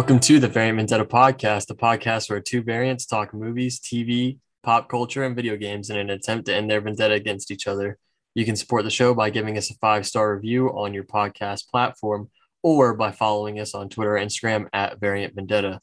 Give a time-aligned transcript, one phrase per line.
[0.00, 4.88] Welcome to the Variant Vendetta podcast, the podcast where two variants talk movies, TV, pop
[4.88, 7.98] culture, and video games in an attempt to end their vendetta against each other.
[8.34, 11.68] You can support the show by giving us a five star review on your podcast
[11.68, 12.30] platform
[12.62, 15.80] or by following us on Twitter or Instagram at Variant Vendetta.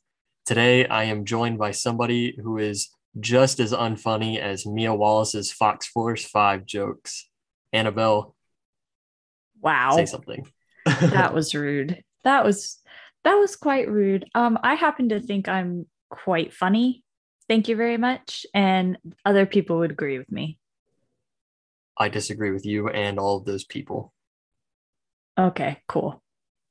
[0.47, 5.85] Today, I am joined by somebody who is just as unfunny as Mia Wallace's Fox
[5.85, 7.29] Force 5 jokes.
[7.71, 8.35] Annabelle,
[9.61, 9.91] Wow.
[9.95, 10.47] say something.
[10.85, 12.03] that was rude.
[12.23, 12.79] That was
[13.23, 14.25] that was quite rude.
[14.35, 17.03] Um, I happen to think I'm quite funny.
[17.47, 18.45] Thank you very much.
[18.53, 20.57] And other people would agree with me.
[21.97, 24.13] I disagree with you and all of those people.
[25.37, 26.21] Okay, cool.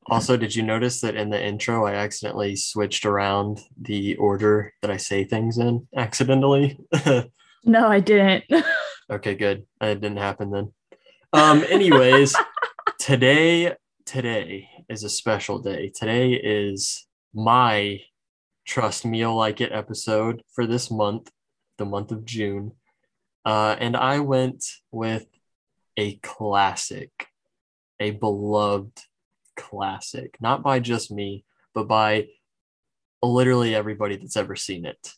[0.09, 4.91] Also, did you notice that in the intro, I accidentally switched around the order that
[4.91, 6.79] I say things in accidentally?
[7.67, 8.45] No, I didn't.
[9.11, 9.67] okay, good.
[9.81, 10.73] It didn't happen then.
[11.33, 12.37] Um, anyways,
[12.99, 13.75] today,
[14.07, 15.91] today is a special day.
[15.95, 18.01] Today is my
[18.65, 21.31] Trust Me You'll Like It episode for this month,
[21.79, 22.73] the month of June.
[23.45, 25.27] Uh, and I went with
[25.97, 27.29] a classic,
[28.01, 29.03] a beloved
[29.57, 32.29] classic, not by just me, but by
[33.23, 35.13] literally everybody that's ever seen it.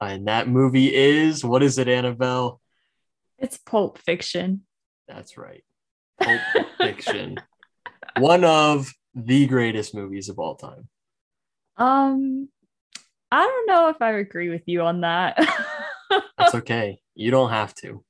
[0.00, 2.60] And that movie is what is it, Annabelle?
[3.38, 4.62] it's pulp fiction.
[5.08, 5.64] That's right.
[6.20, 6.40] Pulp
[6.78, 7.36] Fiction.
[8.18, 10.88] One of the greatest movies of all time.
[11.76, 12.48] Um,
[13.30, 15.36] I don't know if I agree with you on that.
[16.38, 16.98] That's okay.
[17.14, 18.04] You don't have to.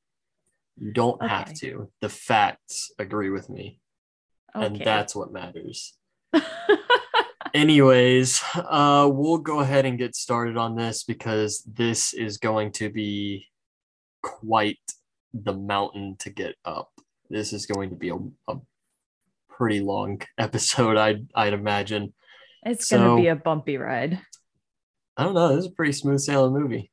[0.77, 1.91] You don't have to.
[2.01, 3.79] The facts agree with me,
[4.55, 5.95] and that's what matters.
[7.55, 12.91] Anyways, uh, we'll go ahead and get started on this because this is going to
[12.91, 13.47] be
[14.23, 14.81] quite
[15.33, 16.91] the mountain to get up.
[17.31, 18.17] This is going to be a,
[18.49, 18.57] a
[19.57, 22.15] pretty long episode, I'd, I'd imagine.
[22.65, 24.21] it's gonna be a bumpy ride.
[25.17, 25.49] I don't know.
[25.49, 26.91] This is a pretty smooth sailing movie.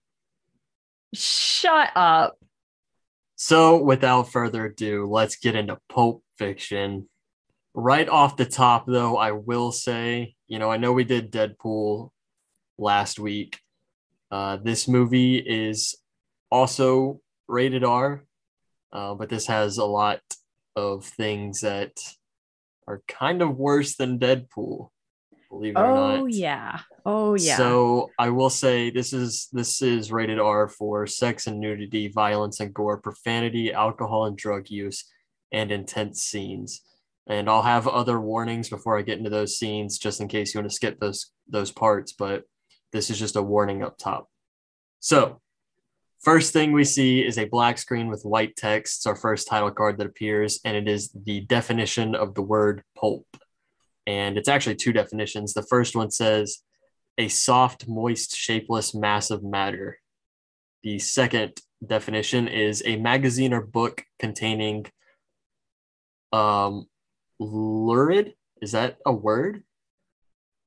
[1.13, 2.37] Shut up.
[3.35, 7.09] So, without further ado, let's get into Pulp Fiction.
[7.73, 12.11] Right off the top, though, I will say, you know, I know we did Deadpool
[12.77, 13.59] last week.
[14.29, 15.95] Uh, this movie is
[16.51, 18.23] also rated R,
[18.93, 20.21] uh, but this has a lot
[20.75, 21.91] of things that
[22.87, 24.89] are kind of worse than Deadpool,
[25.49, 26.19] believe it or oh, not.
[26.19, 26.79] Oh yeah.
[27.05, 27.57] Oh yeah.
[27.57, 32.59] So I will say this is this is rated R for sex and nudity, violence
[32.59, 35.05] and gore, profanity, alcohol and drug use,
[35.51, 36.81] and intense scenes.
[37.27, 40.59] And I'll have other warnings before I get into those scenes, just in case you
[40.59, 42.13] want to skip those those parts.
[42.13, 42.43] But
[42.91, 44.29] this is just a warning up top.
[44.99, 45.41] So
[46.21, 48.99] first thing we see is a black screen with white text.
[48.99, 52.83] It's our first title card that appears, and it is the definition of the word
[52.97, 53.25] pulp.
[54.07, 55.53] And it's actually two definitions.
[55.53, 56.59] The first one says
[57.17, 59.99] a soft, moist, shapeless mass of matter.
[60.83, 64.85] The second definition is a magazine or book containing
[66.31, 66.87] um
[67.39, 68.33] lurid.
[68.61, 69.63] Is that a word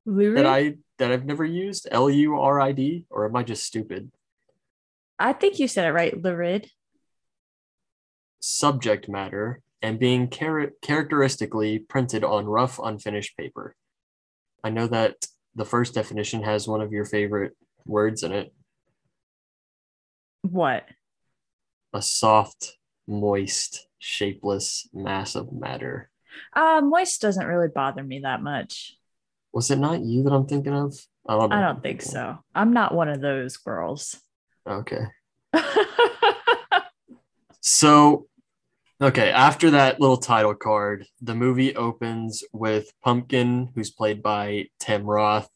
[0.05, 0.37] Lurid?
[0.37, 1.87] that I that I've never used?
[1.89, 4.11] L U R I D, or am I just stupid?
[5.17, 6.69] I think you said it right, lurid.
[8.39, 13.75] Subject matter and being char- characteristically printed on rough, unfinished paper.
[14.63, 15.15] I know that
[15.55, 17.53] the first definition has one of your favorite
[17.85, 18.53] words in it.
[20.41, 20.85] What?
[21.95, 22.77] a soft,
[23.07, 26.09] moist, shapeless mass of matter.
[26.53, 28.97] Uh, moist doesn't really bother me that much.
[29.53, 30.93] Was it not you that I'm thinking of?
[31.27, 31.53] I don't.
[31.53, 32.37] I don't think so.
[32.53, 34.19] I'm not one of those girls.
[34.67, 35.05] Okay.
[37.67, 38.27] So,
[39.01, 45.01] okay, after that little title card, the movie opens with Pumpkin, who's played by Tim
[45.03, 45.49] Roth,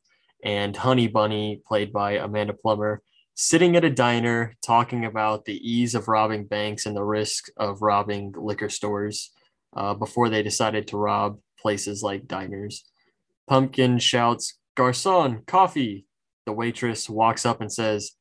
[0.44, 3.04] and Honey Bunny, played by Amanda Plummer,
[3.36, 7.84] sitting at a diner talking about the ease of robbing banks and the risk of
[7.84, 9.30] robbing liquor stores
[9.76, 12.86] uh, before they decided to rob places like diners.
[13.48, 16.08] Pumpkin shouts, Garcon, coffee.
[16.48, 18.14] The waitress walks up and says,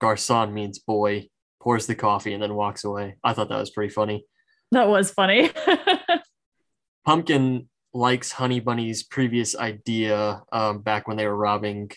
[0.00, 1.28] Garcon means boy,
[1.60, 3.16] pours the coffee, and then walks away.
[3.22, 4.24] I thought that was pretty funny.
[4.72, 5.50] that was funny.
[7.04, 11.90] Pumpkin likes Honey Bunny's previous idea um, back when they were robbing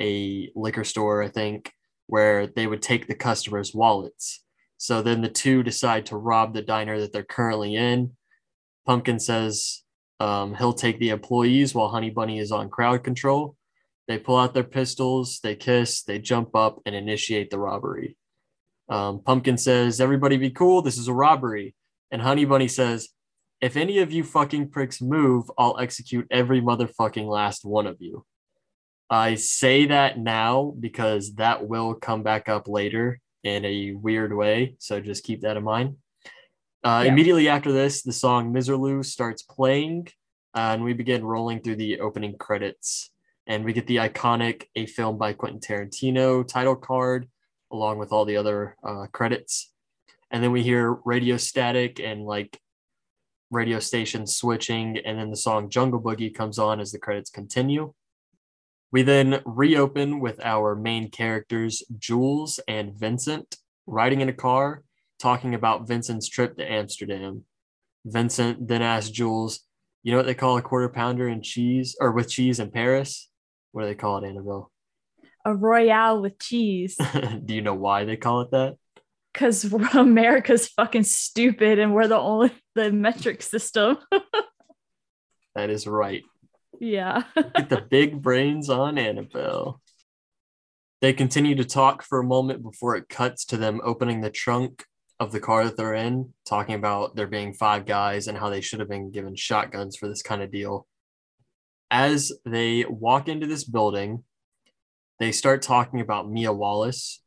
[0.00, 1.72] a liquor store, I think,
[2.06, 4.44] where they would take the customers' wallets.
[4.76, 8.12] So then the two decide to rob the diner that they're currently in.
[8.86, 9.82] Pumpkin says
[10.20, 13.56] um, he'll take the employees while Honey Bunny is on crowd control.
[14.08, 18.16] They pull out their pistols, they kiss, they jump up and initiate the robbery.
[18.88, 21.74] Um, Pumpkin says, Everybody be cool, this is a robbery.
[22.10, 23.10] And Honey Bunny says,
[23.60, 28.24] If any of you fucking pricks move, I'll execute every motherfucking last one of you.
[29.10, 34.76] I say that now because that will come back up later in a weird way.
[34.78, 35.96] So just keep that in mind.
[36.82, 37.12] Uh, Yeah.
[37.12, 40.08] Immediately after this, the song Miserlou starts playing,
[40.54, 43.10] uh, and we begin rolling through the opening credits.
[43.48, 47.28] And we get the iconic A Film by Quentin Tarantino title card,
[47.72, 49.72] along with all the other uh, credits.
[50.30, 52.60] And then we hear radio static and like
[53.50, 57.94] radio station switching, and then the song Jungle Boogie comes on as the credits continue.
[58.90, 63.56] We then reopen with our main characters, Jules and Vincent,
[63.86, 64.82] riding in a car,
[65.18, 67.44] talking about Vincent's trip to Amsterdam.
[68.04, 69.60] Vincent then asks Jules,
[70.02, 73.28] You know what they call a quarter pounder and cheese, or with cheese in Paris?
[73.72, 74.70] What do they call it, Annabelle?
[75.44, 76.96] A royale with cheese.
[77.44, 78.76] do you know why they call it that?
[79.32, 83.98] Because America's fucking stupid and we're the only the metric system.
[85.54, 86.22] That is right.
[86.78, 87.24] yeah.
[87.34, 89.80] Get the big brains on Annabelle.
[91.00, 94.84] They continue to talk for a moment before it cuts to them opening the trunk
[95.20, 98.60] of the car that they're in, talking about there being five guys and how they
[98.60, 100.86] should have been given shotguns for this kind of deal.
[101.90, 104.24] As they walk into this building,
[105.18, 107.22] they start talking about Mia Wallace.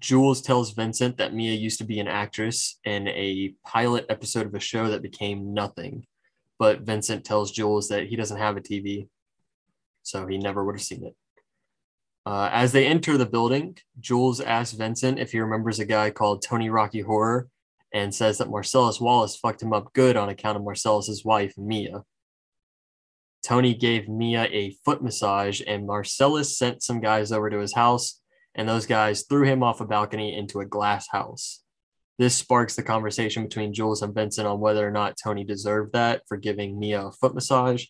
[0.00, 4.54] Jules tells Vincent that Mia used to be an actress in a pilot episode of
[4.54, 6.06] a show that became nothing.
[6.58, 9.08] But Vincent tells Jules that he doesn't have a TV,
[10.02, 11.16] so he never would have seen it.
[12.26, 16.42] Uh, as they enter the building, Jules asks Vincent if he remembers a guy called
[16.42, 17.48] Tony Rocky Horror
[17.92, 22.02] and says that Marcellus Wallace fucked him up good on account of Marcellus's wife, Mia.
[23.44, 28.20] Tony gave Mia a foot massage, and Marcellus sent some guys over to his house,
[28.54, 31.62] and those guys threw him off a balcony into a glass house.
[32.18, 36.22] This sparks the conversation between Jules and Vincent on whether or not Tony deserved that
[36.26, 37.84] for giving Mia a foot massage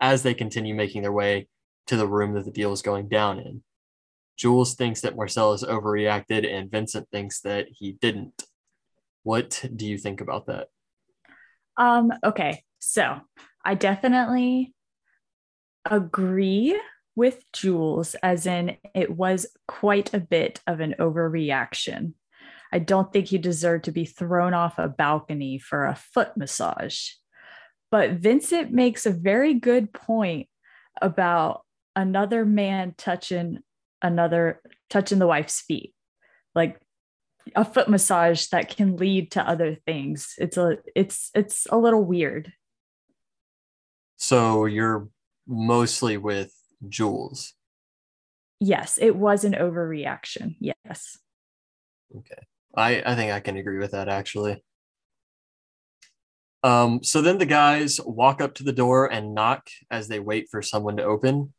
[0.00, 1.46] as they continue making their way
[1.86, 3.62] to the room that the deal is going down in.
[4.36, 8.42] Jules thinks that Marcellus overreacted, and Vincent thinks that he didn't.
[9.22, 10.68] What do you think about that?
[11.76, 12.64] Um, okay.
[12.80, 13.20] So
[13.64, 14.74] I definitely
[15.90, 16.80] agree
[17.14, 22.12] with Jules, as in it was quite a bit of an overreaction.
[22.72, 27.10] I don't think he deserved to be thrown off a balcony for a foot massage.
[27.90, 30.48] But Vincent makes a very good point
[31.00, 31.62] about
[31.94, 33.60] another man touching
[34.02, 34.60] another
[34.90, 35.94] touching the wife's feet.
[36.54, 36.80] Like
[37.54, 40.34] a foot massage that can lead to other things.
[40.38, 42.52] It's a it's it's a little weird.
[44.16, 45.08] So you're
[45.46, 46.52] mostly with
[46.88, 47.54] Jules.
[48.60, 50.56] Yes, it was an overreaction.
[50.60, 51.18] Yes.
[52.16, 52.42] Okay.
[52.74, 54.62] I, I think I can agree with that actually.
[56.62, 60.48] Um, so then the guys walk up to the door and knock as they wait
[60.50, 61.52] for someone to open.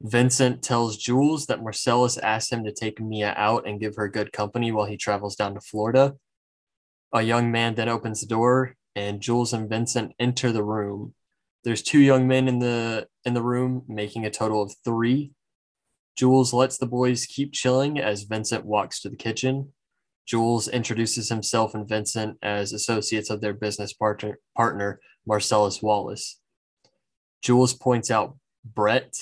[0.00, 4.32] Vincent tells Jules that Marcellus asked him to take Mia out and give her good
[4.32, 6.14] company while he travels down to Florida.
[7.12, 11.14] A young man then opens the door and Jules and Vincent enter the room.
[11.64, 15.32] There's two young men in the in the room, making a total of three.
[16.16, 19.72] Jules lets the boys keep chilling as Vincent walks to the kitchen.
[20.26, 26.38] Jules introduces himself and Vincent as associates of their business partner, partner Marcellus Wallace.
[27.42, 29.14] Jules points out Brett,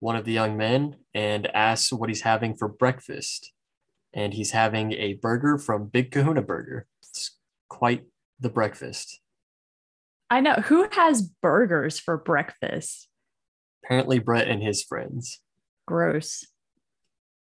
[0.00, 3.52] one of the young men, and asks what he's having for breakfast.
[4.14, 6.86] And he's having a burger from Big Kahuna Burger.
[7.02, 8.04] It's quite
[8.40, 9.21] the breakfast.
[10.32, 13.06] I know who has burgers for breakfast.
[13.84, 15.40] Apparently, Brett and his friends.
[15.86, 16.46] Gross.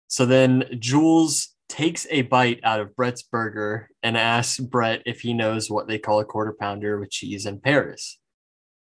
[0.08, 5.34] So then Jules takes a bite out of Brett's burger and asks Brett if he
[5.34, 8.20] knows what they call a quarter pounder with cheese in Paris.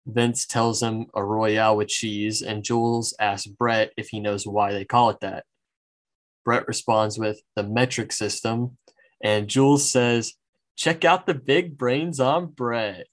[0.06, 4.72] Vince tells him a royale with cheese, and Jules asks Brett if he knows why
[4.72, 5.44] they call it that.
[6.42, 8.78] Brett responds with the metric system,
[9.22, 10.36] and Jules says,
[10.74, 13.06] Check out the big brains on Brett.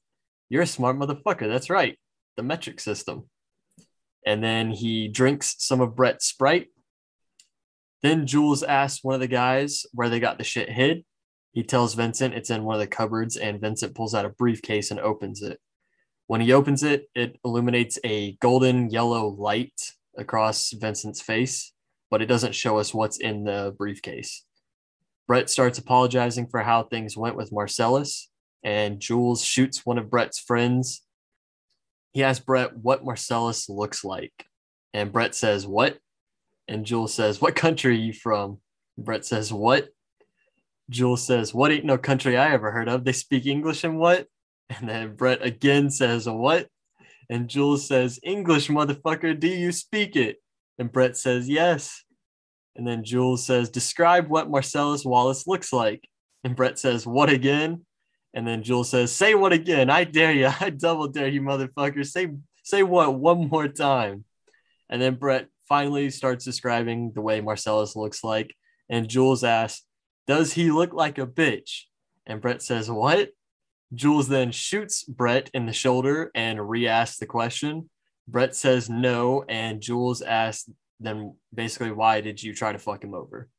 [0.50, 1.48] You're a smart motherfucker.
[1.48, 1.98] That's right.
[2.36, 3.30] The metric system.
[4.26, 6.68] And then he drinks some of Brett's Sprite
[8.04, 11.04] then Jules asks one of the guys where they got the shit hid.
[11.54, 14.92] He tells Vincent it's in one of the cupboards, and Vincent pulls out a briefcase
[14.92, 15.60] and opens it.
[16.28, 21.74] When he opens it, it illuminates a golden yellow light across Vincent's face,
[22.12, 24.44] but it doesn't show us what's in the briefcase.
[25.28, 28.30] Brett starts apologizing for how things went with Marcellus,
[28.64, 31.04] and Jules shoots one of Brett's friends.
[32.14, 34.34] He asks Brett what Marcellus looks like,
[34.94, 35.98] and Brett says, What?
[36.68, 38.60] And Jules says, What country are you from?
[38.98, 39.90] Brett says, What?
[40.90, 43.04] Jules says, What ain't no country I ever heard of?
[43.04, 44.28] They speak English and what?
[44.70, 46.68] And then Brett again says, What?
[47.30, 50.38] And Jules says, English, motherfucker, do you speak it?
[50.78, 52.04] And Brett says, Yes.
[52.76, 56.08] And then Jules says, Describe what Marcellus Wallace looks like.
[56.44, 57.86] And Brett says, What again?
[58.38, 59.90] And then Jules says, Say what again?
[59.90, 60.52] I dare you.
[60.60, 62.06] I double dare you, motherfucker.
[62.06, 62.30] Say
[62.64, 64.26] say what one more time.
[64.92, 68.56] And then Brett finally starts describing the way Marcellus looks like.
[68.90, 69.84] And Jules asks,
[70.28, 71.86] Does he look like a bitch?
[72.28, 73.30] And Brett says, What?
[73.96, 77.90] Jules then shoots Brett in the shoulder and re asks the question.
[78.28, 83.16] Brett says no, and Jules asks, Then basically, why did you try to fuck him
[83.16, 83.50] over?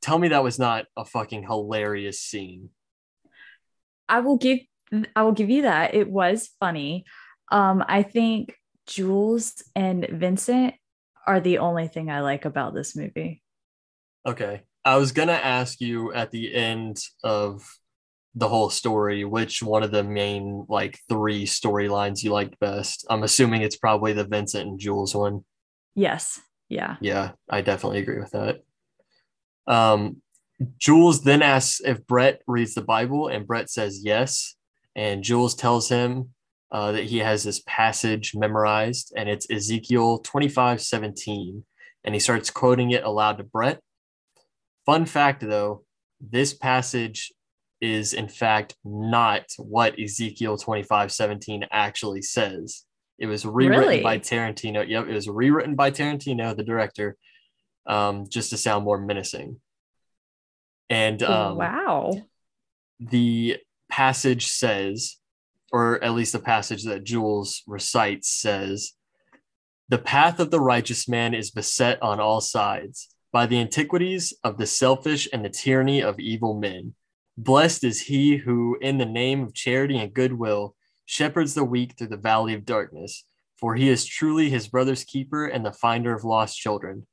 [0.00, 2.70] Tell me that was not a fucking hilarious scene.
[4.08, 4.58] I will give
[5.14, 5.94] I will give you that.
[5.94, 7.04] It was funny.
[7.50, 8.54] Um, I think
[8.86, 10.74] Jules and Vincent
[11.26, 13.42] are the only thing I like about this movie.
[14.26, 14.62] Okay.
[14.84, 17.62] I was gonna ask you at the end of
[18.34, 23.06] the whole story which one of the main like three storylines you liked best.
[23.10, 25.44] I'm assuming it's probably the Vincent and Jules one.
[25.94, 26.40] Yes.
[26.68, 26.96] Yeah.
[27.00, 28.60] Yeah, I definitely agree with that.
[29.66, 30.22] Um,
[30.78, 34.54] Jules then asks if Brett reads the Bible, and Brett says yes.
[34.96, 36.30] And Jules tells him
[36.72, 41.64] uh, that he has this passage memorized, and it's Ezekiel 25 17.
[42.04, 43.80] And he starts quoting it aloud to Brett.
[44.86, 45.84] Fun fact though,
[46.20, 47.32] this passage
[47.80, 52.84] is in fact not what Ezekiel 25 17 actually says.
[53.18, 54.02] It was rewritten Really?
[54.02, 54.86] by Tarantino.
[54.88, 57.16] Yep, it was rewritten by Tarantino, the director,
[57.86, 59.60] um, just to sound more menacing.
[60.90, 62.12] And um, wow.
[62.98, 63.58] the
[63.90, 65.16] passage says,
[65.72, 68.92] or at least the passage that Jules recites says,
[69.88, 74.58] the path of the righteous man is beset on all sides by the antiquities of
[74.58, 76.94] the selfish and the tyranny of evil men.
[77.36, 82.08] Blessed is he who, in the name of charity and goodwill, shepherds the weak through
[82.08, 83.24] the valley of darkness,
[83.56, 87.06] for he is truly his brother's keeper and the finder of lost children.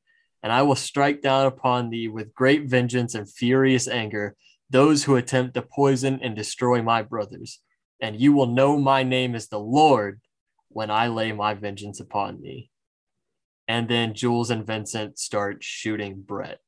[0.45, 4.35] And I will strike down upon thee with great vengeance and furious anger
[4.69, 7.61] those who attempt to poison and destroy my brothers.
[7.99, 10.21] And you will know my name is the Lord
[10.69, 12.69] when I lay my vengeance upon thee.
[13.67, 16.61] And then Jules and Vincent start shooting Brett.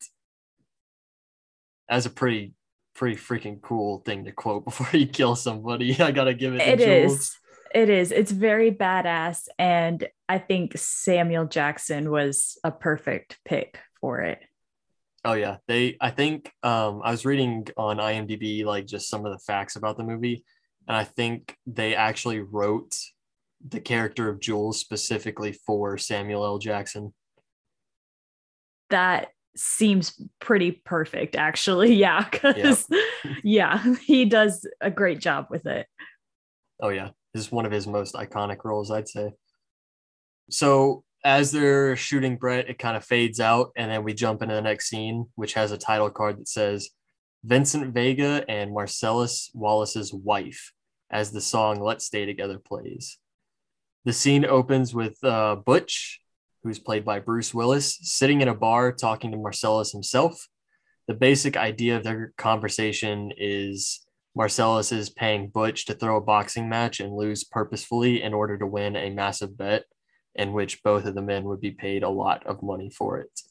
[1.88, 2.53] That's a pretty,
[2.96, 5.96] pretty freaking cool thing to quote before you kill somebody.
[6.01, 7.19] I gotta give it to It Jules.
[7.19, 7.38] is.
[7.74, 8.12] It is.
[8.12, 9.47] It's very badass.
[9.57, 14.39] And I think Samuel Jackson was a perfect pick for it.
[15.25, 15.97] Oh yeah, they.
[16.00, 19.97] I think um, I was reading on IMDb like just some of the facts about
[19.97, 20.45] the movie,
[20.88, 22.95] and I think they actually wrote
[23.67, 26.59] the character of Jules specifically for Samuel L.
[26.59, 27.13] Jackson.
[28.89, 31.93] That seems pretty perfect, actually.
[31.95, 32.25] Yeah.
[32.29, 32.88] Because,
[33.43, 35.88] yeah, he does a great job with it.
[36.79, 39.34] Oh yeah, is one of his most iconic roles, I'd say.
[40.50, 44.55] So as they're shooting Brett, it kind of fades out, and then we jump into
[44.55, 46.89] the next scene, which has a title card that says
[47.43, 50.72] Vincent Vega and Marcellus Wallace's wife,
[51.10, 53.17] as the song "Let's Stay Together" plays.
[54.05, 56.22] The scene opens with uh, Butch,
[56.63, 60.48] who's played by Bruce Willis, sitting in a bar talking to Marcellus himself.
[61.07, 64.05] The basic idea of their conversation is
[64.38, 68.67] Marcellus is paying Butch to throw a boxing match and lose purposefully in order to
[68.67, 69.86] win a massive bet,
[70.36, 73.41] in which both of the men would be paid a lot of money for it.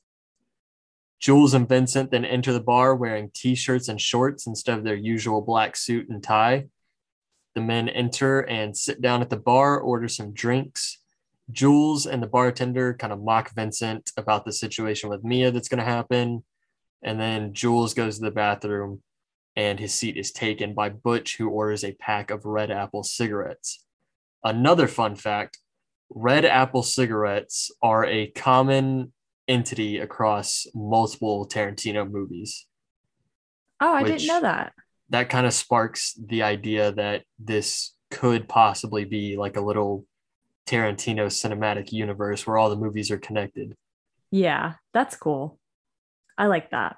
[1.18, 4.94] Jules and Vincent then enter the bar wearing t shirts and shorts instead of their
[4.94, 6.66] usual black suit and tie.
[7.56, 10.98] The men enter and sit down at the bar, order some drinks.
[11.50, 15.78] Jules and the bartender kind of mock Vincent about the situation with Mia that's going
[15.78, 16.44] to happen.
[17.02, 19.02] And then Jules goes to the bathroom
[19.56, 23.84] and his seat is taken by Butch, who orders a pack of Red Apple cigarettes.
[24.44, 25.58] Another fun fact
[26.08, 29.12] Red Apple cigarettes are a common
[29.48, 32.66] entity across multiple Tarantino movies.
[33.80, 34.72] Oh, I didn't know that.
[35.10, 40.04] That kind of sparks the idea that this could possibly be like a little
[40.66, 43.76] Tarantino cinematic universe where all the movies are connected.
[44.30, 45.58] Yeah, that's cool.
[46.36, 46.96] I like that.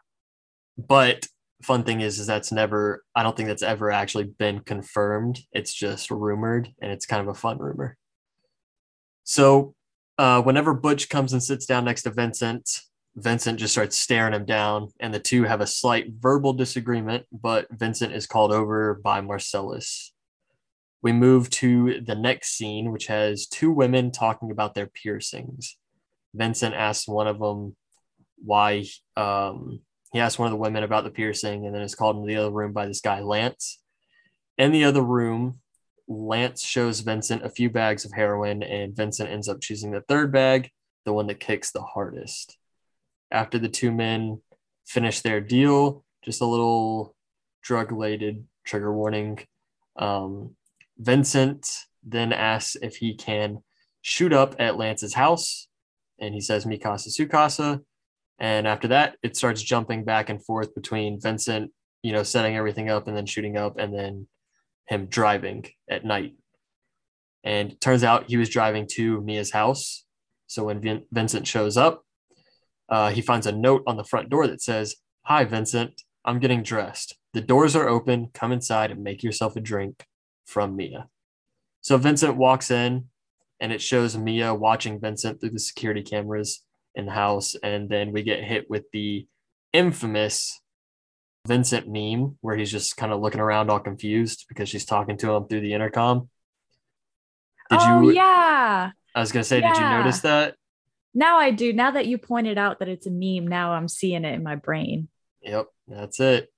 [0.77, 1.27] But
[1.63, 3.05] fun thing is, is that's never.
[3.15, 5.41] I don't think that's ever actually been confirmed.
[5.53, 7.97] It's just rumored, and it's kind of a fun rumor.
[9.25, 9.75] So,
[10.19, 12.81] uh, whenever Butch comes and sits down next to Vincent,
[13.17, 17.27] Vincent just starts staring him down, and the two have a slight verbal disagreement.
[17.33, 20.13] But Vincent is called over by Marcellus.
[21.03, 25.77] We move to the next scene, which has two women talking about their piercings.
[26.35, 27.77] Vincent asks one of them
[28.45, 28.85] why
[29.17, 29.81] um,
[30.13, 32.37] he asked one of the women about the piercing and then is called into the
[32.37, 33.81] other room by this guy lance
[34.57, 35.61] in the other room
[36.09, 40.33] lance shows vincent a few bags of heroin and vincent ends up choosing the third
[40.33, 40.71] bag
[41.09, 42.59] the one that kicks the hardest.
[43.31, 44.43] After the two men
[44.87, 47.15] finish their deal, just a little
[47.63, 49.39] drug related trigger warning.
[49.99, 50.55] Um,
[50.99, 51.67] Vincent
[52.05, 53.63] then asks if he can
[54.03, 55.69] shoot up at Lance's house,
[56.21, 57.81] and he says Mikasa Sukasa.
[58.39, 62.89] And after that, it starts jumping back and forth between Vincent, you know, setting everything
[62.89, 64.29] up and then shooting up, and then
[64.87, 66.35] him driving at night.
[67.45, 70.05] And turns out he was driving to Mia's house.
[70.47, 72.05] So when Vin- Vincent shows up,
[72.89, 76.03] uh, he finds a note on the front door that says, Hi, Vincent.
[76.25, 77.17] I'm getting dressed.
[77.33, 78.31] The doors are open.
[78.35, 80.05] Come inside and make yourself a drink
[80.47, 81.09] from Mia.
[81.81, 83.07] So Vincent walks in
[83.61, 86.65] and it shows Mia watching Vincent through the security cameras
[86.99, 87.55] in the house.
[87.63, 89.27] And then we get hit with the
[89.73, 90.61] infamous
[91.47, 95.33] Vincent meme where he's just kind of looking around all confused because she's talking to
[95.33, 96.29] him through the intercom.
[97.71, 98.13] Did oh, you?
[98.13, 98.91] Yeah.
[99.15, 99.73] I was going to say, yeah.
[99.73, 100.57] did you notice that?
[101.15, 101.73] Now I do.
[101.73, 104.57] Now that you pointed out that it's a meme, now I'm seeing it in my
[104.57, 105.09] brain.
[105.43, 106.53] Yep, that's it.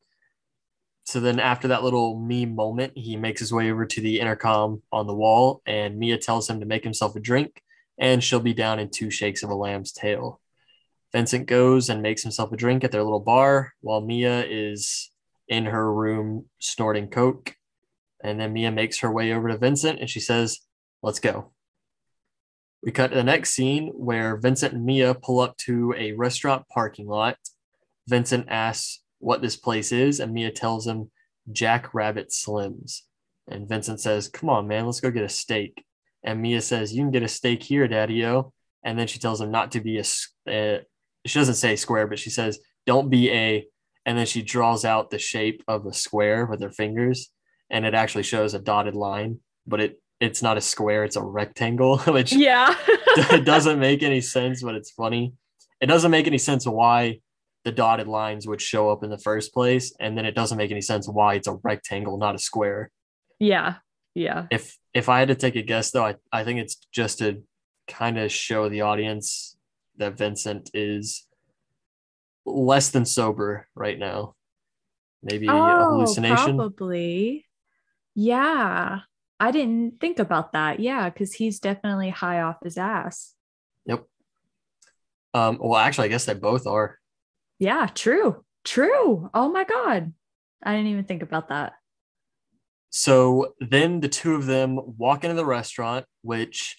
[1.05, 4.83] So then after that little meme moment, he makes his way over to the intercom
[4.93, 7.63] on the wall, and Mia tells him to make himself a drink,
[8.01, 10.41] and she'll be down in two shakes of a lamb's tail.
[11.13, 15.13] Vincent goes and makes himself a drink at their little bar while Mia is
[15.49, 17.55] in her room snorting coke.
[18.25, 20.61] And then Mia makes her way over to Vincent and she says,
[21.03, 21.53] Let's go.
[22.83, 26.67] We cut to the next scene where Vincent and Mia pull up to a restaurant
[26.73, 27.37] parking lot.
[28.09, 31.11] Vincent asks what this place is, and Mia tells him
[31.53, 33.03] Jack Rabbit Slims.
[33.49, 35.85] And Vincent says, Come on, man, let's go get a steak.
[36.23, 38.53] And Mia says, You can get a steak here, Daddy O.
[38.83, 40.01] And then she tells him not to be a,
[40.51, 40.79] uh,
[41.27, 43.67] she doesn't say square, but she says, Don't be a.
[44.07, 47.31] And then she draws out the shape of a square with her fingers.
[47.69, 51.23] And it actually shows a dotted line, but it it's not a square, it's a
[51.23, 55.33] rectangle, which yeah, it doesn't make any sense, but it's funny.
[55.81, 57.21] It doesn't make any sense why
[57.65, 60.71] the dotted lines would show up in the first place, and then it doesn't make
[60.71, 62.91] any sense why it's a rectangle, not a square.
[63.39, 63.77] Yeah,
[64.15, 64.47] yeah.
[64.51, 67.43] If if I had to take a guess, though, I I think it's just to
[67.89, 69.57] kind of show the audience
[69.97, 71.27] that Vincent is
[72.47, 74.35] less than sober right now.
[75.23, 76.57] Maybe oh, a hallucination.
[76.57, 77.47] Probably.
[78.15, 79.01] Yeah.
[79.39, 80.81] I didn't think about that.
[80.81, 83.35] Yeah, because he's definitely high off his ass.
[83.87, 84.05] Yep.
[85.35, 86.99] Um, well, actually, I guess they both are.
[87.59, 88.45] Yeah, true.
[88.65, 89.31] True.
[89.33, 90.13] Oh my God.
[90.63, 91.73] I didn't even think about that.
[92.91, 96.77] So then the two of them walk into the restaurant, which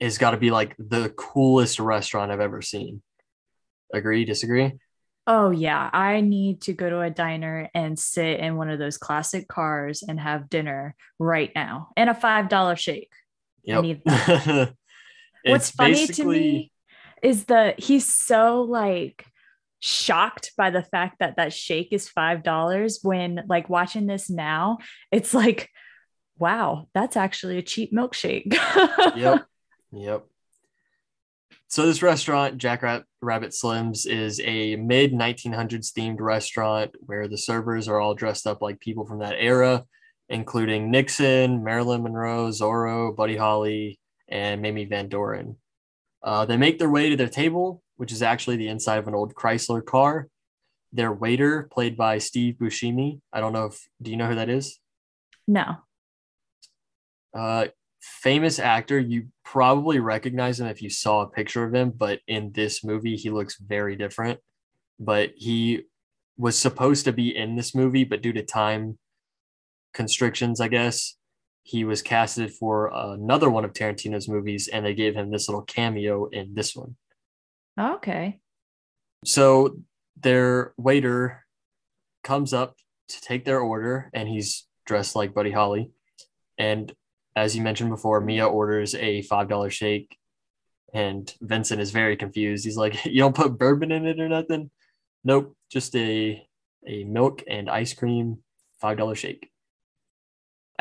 [0.00, 3.02] has got to be like the coolest restaurant I've ever seen.
[3.94, 4.24] Agree?
[4.24, 4.72] Disagree?
[5.26, 8.98] oh yeah, I need to go to a diner and sit in one of those
[8.98, 13.12] classic cars and have dinner right now and a five dollar shake.
[13.64, 13.78] Yep.
[13.78, 14.74] I need that.
[15.44, 16.24] What's funny basically...
[16.24, 16.72] to me
[17.22, 19.24] is that he's so like
[19.84, 24.78] shocked by the fact that that shake is five dollars when like watching this now
[25.10, 25.68] it's like
[26.38, 28.56] wow that's actually a cheap milkshake.
[29.16, 29.44] Yep.
[29.92, 30.24] Yep.
[31.72, 32.82] So this restaurant, Jack
[33.22, 38.60] Rabbit Slims, is a mid 1900s themed restaurant where the servers are all dressed up
[38.60, 39.84] like people from that era,
[40.28, 45.56] including Nixon, Marilyn Monroe, Zorro, Buddy Holly, and Mamie Van Doren.
[46.22, 49.14] Uh, they make their way to their table, which is actually the inside of an
[49.14, 50.26] old Chrysler car.
[50.92, 54.48] Their waiter, played by Steve Buscemi, I don't know if do you know who that
[54.48, 54.80] is?
[55.46, 55.76] No.
[57.32, 57.66] Uh,
[58.00, 58.98] famous actor.
[58.98, 63.14] You probably recognize him if you saw a picture of him, but in this movie,
[63.14, 64.40] he looks very different.
[64.98, 65.82] But he
[66.36, 68.98] was supposed to be in this movie, but due to time
[69.94, 71.16] constrictions, I guess,
[71.62, 75.62] he was casted for another one of Tarantino's movies, and they gave him this little
[75.62, 76.96] cameo in this one.
[77.78, 78.40] Oh, okay.
[79.24, 79.78] So
[80.20, 81.44] their waiter
[82.24, 82.76] comes up
[83.08, 85.90] to take their order, and he's dressed like Buddy Holly.
[86.58, 86.92] And
[87.34, 90.16] as you mentioned before, Mia orders a $5 shake
[90.92, 92.64] and Vincent is very confused.
[92.64, 94.70] He's like, You don't put bourbon in it or nothing?
[95.24, 96.46] Nope, just a,
[96.86, 98.38] a milk and ice cream
[98.82, 99.50] $5 shake.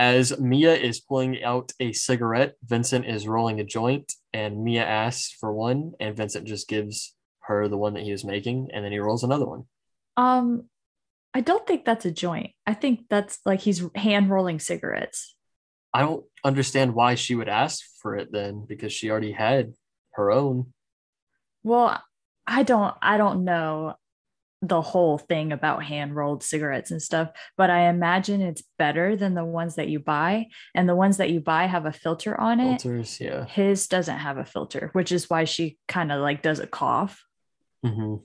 [0.01, 5.31] As Mia is pulling out a cigarette, Vincent is rolling a joint, and Mia asks
[5.39, 8.91] for one, and Vincent just gives her the one that he was making, and then
[8.91, 9.65] he rolls another one.
[10.17, 10.63] Um,
[11.35, 12.49] I don't think that's a joint.
[12.65, 15.35] I think that's like he's hand rolling cigarettes.
[15.93, 19.75] I don't understand why she would ask for it then because she already had
[20.13, 20.73] her own.
[21.61, 22.01] Well,
[22.47, 23.93] I don't I don't know.
[24.61, 29.33] The whole thing about hand rolled cigarettes and stuff, but I imagine it's better than
[29.33, 30.47] the ones that you buy.
[30.75, 32.81] And the ones that you buy have a filter on it.
[32.81, 33.45] Filters, yeah.
[33.45, 37.23] His doesn't have a filter, which is why she kind of like does a cough.
[37.83, 38.17] hmm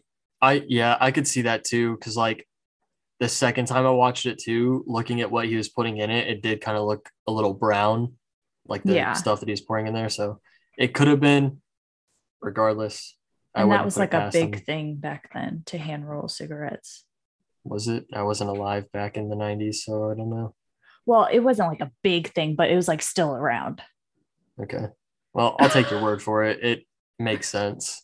[0.42, 1.96] I yeah, I could see that too.
[1.96, 2.46] Cause like
[3.18, 6.28] the second time I watched it too, looking at what he was putting in it,
[6.28, 8.12] it did kind of look a little brown,
[8.68, 9.14] like the Yeah.
[9.14, 10.10] stuff that he's pouring in there.
[10.10, 10.40] So
[10.76, 11.62] it could have been,
[12.42, 13.16] regardless.
[13.56, 14.62] And that was like a big him.
[14.64, 17.04] thing back then to hand roll cigarettes.
[17.64, 18.06] Was it?
[18.12, 20.54] I wasn't alive back in the '90s, so I don't know.
[21.06, 23.80] Well, it wasn't like a big thing, but it was like still around.
[24.60, 24.86] Okay.
[25.32, 26.62] Well, I'll take your word for it.
[26.62, 26.86] It
[27.18, 28.02] makes sense.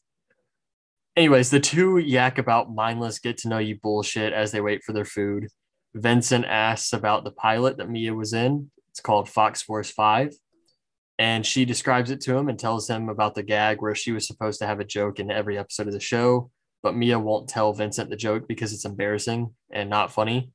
[1.16, 4.92] Anyways, the two yak about mindless get to know you bullshit as they wait for
[4.92, 5.48] their food.
[5.94, 8.70] Vincent asks about the pilot that Mia was in.
[8.90, 10.34] It's called Fox Force 5.
[11.22, 14.26] And she describes it to him and tells him about the gag where she was
[14.26, 16.50] supposed to have a joke in every episode of the show,
[16.82, 20.50] but Mia won't tell Vincent the joke because it's embarrassing and not funny.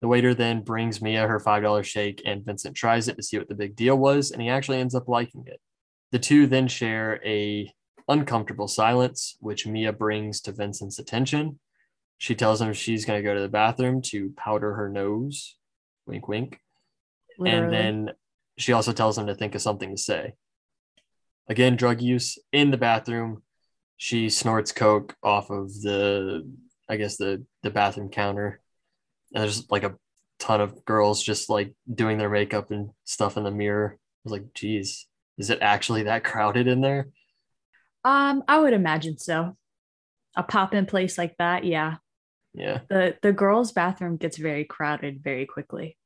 [0.00, 3.48] The waiter then brings Mia her $5 shake, and Vincent tries it to see what
[3.48, 5.60] the big deal was, and he actually ends up liking it.
[6.10, 7.72] The two then share a
[8.08, 11.60] uncomfortable silence, which Mia brings to Vincent's attention.
[12.18, 15.56] She tells him she's going to go to the bathroom to powder her nose.
[16.08, 16.58] Wink, wink.
[17.38, 17.64] Literally.
[17.64, 18.14] And then
[18.58, 20.34] she also tells him to think of something to say.
[21.48, 23.42] Again, drug use in the bathroom.
[23.96, 26.48] She snorts coke off of the,
[26.88, 28.60] I guess the the bathroom counter,
[29.34, 29.96] and there's like a
[30.38, 33.96] ton of girls just like doing their makeup and stuff in the mirror.
[33.98, 35.06] I was like, geez,
[35.38, 37.08] is it actually that crowded in there?
[38.04, 39.56] um, I would imagine so.
[40.36, 41.96] A pop in place like that, yeah.
[42.54, 45.96] Yeah, The the girls' bathroom gets very crowded very quickly.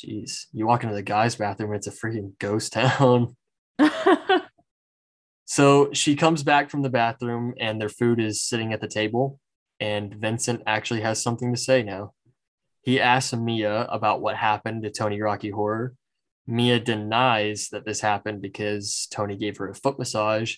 [0.00, 0.48] Geez.
[0.52, 3.36] You walk into the guys' bathroom, it's a freaking ghost town.
[5.44, 9.38] So she comes back from the bathroom and their food is sitting at the table.
[9.78, 12.12] And Vincent actually has something to say now.
[12.82, 15.94] He asks Mia about what happened to Tony Rocky Horror.
[16.46, 20.56] Mia denies that this happened because Tony gave her a foot massage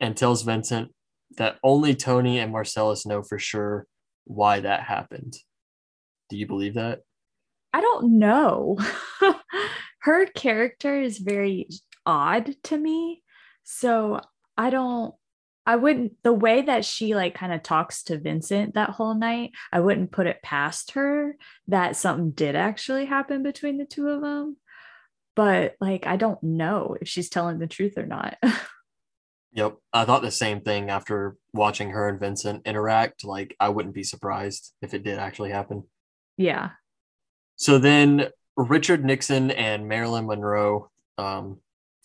[0.00, 0.90] and tells Vincent
[1.36, 3.86] that only Tony and Marcellus know for sure
[4.24, 5.36] why that happened.
[6.28, 7.00] Do you believe that?
[7.72, 8.78] I don't know.
[10.00, 11.68] Her character is very
[12.06, 13.22] odd to me.
[13.64, 14.20] So
[14.56, 15.14] I don't,
[15.66, 19.52] I wouldn't, the way that she like kind of talks to Vincent that whole night,
[19.72, 21.36] I wouldn't put it past her
[21.68, 24.56] that something did actually happen between the two of them.
[25.36, 28.36] But like, I don't know if she's telling the truth or not.
[29.52, 29.78] Yep.
[29.92, 33.24] I thought the same thing after watching her and Vincent interact.
[33.24, 35.84] Like, I wouldn't be surprised if it did actually happen.
[36.36, 36.70] yeah.
[37.60, 41.58] So then Richard Nixon and Marilyn Monroe, um,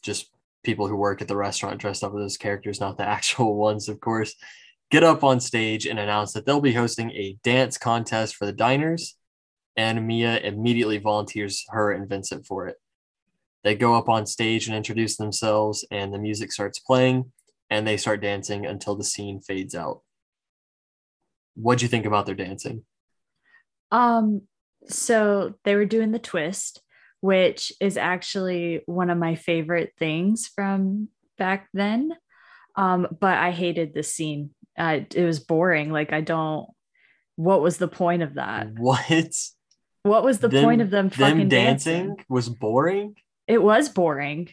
[0.04, 0.30] just
[0.66, 3.88] people who work at the restaurant dressed up as those characters, not the actual ones,
[3.88, 4.36] of course,
[4.92, 8.52] get up on stage and announce that they'll be hosting a dance contest for the
[8.52, 9.16] diners.
[9.78, 12.76] And Mia immediately volunteers her and Vincent for it.
[13.64, 17.32] They go up on stage and introduce themselves, and the music starts playing,
[17.70, 20.02] and they start dancing until the scene fades out.
[21.56, 22.84] What'd you think about their dancing?
[23.90, 24.42] Um,
[24.88, 26.82] so they were doing the twist,
[27.22, 32.12] which is actually one of my favorite things from back then.
[32.76, 34.52] Um, but I hated the scene.
[34.78, 35.92] Uh, it was boring.
[35.92, 36.68] Like I don't.
[37.38, 38.68] What was the point of that?
[38.78, 39.32] What?
[40.04, 42.08] What was the Them- point of them fucking them dancing?
[42.10, 43.16] dancing was boring.
[43.48, 44.50] It was boring.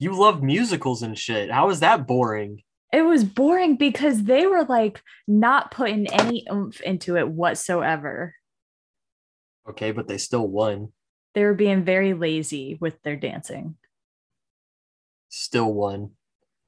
[0.00, 1.52] You love musicals and shit.
[1.52, 2.62] How is that boring?
[2.92, 8.34] It was boring because they were like not putting any oomph into it whatsoever.
[9.68, 10.92] Okay, but they still won.
[11.34, 13.76] They were being very lazy with their dancing.
[15.28, 16.10] Still won.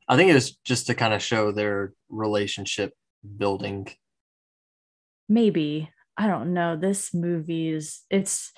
[0.08, 2.92] I think it was just to kind of show their relationship
[3.38, 3.88] building.
[5.28, 8.52] maybe i don't know this movie is it's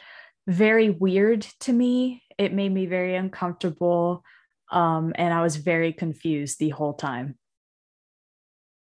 [0.49, 4.25] very weird to me it made me very uncomfortable
[4.73, 7.39] um and i was very confused the whole time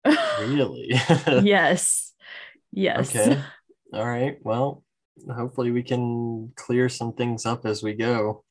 [0.39, 0.89] Really?
[1.43, 2.13] yes
[2.71, 3.39] yes Okay.
[3.93, 4.37] All right.
[4.41, 4.83] Well,
[5.33, 8.43] hopefully we can clear some things up as we go.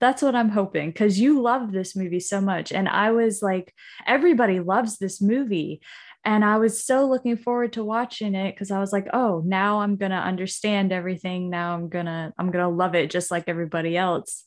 [0.00, 3.72] that's what i'm hoping because you love this movie so much and i was like
[4.06, 5.80] everybody loves this movie
[6.24, 9.80] and i was so looking forward to watching it because i was like oh now
[9.80, 14.44] i'm gonna understand everything now i'm gonna i'm gonna love it just like everybody else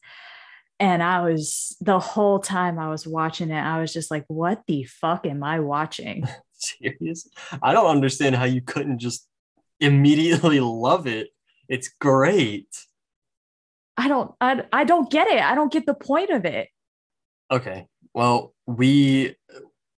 [0.79, 4.61] and i was the whole time i was watching it i was just like what
[4.67, 6.23] the fuck am i watching
[6.57, 7.29] Serious?
[7.61, 9.27] I don't understand how you couldn't just
[9.79, 11.29] immediately love it.
[11.69, 12.67] It's great.
[13.97, 16.69] i don't I, I don't get it i don't get the point of it
[17.51, 17.87] Okay.
[18.13, 19.35] Well, we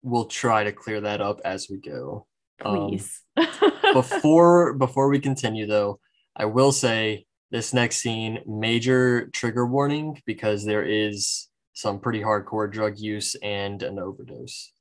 [0.03, 2.27] will try to clear that up as we go.
[2.63, 3.21] Um, Please.
[3.93, 5.99] before before we continue though,
[6.35, 12.71] I will say this next scene major trigger warning because there is some pretty hardcore
[12.71, 14.71] drug use and an overdose.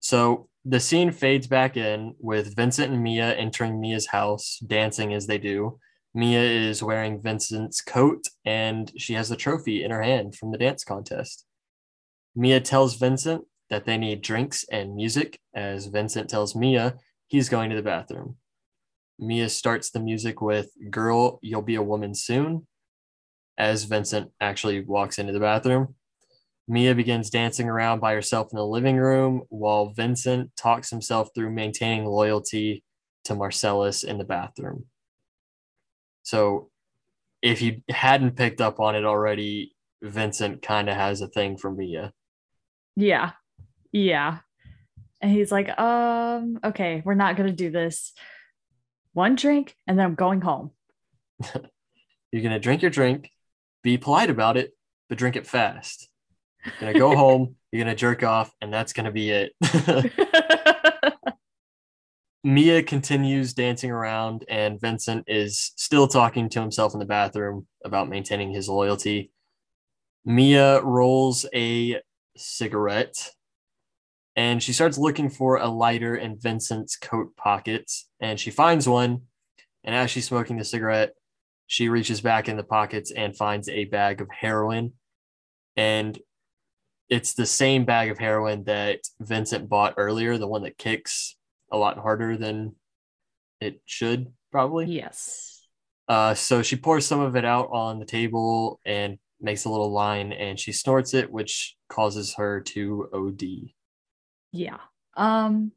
[0.00, 5.26] So the scene fades back in with Vincent and Mia entering Mia's house, dancing as
[5.26, 5.78] they do.
[6.14, 10.58] Mia is wearing Vincent's coat and she has the trophy in her hand from the
[10.58, 11.44] dance contest.
[12.34, 16.96] Mia tells Vincent that they need drinks and music, as Vincent tells Mia
[17.28, 18.36] he's going to the bathroom.
[19.18, 22.66] Mia starts the music with Girl, You'll Be a Woman Soon,
[23.58, 25.94] as Vincent actually walks into the bathroom.
[26.66, 31.50] Mia begins dancing around by herself in the living room while Vincent talks himself through
[31.50, 32.82] maintaining loyalty
[33.24, 34.86] to Marcellus in the bathroom.
[36.22, 36.70] So,
[37.42, 41.70] if you hadn't picked up on it already, Vincent kind of has a thing for
[41.70, 42.12] Mia.
[42.96, 43.32] yeah.
[43.92, 44.38] Yeah.
[45.20, 48.12] And he's like, um, okay, we're not gonna do this.
[49.12, 50.72] One drink and then I'm going home.
[52.34, 53.30] You're going to drink your drink,
[53.84, 54.72] be polite about it,
[55.08, 56.08] but drink it fast.
[56.80, 59.52] You're to go home, you're to jerk off, and that's to be it.
[62.44, 68.08] Mia continues dancing around, and Vincent is still talking to himself in the bathroom about
[68.08, 69.30] maintaining his loyalty.
[70.24, 72.00] Mia rolls a
[72.36, 73.30] cigarette
[74.36, 79.22] and she starts looking for a lighter in Vincent's coat pockets, and she finds one.
[79.84, 81.12] And as she's smoking the cigarette,
[81.66, 84.94] she reaches back in the pockets and finds a bag of heroin.
[85.76, 86.18] And
[87.08, 91.36] it's the same bag of heroin that Vincent bought earlier, the one that kicks
[91.70, 92.74] a lot harder than
[93.60, 94.86] it should, probably.
[94.86, 95.66] yes.
[96.08, 99.90] Uh, so she pours some of it out on the table and makes a little
[99.90, 103.42] line, and she snorts it, which causes her to OD.
[104.52, 104.78] Yeah.
[105.16, 105.72] Um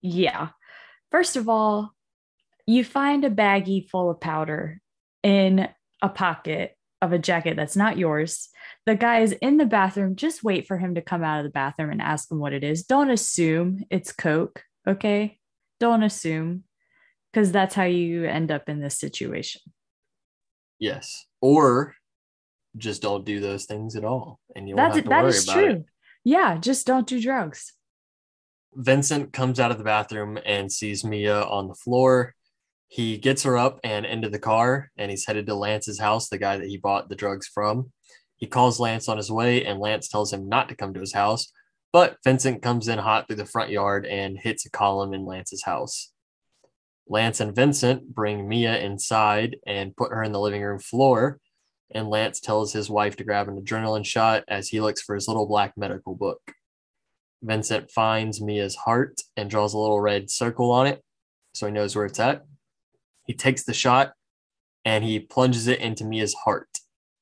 [0.00, 0.50] yeah.
[1.10, 1.94] First of all,
[2.66, 4.80] you find a baggie full of powder
[5.22, 5.68] in
[6.02, 8.48] a pocket of a jacket that's not yours.
[8.86, 10.16] The guy is in the bathroom.
[10.16, 12.64] Just wait for him to come out of the bathroom and ask him what it
[12.64, 12.84] is.
[12.84, 15.38] Don't assume it's coke, okay?
[15.78, 16.64] Don't assume
[17.34, 19.60] cuz that's how you end up in this situation.
[20.78, 21.26] Yes.
[21.40, 21.94] Or
[22.76, 24.40] just don't do those things at all.
[24.54, 25.70] And you won't That's have to that worry is about true.
[25.70, 25.84] it.
[26.24, 27.72] Yeah, just don't do drugs.
[28.74, 32.34] Vincent comes out of the bathroom and sees Mia on the floor.
[32.88, 36.38] He gets her up and into the car, and he's headed to Lance's house, the
[36.38, 37.92] guy that he bought the drugs from.
[38.38, 41.12] He calls Lance on his way, and Lance tells him not to come to his
[41.12, 41.52] house.
[41.92, 45.64] But Vincent comes in hot through the front yard and hits a column in Lance's
[45.64, 46.12] house.
[47.08, 51.40] Lance and Vincent bring Mia inside and put her in the living room floor.
[51.90, 55.26] And Lance tells his wife to grab an adrenaline shot as he looks for his
[55.26, 56.40] little black medical book.
[57.42, 61.02] Vincent finds Mia's heart and draws a little red circle on it
[61.54, 62.44] so he knows where it's at.
[63.24, 64.12] He takes the shot
[64.84, 66.68] and he plunges it into Mia's heart.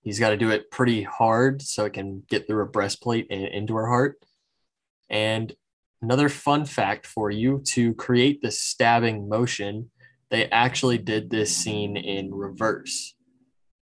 [0.07, 3.43] He's got to do it pretty hard so it can get through her breastplate and
[3.43, 4.17] into her heart.
[5.11, 5.53] And
[6.01, 9.91] another fun fact for you to create the stabbing motion,
[10.31, 13.17] they actually did this scene in reverse.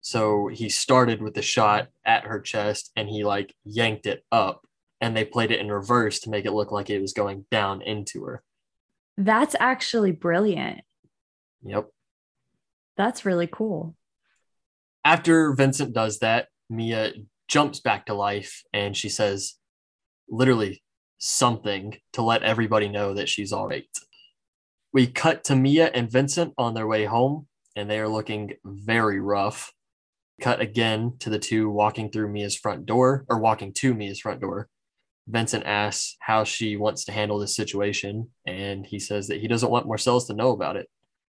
[0.01, 4.67] So he started with the shot at her chest and he like yanked it up
[5.03, 7.83] and they played it in reverse to make it look like it was going down
[7.83, 8.43] into her.
[9.19, 10.81] That's actually brilliant.
[11.63, 11.91] Yep.
[12.97, 13.96] That's really cool.
[15.07, 17.13] After Vincent does that, Mia
[17.47, 19.55] jumps back to life and she says
[20.29, 20.83] literally
[21.19, 23.87] something to let everybody know that she's all right.
[24.93, 29.21] We cut to Mia and Vincent on their way home and they are looking very
[29.21, 29.73] rough.
[30.41, 34.41] Cut again to the two walking through Mia's front door or walking to Mia's front
[34.41, 34.69] door.
[35.29, 39.71] Vincent asks how she wants to handle this situation, and he says that he doesn't
[39.71, 40.89] want Marcellus to know about it,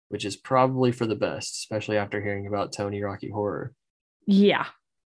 [0.08, 3.72] which is probably for the best, especially after hearing about Tony Rocky Horror.
[4.26, 4.66] Yeah.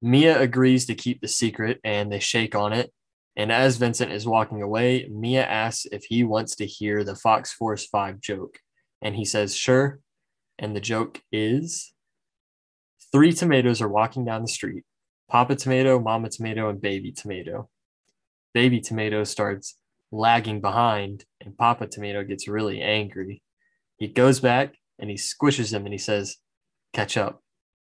[0.02, 2.92] Mia agrees to keep the secret and they shake on it.
[3.36, 7.52] And as Vincent is walking away, Mia asks if he wants to hear the Fox
[7.52, 8.58] Force 5 joke.
[9.02, 10.00] And he says, sure.
[10.58, 11.92] And the joke is
[13.12, 14.84] three tomatoes are walking down the street
[15.28, 17.68] Papa Tomato, Mama Tomato, and Baby Tomato.
[18.52, 19.76] Baby Tomato starts
[20.12, 23.42] lagging behind, and Papa Tomato gets really angry.
[23.96, 26.36] He goes back and he squishes him and he says,
[26.92, 27.42] Catch up.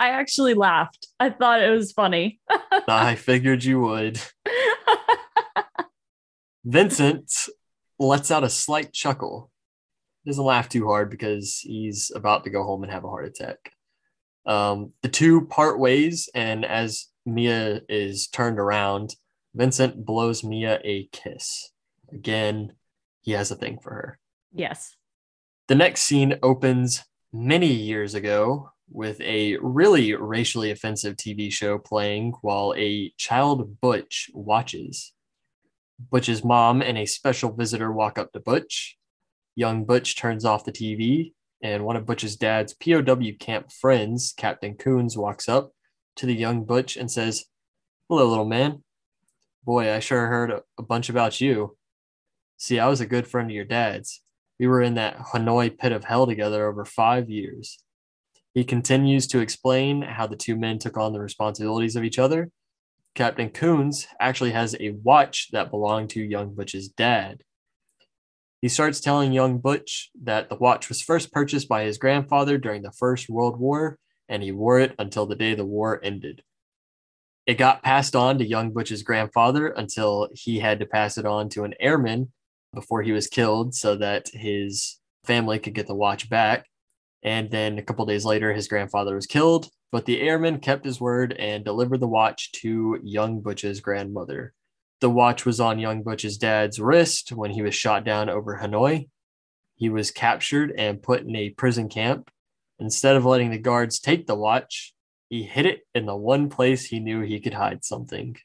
[0.00, 1.06] I actually laughed.
[1.20, 2.40] I thought it was funny.
[2.88, 4.20] I figured you would.
[6.64, 7.30] Vincent
[7.98, 9.50] lets out a slight chuckle.
[10.26, 13.72] Doesn't laugh too hard because he's about to go home and have a heart attack.
[14.46, 19.14] Um, the two part ways, and as Mia is turned around,
[19.54, 21.70] Vincent blows Mia a kiss.
[22.12, 22.72] Again,
[23.26, 24.18] he has a thing for her.
[24.54, 24.96] Yes.
[25.68, 32.32] The next scene opens many years ago with a really racially offensive TV show playing
[32.40, 35.12] while a child Butch watches.
[36.10, 38.96] Butch's mom and a special visitor walk up to Butch.
[39.56, 44.74] Young Butch turns off the TV, and one of Butch's dad's POW camp friends, Captain
[44.74, 45.72] Koons, walks up
[46.16, 47.46] to the young Butch and says,
[48.08, 48.84] Hello, little man.
[49.64, 51.76] Boy, I sure heard a, bunch about you.
[52.58, 54.22] See, I was a good friend of your dad's.
[54.58, 57.78] We were in that Hanoi pit of hell together over five years.
[58.54, 62.50] He continues to explain how the two men took on the responsibilities of each other.
[63.14, 67.42] Captain Koons actually has a watch that belonged to young Butch's dad.
[68.62, 72.80] He starts telling young Butch that the watch was first purchased by his grandfather during
[72.80, 76.42] the First World War, and he wore it until the day the war ended.
[77.44, 81.50] It got passed on to young Butch's grandfather until he had to pass it on
[81.50, 82.32] to an airman
[82.76, 86.66] before he was killed so that his family could get the watch back.
[87.24, 91.00] And then a couple days later, his grandfather was killed, but the airman kept his
[91.00, 94.52] word and delivered the watch to young Butch's grandmother.
[95.00, 99.08] The watch was on young Butch's dad's wrist when he was shot down over Hanoi.
[99.74, 102.30] He was captured and put in a prison camp.
[102.78, 104.94] Instead of letting the guards take the watch,
[105.28, 108.36] he hid it in the one place he knew he could hide something.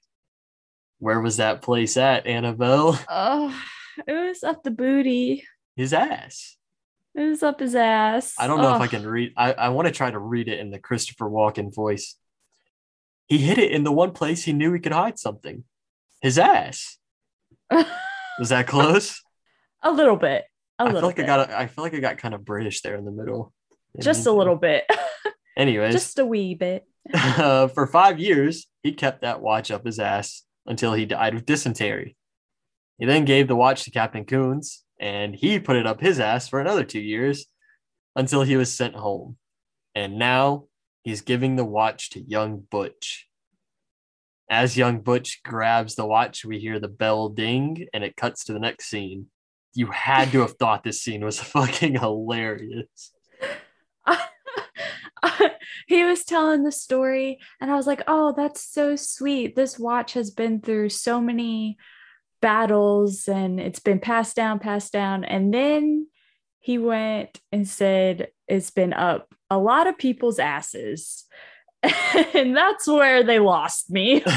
[1.00, 3.00] Where was that place at, Annabelle?
[3.10, 3.56] Oh,
[4.08, 5.46] it was up the booty.
[5.76, 6.58] His ass.
[7.16, 8.36] It was up his ass.
[8.40, 9.34] I don't know if I can read.
[9.36, 12.16] I, I want to try to read it in the Christopher Walken voice.
[13.28, 15.64] He hid it in the one place he knew he could hide something.
[16.22, 16.98] His ass.
[18.40, 19.22] Was that close?
[19.84, 20.46] a little bit.
[20.80, 21.24] A I little feel like bit.
[21.24, 21.52] I got.
[21.52, 23.54] I feel like I got kind of British there in the middle.
[24.00, 24.86] Just a little bit.
[25.58, 26.86] Anyways, Just a wee bit.
[27.14, 31.46] uh, for five years, he kept that watch up his ass until he died of
[31.46, 32.16] dysentery.
[33.02, 36.48] He then gave the watch to Captain Koons, and he put it up his ass
[36.48, 37.48] for another two years
[38.16, 39.38] until he was sent home.
[39.96, 40.66] And now
[41.02, 43.28] he's giving the watch to young Butch.
[44.52, 48.54] As young Butch grabs the watch, we hear the bell ding and it cuts to
[48.54, 49.32] the next scene.
[49.74, 53.14] You had to have thought this scene was fucking hilarious.
[55.88, 60.14] he was telling the story and i was like oh that's so sweet this watch
[60.14, 61.78] has been through so many
[62.42, 65.24] battles and it's been passed down passed down.
[65.24, 66.08] And then
[66.60, 71.26] he went and said it's been up a lot of people's asses.
[72.34, 74.24] And that's where they lost me.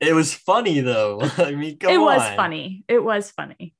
[0.00, 1.20] It was funny though.
[1.38, 2.36] I mean, it was on.
[2.36, 2.84] funny.
[2.88, 3.74] It was funny.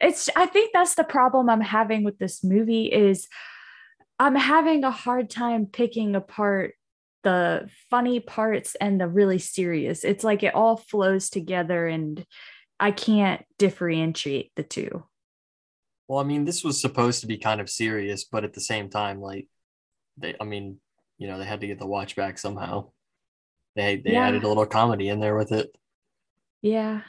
[0.00, 3.26] It's i think that's the problem i'm having with this movie is
[4.20, 6.74] i'm having a hard time picking apart
[7.24, 12.24] the funny parts and the really serious it's like it all flows together and
[12.78, 15.04] i can't differentiate the two
[16.08, 18.88] Well, I mean, this was supposed to be kind of serious, but at the same
[18.88, 19.46] time, like
[20.16, 20.78] they, I mean,
[21.18, 22.90] you know, they had to get the watch back somehow.
[23.76, 24.26] They they Yeah.
[24.26, 25.68] added a little comedy in there with it.
[26.62, 27.02] yeah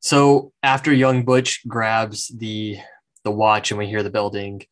[0.00, 2.78] So after young Butch grabs the
[3.24, 4.62] the watch and we hear the building,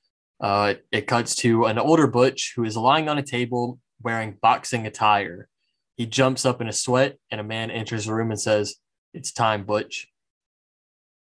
[0.40, 4.86] uh, it cuts to an older Butch who is lying on a table wearing boxing
[4.86, 5.48] attire.
[5.96, 8.76] He jumps up in a sweat, and a man enters the room and says,
[9.14, 10.08] "It's time, Butch."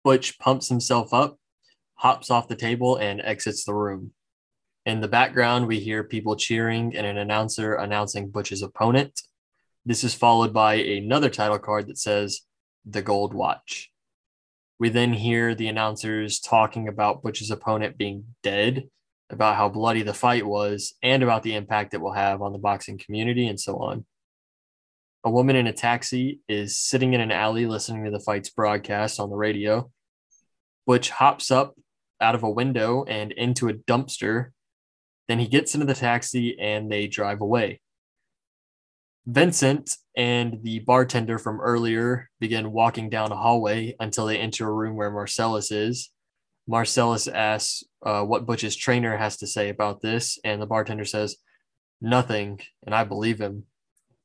[0.04, 1.40] Butch pumps himself up,
[1.96, 4.14] hops off the table, and exits the room.
[4.86, 9.22] In the background, we hear people cheering and an announcer announcing Butch's opponent.
[9.86, 12.42] This is followed by another title card that says
[12.86, 13.92] the gold watch.
[14.80, 18.90] We then hear the announcers talking about Butch's opponent being dead,
[19.30, 22.60] about how bloody the fight was, and about the impact it will have on the
[22.60, 24.06] boxing community, and so on.
[25.24, 29.20] A woman in a taxi is sitting in an alley listening to the fight's broadcast
[29.20, 29.92] on the radio.
[30.88, 31.76] Butch hops up
[32.22, 34.52] out of a window and into a dumpster.
[35.28, 37.82] Then he gets into the taxi and they drive away.
[39.28, 44.74] Vincent and the bartender from earlier begin walking down a hallway until they enter a
[44.74, 46.12] room where Marcellus is.
[46.70, 51.36] Marcellus asks uh, what Butch's trainer has to say about this, and the bartender says,
[52.00, 53.64] Nothing, and I believe him.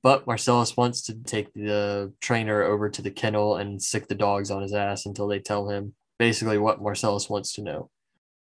[0.03, 4.51] But Marcellus wants to take the trainer over to the kennel and sick the dogs
[4.51, 7.89] on his ass until they tell him basically what Marcellus wants to know.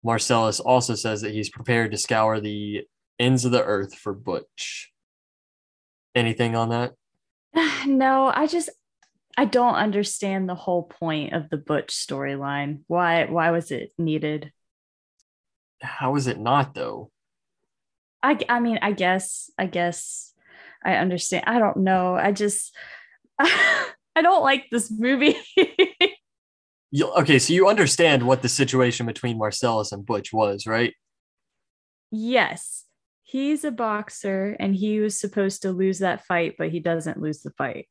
[0.05, 2.85] Marcellus also says that he's prepared to scour the
[3.19, 4.93] ends of the earth for Butch.
[6.15, 6.95] Anything on that?
[7.87, 8.71] no i just
[9.39, 14.53] i don't understand the whole point of the butch storyline why why was it needed
[15.81, 17.11] How is it not though?
[18.21, 20.35] I I mean, I guess, I guess
[20.85, 21.45] I understand.
[21.47, 22.17] I don't know.
[22.17, 22.75] I just
[23.39, 25.37] I don't like this movie.
[26.91, 30.95] You, okay, so you understand what the situation between Marcellus and Butch was, right?
[32.11, 32.85] yes,
[33.23, 37.43] he's a boxer and he was supposed to lose that fight, but he doesn't lose
[37.43, 37.89] the fight.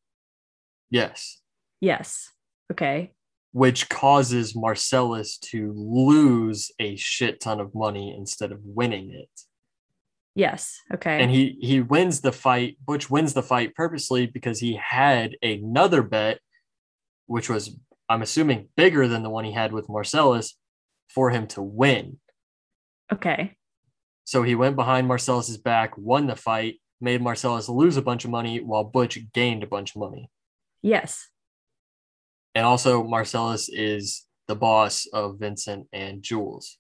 [0.90, 1.42] Yes.
[1.82, 2.30] Yes.
[2.72, 3.14] Okay.
[3.52, 9.30] Which causes Marcellus to lose a shit ton of money instead of winning it.
[10.36, 10.80] Yes.
[10.94, 11.20] Okay.
[11.22, 12.78] And he he wins the fight.
[12.86, 16.40] Butch wins the fight purposely because he had another bet,
[17.26, 17.76] which was
[18.08, 20.56] I'm assuming bigger than the one he had with Marcellus,
[21.10, 22.20] for him to win.
[23.12, 23.56] okay.
[24.26, 28.32] So he went behind Marcellus's back, won the fight, made Marcellus lose a bunch of
[28.32, 30.30] money while Butch gained a bunch of money.
[30.88, 31.28] Yes.
[32.56, 36.78] And also Marcellus is the boss of Vincent and Jules.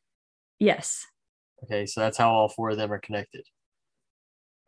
[0.59, 1.05] Yes.
[1.65, 3.43] Okay, so that's how all four of them are connected.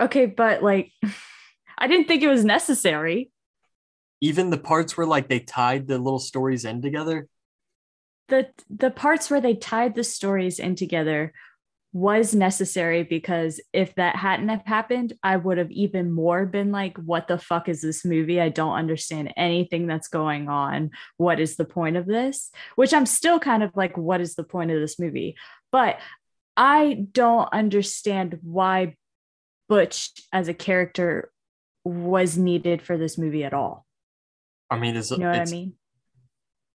[0.02, 0.92] Okay, but like
[1.78, 3.32] I didn't think it was necessary.
[4.20, 7.30] Even the parts where like they tied the little stories in together.
[8.28, 11.32] The the parts where they tied the stories in together
[11.92, 16.98] was necessary because if that hadn't have happened, I would have even more been like,
[16.98, 18.40] what the fuck is this movie?
[18.40, 20.92] I don't understand anything that's going on.
[21.18, 22.52] What is the point of this?
[22.76, 25.36] Which I'm still kind of like, what is the point of this movie?
[25.72, 26.00] But
[26.56, 28.96] I don't understand why
[29.68, 31.32] Butch as a character
[31.84, 33.86] was needed for this movie at all.
[34.70, 35.74] I mean, it's, You know what I mean?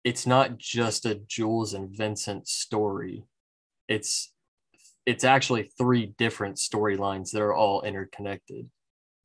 [0.04, 3.24] it's not just a Jules and Vincent story.
[3.88, 4.32] It's
[5.06, 8.68] it's actually three different storylines that are all interconnected.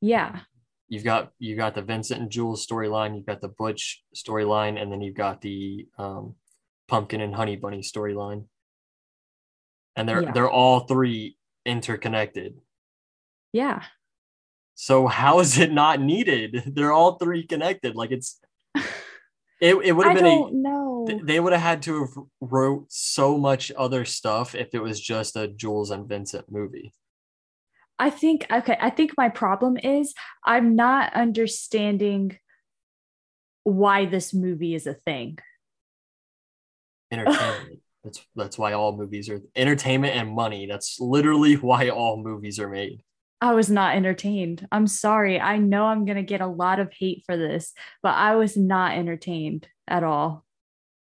[0.00, 0.40] Yeah.
[0.88, 4.90] You've got you got the Vincent and Jules storyline, you've got the Butch storyline, and
[4.90, 6.34] then you've got the um,
[6.88, 8.46] Pumpkin and Honey Bunny storyline.
[9.96, 10.32] And they're Yeah.
[10.32, 12.58] they're all three interconnected.
[13.52, 13.82] Yeah.
[14.74, 16.62] So how is it not needed?
[16.74, 17.96] They're all three connected.
[17.96, 18.40] Like it's
[19.60, 20.87] it, it would have been a don't know.
[21.08, 21.24] Th- oh.
[21.24, 25.36] they would have had to have wrote so much other stuff if it was just
[25.36, 26.92] a Jules and Vincent movie.
[27.98, 32.38] I think okay, I think my problem is I'm not understanding
[33.64, 35.38] why this movie is a thing.
[37.10, 37.80] Entertainment.
[38.04, 40.66] that's that's why all movies are entertainment and money.
[40.66, 43.02] That's literally why all movies are made.
[43.40, 44.66] I was not entertained.
[44.72, 45.40] I'm sorry.
[45.40, 48.56] I know I'm going to get a lot of hate for this, but I was
[48.56, 50.44] not entertained at all.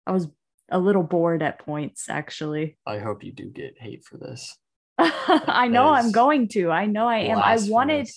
[0.06, 0.28] I was
[0.70, 2.78] a little bored at points actually.
[2.86, 4.58] I hope you do get hate for this.
[4.98, 6.72] I know I'm going to.
[6.72, 7.38] I know I am.
[7.38, 8.10] I wanted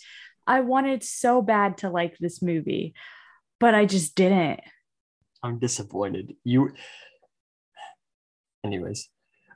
[0.47, 2.95] I wanted so bad to like this movie,
[3.59, 4.61] but I just didn't.
[5.43, 6.35] I'm disappointed.
[6.45, 6.73] You
[8.65, 9.09] anyways.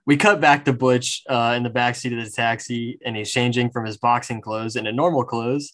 [0.05, 3.71] We cut back to Butch uh, in the backseat of the taxi, and he's changing
[3.71, 5.73] from his boxing clothes into normal clothes.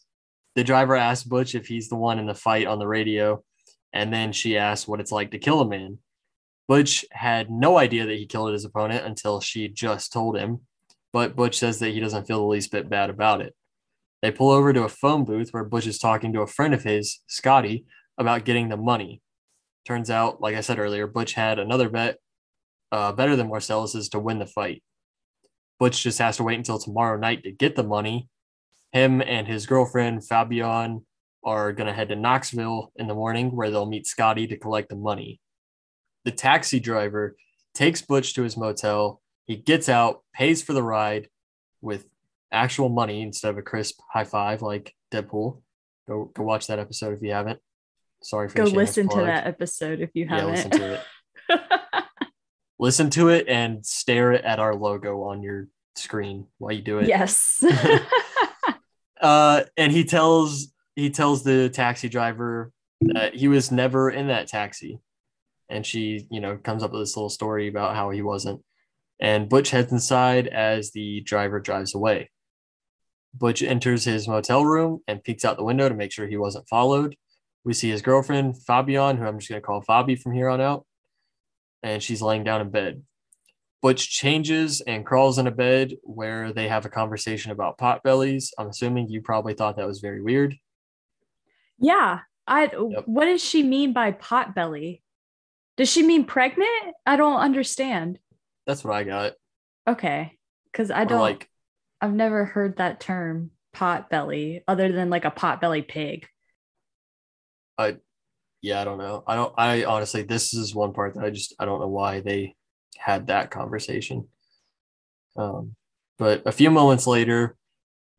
[0.54, 3.42] The driver asks Butch if he's the one in the fight on the radio,
[3.92, 5.98] and then she asks what it's like to kill a man.
[6.68, 10.60] Butch had no idea that he killed his opponent until she just told him,
[11.14, 13.54] but Butch says that he doesn't feel the least bit bad about it.
[14.20, 16.82] They pull over to a phone booth where Butch is talking to a friend of
[16.82, 17.86] his, Scotty,
[18.18, 19.22] about getting the money.
[19.86, 22.18] Turns out, like I said earlier, Butch had another bet
[22.92, 24.82] uh, better than Marcellus's to win the fight.
[25.78, 28.28] Butch just has to wait until tomorrow night to get the money.
[28.92, 31.04] Him and his girlfriend, Fabienne,
[31.44, 34.88] are going to head to Knoxville in the morning where they'll meet Scotty to collect
[34.88, 35.40] the money.
[36.24, 37.36] The taxi driver
[37.74, 39.20] takes Butch to his motel.
[39.46, 41.28] He gets out, pays for the ride
[41.80, 42.06] with
[42.52, 45.60] actual money instead of a crisp high five like Deadpool.
[46.06, 47.60] Go, go watch that episode if you haven't.
[48.22, 50.50] Sorry for Go listen to that episode if you haven't.
[50.50, 51.02] listen to it.
[52.78, 57.08] listen to it and stare at our logo on your screen while you do it.
[57.08, 57.64] yes.
[59.20, 64.46] Uh, and he tells he tells the taxi driver that he was never in that
[64.46, 65.00] taxi,
[65.68, 68.62] and she you know comes up with this little story about how he wasn't.
[69.20, 72.30] And Butch heads inside as the driver drives away.
[73.34, 76.68] Butch enters his motel room and peeks out the window to make sure he wasn't
[76.68, 77.16] followed.
[77.64, 80.60] We see his girlfriend, Fabienne, who I'm just going to call Fabi from here on
[80.60, 80.86] out,
[81.82, 83.02] and she's laying down in bed.
[83.82, 88.52] Butch changes and crawls in a bed where they have a conversation about pot bellies.
[88.58, 90.56] I'm assuming you probably thought that was very weird.
[91.78, 92.20] yeah.
[92.46, 95.02] I what does she mean by pot belly?
[95.78, 96.94] Does she mean pregnant?
[97.06, 98.18] I don't understand.
[98.66, 99.32] That's what I got.
[99.86, 100.36] Okay.
[100.74, 101.48] Cause I Or don't like,
[102.00, 106.26] I've never heard that term pot belly other than like a pot belly pig.
[107.78, 107.96] I
[108.60, 109.22] yeah, I don't know.
[109.26, 109.54] I don't.
[109.56, 112.56] I honestly, this is one part that I just I don't know why they
[112.98, 114.26] had that conversation.
[115.36, 115.74] Um,
[116.18, 117.56] but a few moments later,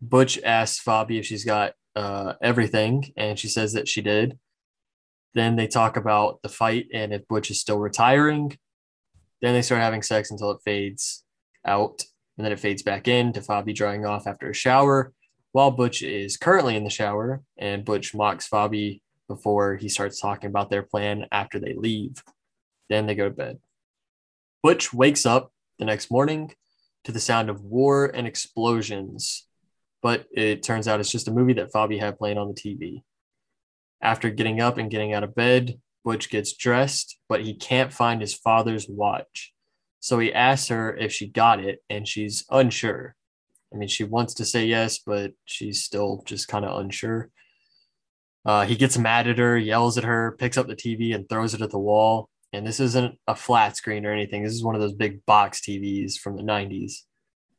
[0.01, 4.39] Butch asks Fabi if she's got uh, everything, and she says that she did.
[5.33, 8.57] Then they talk about the fight and if Butch is still retiring.
[9.41, 11.23] Then they start having sex until it fades
[11.65, 12.03] out.
[12.37, 15.13] And then it fades back in to Fabi drying off after a shower
[15.51, 17.41] while Butch is currently in the shower.
[17.57, 22.23] And Butch mocks Fabi before he starts talking about their plan after they leave.
[22.89, 23.59] Then they go to bed.
[24.63, 26.51] Butch wakes up the next morning
[27.05, 29.47] to the sound of war and explosions,
[30.01, 33.03] but it turns out it's just a movie that Fabi had playing on the TV.
[34.01, 38.21] After getting up and getting out of bed, Butch gets dressed, but he can't find
[38.21, 39.53] his father's watch.
[39.99, 43.15] So he asks her if she got it, and she's unsure.
[43.73, 47.29] I mean, she wants to say yes, but she's still just kind of unsure.
[48.45, 51.53] Uh, he gets mad at her, yells at her, picks up the TV and throws
[51.53, 52.29] it at the wall.
[52.53, 54.43] And this isn't a flat screen or anything.
[54.43, 56.93] This is one of those big box TVs from the 90s.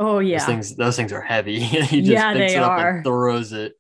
[0.01, 0.39] Oh yeah.
[0.39, 1.61] Those things those things are heavy.
[1.61, 2.91] he just Yeah, picks they it up are.
[2.97, 3.75] and throws it.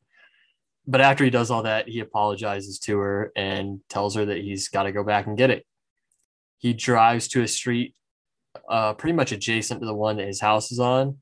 [0.91, 4.68] But after he does all that, he apologizes to her and tells her that he's
[4.68, 5.64] got to go back and get it.
[6.59, 7.95] He drives to a street
[8.68, 11.18] uh, pretty much adjacent to the one that his house is on,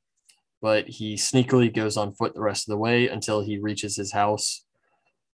[0.63, 4.13] but he sneakily goes on foot the rest of the way until he reaches his
[4.13, 4.65] house.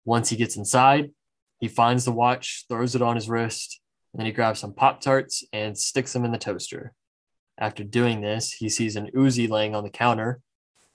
[0.05, 1.11] Once he gets inside,
[1.59, 3.81] he finds the watch, throws it on his wrist,
[4.13, 6.93] and then he grabs some Pop Tarts and sticks them in the toaster.
[7.59, 10.41] After doing this, he sees an Uzi laying on the counter.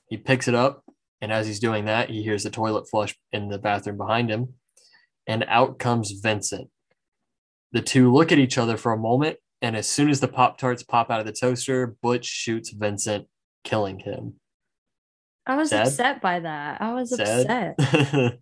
[0.08, 0.85] He picks it up,
[1.22, 4.54] and as he's doing that, he hears the toilet flush in the bathroom behind him,
[5.28, 6.70] and out comes Vincent.
[7.72, 10.58] The two look at each other for a moment, and as soon as the Pop
[10.58, 13.28] Tarts pop out of the toaster, Butch shoots Vincent,
[13.64, 14.36] killing him.
[15.48, 15.88] I was Sad?
[15.88, 16.82] upset by that.
[16.82, 17.78] I was upset.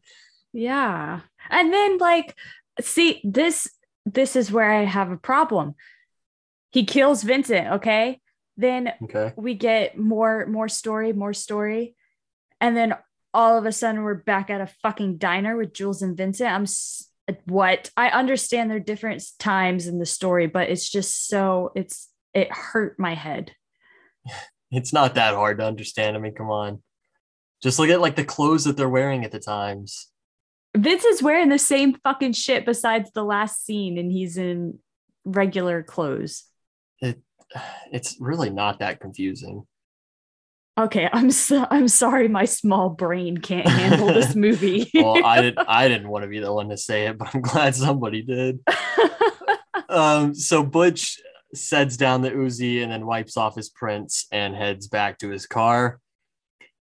[0.53, 1.21] Yeah.
[1.49, 2.35] And then like
[2.79, 3.67] see this
[4.05, 5.75] this is where I have a problem.
[6.71, 8.21] He kills Vincent, okay?
[8.55, 9.33] Then okay.
[9.35, 11.95] we get more more story, more story.
[12.63, 12.95] And then
[13.33, 16.49] all of a sudden we're back at a fucking diner with Jules and Vincent.
[16.49, 17.09] I'm s-
[17.45, 17.91] what?
[17.97, 22.97] I understand they're different times in the story, but it's just so it's it hurt
[22.97, 23.51] my head.
[24.75, 26.15] It's not that hard to understand.
[26.17, 26.81] I mean, come on.
[27.61, 30.07] Just look at like the clothes that they're wearing at the times.
[30.75, 34.79] Vince is wearing the same fucking shit besides the last scene and he's in
[35.25, 36.45] regular clothes.
[37.01, 37.21] It
[37.91, 39.67] It's really not that confusing.
[40.75, 44.89] Okay, I'm so, I'm sorry my small brain can't handle this movie.
[44.93, 47.41] Well, I didn't I didn't want to be the one to say it, but I'm
[47.41, 48.59] glad somebody did.
[49.89, 51.19] Um, so Butch
[51.53, 55.45] sets down the Uzi and then wipes off his prints and heads back to his
[55.45, 55.99] car.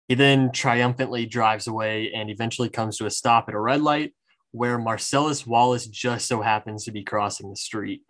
[0.09, 4.15] He then triumphantly drives away and eventually comes to a stop at a red light
[4.53, 8.03] where Marcellus Wallace just so happens to be crossing the street.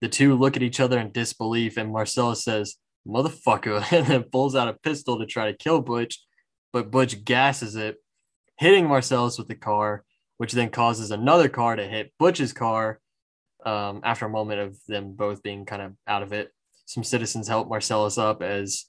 [0.00, 2.76] The two look at each other in disbelief, and Marcellus says,
[3.06, 6.24] Motherfucker, and then pulls out a pistol to try to kill Butch,
[6.72, 7.96] but Butch gasses it,
[8.58, 10.04] hitting Marcellus with the car,
[10.38, 13.00] which then causes another car to hit Butch's car
[13.64, 16.50] um, after a moment of them both being kind of out of it.
[16.86, 18.86] Some citizens help Marcellus up as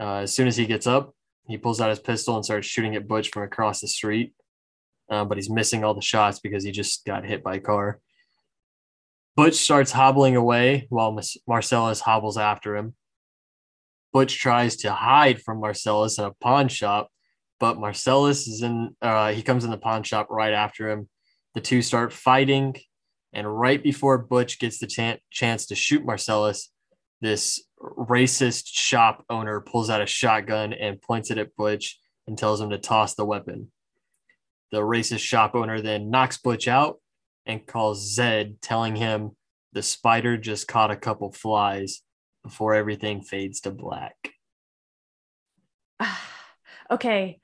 [0.00, 1.14] uh, as soon as he gets up,
[1.48, 4.34] he pulls out his pistol and starts shooting at Butch from across the street.
[5.10, 7.98] Uh, but he's missing all the shots because he just got hit by a car.
[9.34, 12.94] Butch starts hobbling away while Marcellus hobbles after him.
[14.18, 17.08] Butch tries to hide from Marcellus in a pawn shop,
[17.60, 18.96] but Marcellus is in.
[19.00, 21.08] Uh, he comes in the pawn shop right after him.
[21.54, 22.74] The two start fighting,
[23.32, 26.72] and right before Butch gets the chan- chance to shoot Marcellus,
[27.20, 32.60] this racist shop owner pulls out a shotgun and points it at Butch and tells
[32.60, 33.70] him to toss the weapon.
[34.72, 36.96] The racist shop owner then knocks Butch out
[37.46, 39.36] and calls Zed, telling him
[39.74, 42.02] the spider just caught a couple flies
[42.42, 44.14] before everything fades to black.
[46.90, 47.40] okay,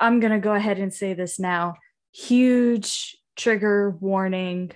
[0.00, 1.74] I'm going to go ahead and say this now.
[2.12, 4.72] Huge trigger warning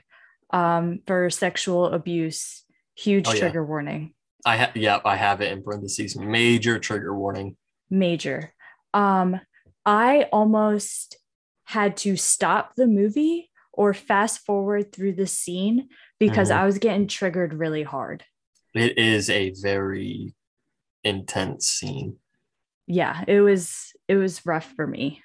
[0.50, 2.64] um, for sexual abuse.
[2.96, 3.38] Huge Oh, yeah.
[3.40, 4.14] trigger warning.
[4.44, 6.16] I ha- yeah, I have it in parentheses.
[6.16, 7.56] Major trigger warning.
[7.90, 8.52] Major.
[8.94, 9.40] Um,
[9.84, 11.16] I almost
[11.64, 16.56] had to stop the movie or fast forward through the scene because Mhm.
[16.56, 18.24] I was getting triggered really hard.
[18.74, 20.34] It is a very
[21.04, 22.16] intense scene.
[22.86, 25.22] Yeah, it was it was rough for me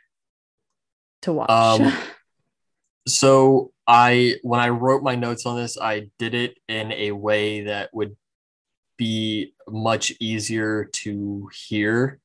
[1.21, 1.49] to watch.
[1.49, 1.93] Um,
[3.07, 7.61] So I when I wrote my notes on this, I did it in a way
[7.65, 8.15] that would
[8.97, 12.19] be much easier to hear.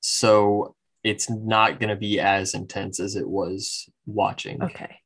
[0.00, 0.74] So
[1.04, 4.62] it's not going to be as intense as it was watching.
[4.62, 4.98] okay.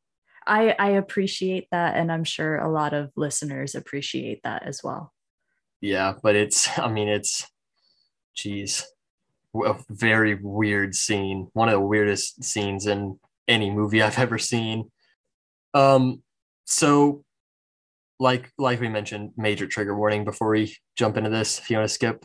[0.48, 5.12] I I appreciate that and I'm sure a lot of listeners appreciate that as well.
[5.80, 7.46] Yeah, but it's I mean it's
[8.34, 8.86] geez,
[9.54, 11.48] a very weird scene.
[11.52, 14.90] One of the weirdest scenes in any movie I've ever seen.
[15.74, 16.22] Um,
[16.64, 17.24] so
[18.20, 21.58] like like we mentioned, major trigger warning before we jump into this.
[21.58, 22.24] If you want to skip,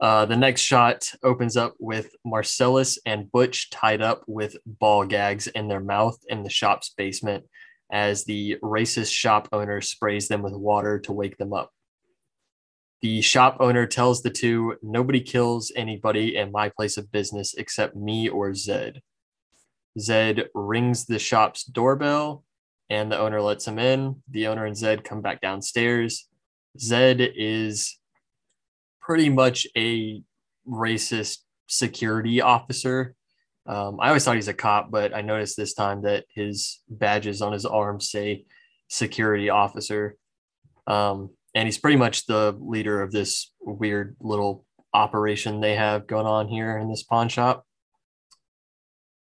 [0.00, 5.46] uh, the next shot opens up with Marcellus and Butch tied up with ball gags
[5.46, 7.44] in their mouth in the shop's basement
[7.92, 11.70] as the racist shop owner sprays them with water to wake them up.
[13.02, 17.96] The shop owner tells the two, Nobody kills anybody in my place of business except
[17.96, 19.02] me or Zed.
[19.98, 22.44] Zed rings the shop's doorbell
[22.88, 24.22] and the owner lets him in.
[24.30, 26.28] The owner and Zed come back downstairs.
[26.78, 27.98] Zed is
[29.00, 30.22] pretty much a
[30.68, 33.14] racist security officer.
[33.66, 37.42] Um, I always thought he's a cop, but I noticed this time that his badges
[37.42, 38.44] on his arms say
[38.88, 40.16] security officer.
[40.86, 46.26] Um, and he's pretty much the leader of this weird little operation they have going
[46.26, 47.64] on here in this pawn shop.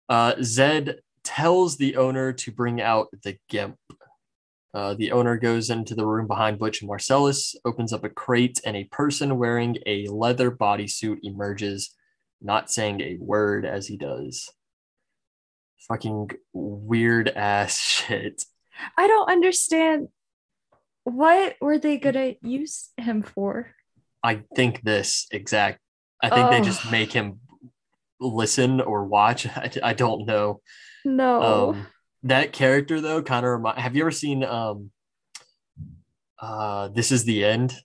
[0.10, 3.78] Uh, Zed tells the owner to bring out the GIMP.
[4.74, 8.60] Uh, the owner goes into the room behind Butch and Marcellus, opens up a crate,
[8.66, 11.96] and a person wearing a leather bodysuit emerges,
[12.42, 14.50] not saying a word as he does.
[15.88, 18.46] Fucking weird ass shit.
[18.98, 20.08] I don't understand.
[21.04, 23.72] What were they gonna use him for?
[24.24, 25.80] I think this exact.
[26.22, 26.50] I think oh.
[26.50, 27.42] they just make him
[28.20, 29.46] listen or watch.
[29.58, 30.62] I, I don't know.
[31.06, 31.70] No.
[31.70, 31.88] Um,
[32.24, 33.80] that character though kind of remind.
[33.80, 34.92] Have you ever seen um,
[36.40, 37.76] uh, This Is the End?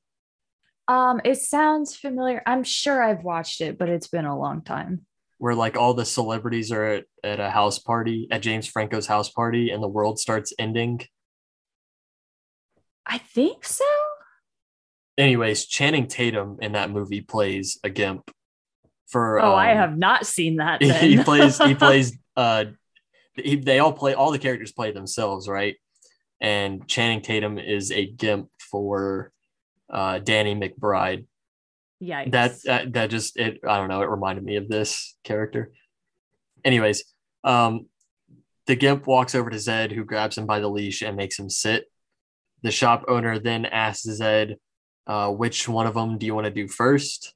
[0.86, 2.42] Um, it sounds familiar.
[2.46, 5.04] I'm sure I've watched it, but it's been a long time.
[5.36, 9.28] Where like all the celebrities are at, at a house party at James Franco's house
[9.28, 11.02] party, and the world starts ending.
[13.06, 13.84] I think so.
[15.16, 18.30] Anyways, Channing Tatum in that movie plays a gimp.
[19.08, 20.82] For oh, um, I have not seen that.
[20.82, 22.66] he plays he plays uh
[23.44, 25.76] they all play all the characters play themselves, right?
[26.40, 29.32] And Channing Tatum is a gimp for
[29.90, 31.26] uh, Danny McBride.
[32.00, 33.58] Yeah, that, that that just it.
[33.66, 34.02] I don't know.
[34.02, 35.72] It reminded me of this character.
[36.64, 37.02] Anyways,
[37.42, 37.86] um,
[38.66, 41.50] the gimp walks over to Zed, who grabs him by the leash and makes him
[41.50, 41.86] sit.
[42.62, 44.58] The shop owner then asks Zed,
[45.08, 47.34] uh, "Which one of them do you want to do first?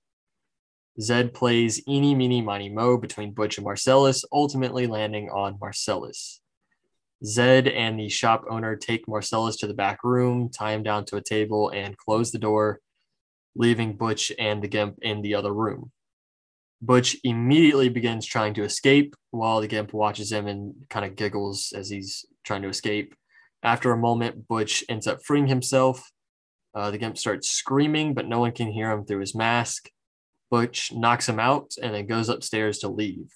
[1.01, 6.41] Zed plays eeny, meeny, miny, mo between Butch and Marcellus, ultimately landing on Marcellus.
[7.25, 11.17] Zed and the shop owner take Marcellus to the back room, tie him down to
[11.17, 12.81] a table, and close the door,
[13.55, 15.93] leaving Butch and the Gimp in the other room.
[16.83, 21.73] Butch immediately begins trying to escape while the Gimp watches him and kind of giggles
[21.77, 23.15] as he's trying to escape.
[23.63, 26.11] After a moment, Butch ends up freeing himself.
[26.75, 29.89] Uh, the Gimp starts screaming, but no one can hear him through his mask.
[30.53, 33.33] Butch knocks him out and then goes upstairs to leave.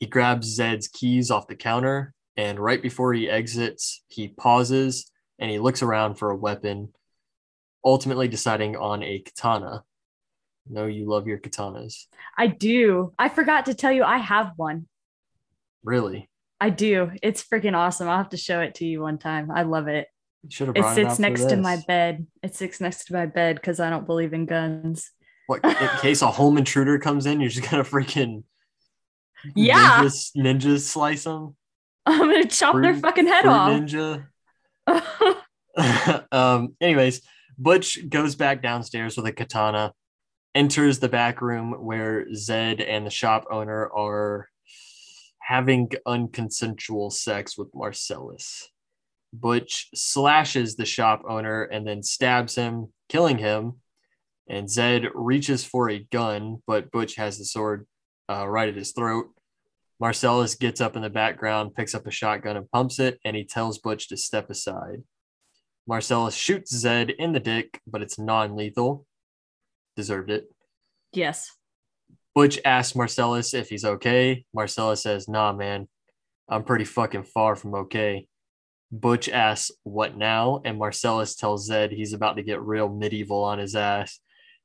[0.00, 5.08] He grabs Zed's keys off the counter, and right before he exits, he pauses
[5.38, 6.92] and he looks around for a weapon,
[7.84, 9.84] ultimately deciding on a katana.
[10.68, 12.06] No, you love your katanas.
[12.36, 13.12] I do.
[13.16, 14.88] I forgot to tell you, I have one.
[15.84, 16.28] Really?
[16.60, 17.12] I do.
[17.22, 18.08] It's freaking awesome.
[18.08, 19.52] I'll have to show it to you one time.
[19.52, 20.08] I love it.
[20.48, 22.26] should have it sits it next to my bed.
[22.42, 25.12] It sits next to my bed because I don't believe in guns.
[25.50, 28.44] What in case a home intruder comes in, you're just gonna freaking
[29.56, 31.56] yeah ninja, ninja slice them.
[32.06, 33.72] I'm gonna chop fruit, their fucking head off.
[33.72, 34.28] Ninja.
[36.32, 36.76] um.
[36.80, 37.22] Anyways,
[37.58, 39.92] Butch goes back downstairs with a katana,
[40.54, 44.48] enters the back room where Zed and the shop owner are
[45.40, 48.68] having unconsensual sex with Marcellus.
[49.32, 53.80] Butch slashes the shop owner and then stabs him, killing him
[54.50, 57.86] and Zed reaches for a gun, but Butch has the sword
[58.28, 59.26] uh, right at his throat.
[60.00, 63.44] Marcellus gets up in the background, picks up a shotgun and pumps it, and he
[63.44, 65.04] tells Butch to step aside.
[65.86, 69.06] Marcellus shoots Zed in the dick, but it's non lethal.
[69.94, 70.46] Deserved it.
[71.12, 71.52] Yes.
[72.34, 74.44] Butch asks Marcellus if he's okay.
[74.52, 75.88] Marcellus says, Nah, man,
[76.48, 78.26] I'm pretty fucking far from okay.
[78.90, 80.60] Butch asks, What now?
[80.64, 84.18] And Marcellus tells Zed he's about to get real medieval on his ass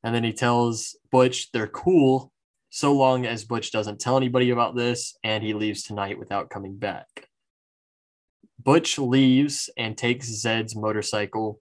[0.06, 2.32] and then he tells Butch they're cool
[2.70, 6.78] so long as Butch doesn't tell anybody about this and he leaves tonight without coming
[6.78, 7.28] back.
[8.64, 11.60] Butch leaves and takes Zed's motorcycle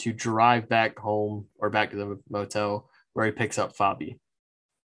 [0.00, 4.18] to drive back home or back to the motel where he picks up Fabi.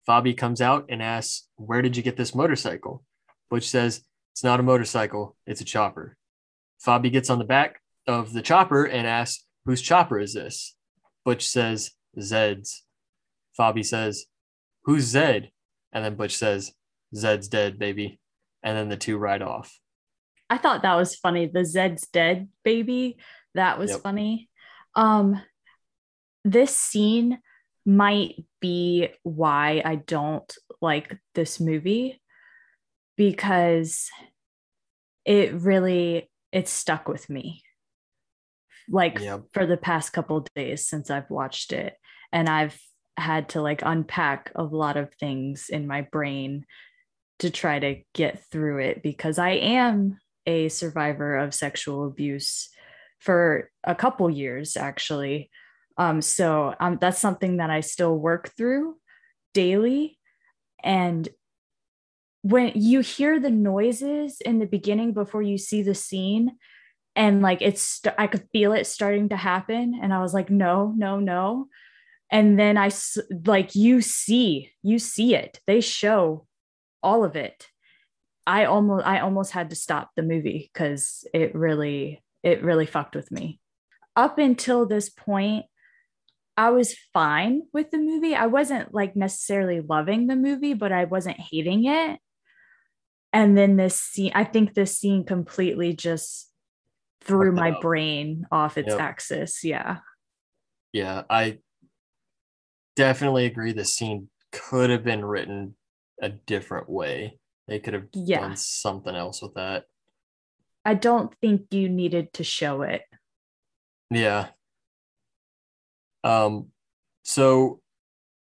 [0.08, 3.04] Fabi comes out and asks, Where did you get this motorcycle?
[3.50, 6.16] Butch says, It's not a motorcycle, it's a chopper.
[6.84, 10.74] Fabi gets on the back of the chopper and asks, Whose chopper is this?
[11.24, 12.84] Butch says, Zed's.
[13.58, 14.24] Fabi says,
[14.84, 15.50] Who's Zed?
[15.92, 16.72] And then Butch says,
[17.14, 18.20] Zed's dead, baby.
[18.62, 19.78] And then the two ride off.
[20.48, 21.46] I thought that was funny.
[21.46, 23.16] The Zed's dead baby,
[23.54, 24.00] that was Yep.
[24.00, 24.48] funny.
[24.94, 25.40] Um,
[26.44, 27.38] this scene
[27.86, 32.20] might be why I don't like this movie
[33.16, 34.08] because
[35.24, 37.62] it really it stuck with me
[38.88, 39.44] like Yep.
[39.52, 41.94] for the past couple of days since I've watched it
[42.32, 42.78] and I've
[43.16, 46.64] had to like unpack a lot of things in my brain
[47.40, 52.68] to try to get through it because I am a survivor of sexual abuse
[53.18, 55.50] for a couple years actually.
[55.98, 58.96] Um so um that's something that I still work through
[59.54, 60.18] daily.
[60.82, 61.28] And
[62.42, 66.52] when you hear the noises in the beginning before you see the scene
[67.14, 69.98] and like it's i could feel it starting to happen.
[70.00, 71.68] And i was like no no no
[72.30, 72.90] and then i
[73.44, 75.60] like you see you see it.
[75.66, 76.46] They show
[77.02, 77.66] all of it.
[78.46, 83.14] I almost i almost had to stop the movie because it really it really fucked
[83.14, 83.60] with me.
[84.16, 85.66] Up until this point
[86.56, 88.34] i was fine with the movie.
[88.34, 92.18] I wasn't like necessarily loving the movie but i wasn't hating it.
[93.32, 96.50] And then this scene i think this scene completely just
[97.22, 99.00] threw my brain off its Yep.
[99.00, 99.62] axis.
[99.62, 99.98] Yeah.
[100.92, 101.58] Yeah, I
[102.96, 103.72] definitely agree.
[103.72, 105.76] The scene could have been written
[106.20, 107.38] a different way.
[107.68, 108.40] They could have Yeah.
[108.40, 109.84] done something else with that.
[110.84, 113.02] i don't think you needed to show it
[114.10, 114.48] Yeah.
[116.24, 116.68] Um,
[117.22, 117.80] so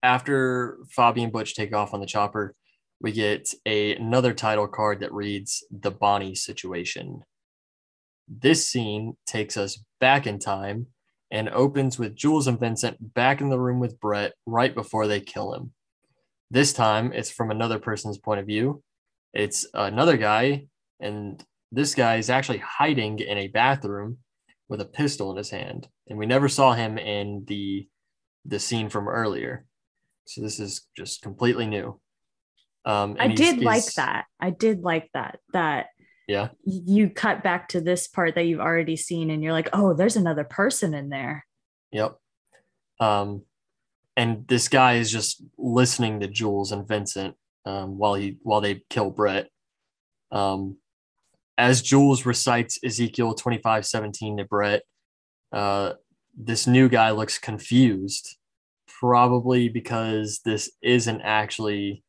[0.01, 2.55] after Fabi and Butch take off on the chopper,
[3.01, 7.23] we get a, another title card that reads The Bonnie Situation.
[8.27, 10.88] This scene takes us back in time
[11.34, 15.19] and opens with Jules and Vincent back in the room with Brett right before they
[15.19, 15.73] kill him.
[16.51, 18.84] This time it's from another person's point of view.
[19.34, 20.67] It's another guy,
[20.99, 24.19] and this guy is actually hiding in a bathroom
[24.69, 27.88] with a pistol in his hand, and we never saw him in the
[28.45, 29.65] the scene from earlier.
[30.25, 31.99] So this is just completely new.
[32.86, 35.88] Um, i he's- did like that i did like that that
[36.28, 39.93] Yeah, you cut back to this part that you've already seen and you're like oh
[39.93, 41.45] there's another person in there
[41.93, 42.17] yep.
[42.99, 43.43] Um,
[44.15, 48.84] and this guy is just listening to Jules and Vincent um, while he while they
[48.89, 49.47] kill Brett.
[50.32, 50.78] Um,
[51.57, 54.84] as Jules recites Ezekiel twenty five seventeen to Brett,
[55.51, 55.93] uh,
[56.36, 58.38] this new guy looks confused,
[58.88, 62.03] probably because this isn't actually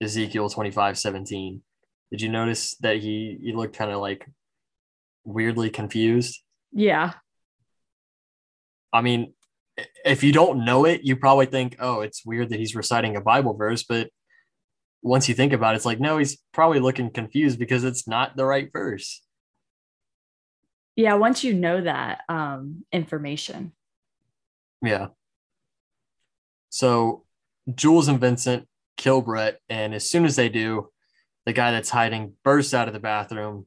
[0.00, 1.62] Ezekiel twenty five seventeen.
[2.10, 4.26] Did you notice that he he looked kind of like
[5.24, 6.40] weirdly confused?
[6.72, 7.14] yeah
[8.92, 9.34] I mean,
[10.04, 13.20] if you don't know it, you probably think, oh, it's weird that he's reciting a
[13.20, 13.84] Bible verse.
[13.84, 14.10] But
[15.02, 18.36] once you think about it, it's like, no, he's probably looking confused because it's not
[18.36, 19.22] the right verse.
[20.96, 23.72] yeah once you know that um information
[24.82, 25.08] Yeah.
[26.70, 27.24] So
[27.74, 29.60] Jules and Vincent kill Brett.
[29.68, 30.89] And as soon as they do,
[31.46, 33.66] the guy that's hiding bursts out of the bathroom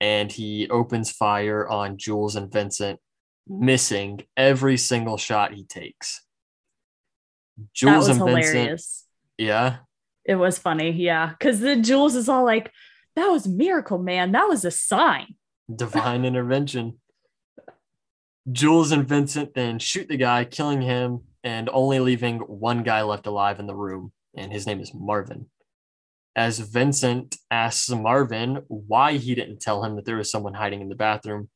[0.00, 3.00] and he opens fire on Jules and Vincent,
[3.48, 6.22] missing every single shot he takes.
[7.56, 8.54] that Jules was and Vincent.
[8.54, 9.04] hilarious
[9.38, 9.76] Yeah.
[10.24, 12.70] it was funny yeah because the jules is all like
[13.16, 15.34] that was a miracle man that was a sign
[15.74, 16.98] divine intervention.
[18.52, 23.26] Jules and Vincent then shoot the guy, killing him and only leaving one guy left
[23.26, 25.46] alive in the room, and his name is Marvin.
[26.36, 30.88] As Vincent asks Marvin why he didn't tell him that there was someone hiding in
[30.88, 31.48] the bathroom,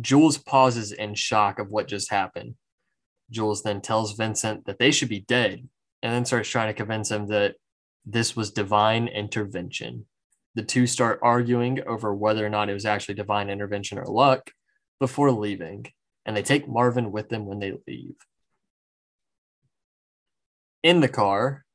[0.00, 2.54] Jules pauses in shock of what just happened.
[3.30, 5.68] Jules then tells Vincent that they should be dead
[6.02, 7.54] and then starts trying to convince him that
[8.04, 10.06] this was divine intervention
[10.56, 14.50] the two start arguing over whether or not it was actually divine intervention or luck
[14.98, 15.86] before leaving,
[16.24, 18.16] and they take Marvin with them when they leave.
[20.82, 21.65] In the car,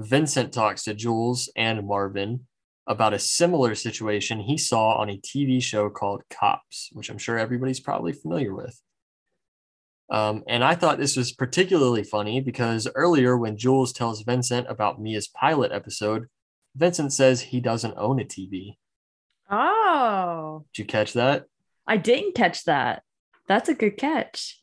[0.00, 2.46] Vincent talks to Jules and Marvin
[2.86, 7.38] about a similar situation he saw on a TV show called Cops, which I'm sure
[7.38, 8.80] everybody's probably familiar with.
[10.10, 15.00] Um, and I thought this was particularly funny because earlier, when Jules tells Vincent about
[15.00, 16.26] Mia's pilot episode,
[16.74, 18.76] Vincent says he doesn't own a TV.
[19.50, 21.46] oh Did you catch that?
[21.86, 23.02] i didn't catch that
[23.48, 24.60] that's a good catch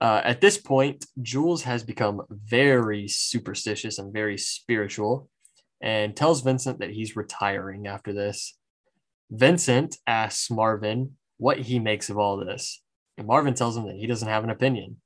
[0.00, 5.28] Uh, at this point, Jules has become very superstitious and very spiritual
[5.82, 8.56] and tells Vincent that he's retiring after this.
[9.30, 12.82] Vincent asks Marvin what he makes of all this.
[13.18, 15.00] And Marvin tells him that he doesn't have an opinion.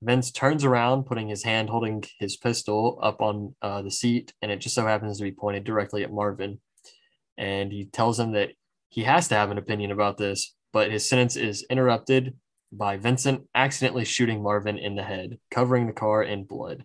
[0.00, 4.52] Vince turns around, putting his hand holding his pistol up on uh, the seat, and
[4.52, 6.60] it just so happens to be pointed directly at Marvin.
[7.36, 8.50] And he tells him that
[8.90, 12.36] He has to have an opinion about this, but his sentence is interrupted
[12.70, 16.84] by Vincent accidentally shooting Marvin in the head, covering the car in blood.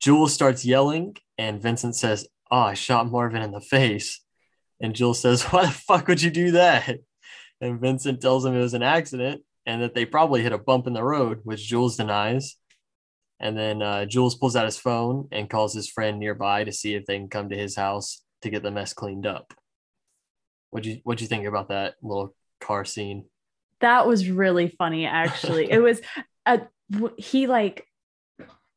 [0.00, 4.20] Jules starts yelling, and Vincent says, Oh, I shot Marvin in the face.
[4.80, 6.98] And Jules says, Why the fuck would you do that?
[7.60, 10.86] And Vincent tells him it was an accident and that they probably hit a bump
[10.86, 12.56] in the road, which Jules denies.
[13.40, 16.94] And then uh, Jules pulls out his phone and calls his friend nearby to see
[16.94, 19.52] if they can come to his house to get the mess cleaned up.
[20.70, 23.24] What do you what do you think about that little car scene?
[23.80, 25.70] That was really funny, actually.
[25.70, 26.00] it was
[26.44, 26.62] a
[27.18, 27.86] he like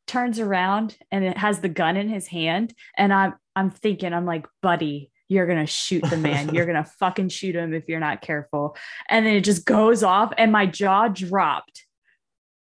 [0.06, 4.26] turns around and it has the gun in his hand, and I'm I'm thinking, I'm
[4.26, 6.54] like, buddy, you're gonna shoot the man.
[6.54, 8.76] you're gonna fucking shoot him if you're not careful.
[9.08, 11.86] And then it just goes off, and my jaw dropped.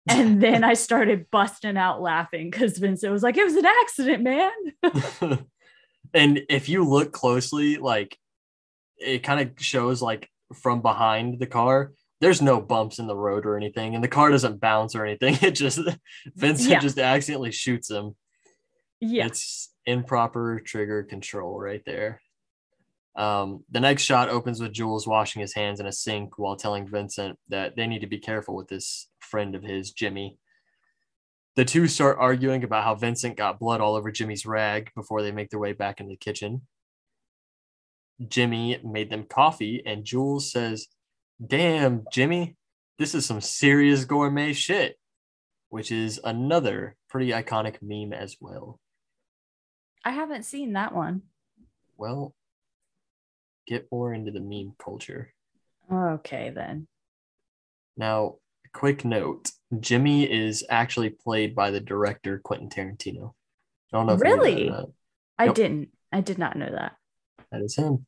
[0.07, 4.23] And then I started busting out laughing because Vincent was like, it was an accident,
[4.23, 4.51] man.
[6.13, 8.17] and if you look closely, like
[8.97, 13.45] it kind of shows like from behind the car there's no bumps in the road
[13.45, 15.37] or anything and the car doesn't bounce or anything.
[15.41, 15.79] It just
[16.35, 16.79] vincent yeah.
[16.79, 18.15] just accidentally shoots him.
[18.99, 19.25] Yeah.
[19.25, 22.21] It's improper trigger control right there.
[23.15, 26.87] Um, the next shot opens with jules washing his hands in a sink while telling
[26.87, 30.37] vincent that they need to be careful with this friend of his jimmy.
[31.55, 35.31] The two start arguing about how vincent got blood all over jimmy's rag before they
[35.31, 36.61] make their way back into the kitchen.
[38.27, 40.87] Jimmy made them coffee, and Jules says,
[41.45, 42.57] Damn, Jimmy,
[42.97, 44.99] this is some serious gourmet shit,
[45.69, 48.79] which is another pretty iconic meme as well.
[50.03, 51.21] I haven't seen that one.
[51.97, 52.33] Well,
[53.67, 55.33] get more into the meme culture.
[55.91, 56.87] Okay, then.
[57.95, 58.35] Now,
[58.73, 63.33] quick note Jimmy is actually played by the director Quentin Tarantino.
[63.93, 64.71] I don't know really?
[65.37, 65.55] I yep.
[65.55, 65.89] didn't.
[66.11, 66.95] I did not know that.
[67.51, 68.05] That is him.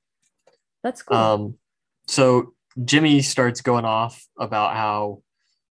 [0.84, 1.18] That's cool.
[1.18, 1.56] Um,
[2.08, 2.54] so
[2.86, 5.22] Jimmy starts going off about how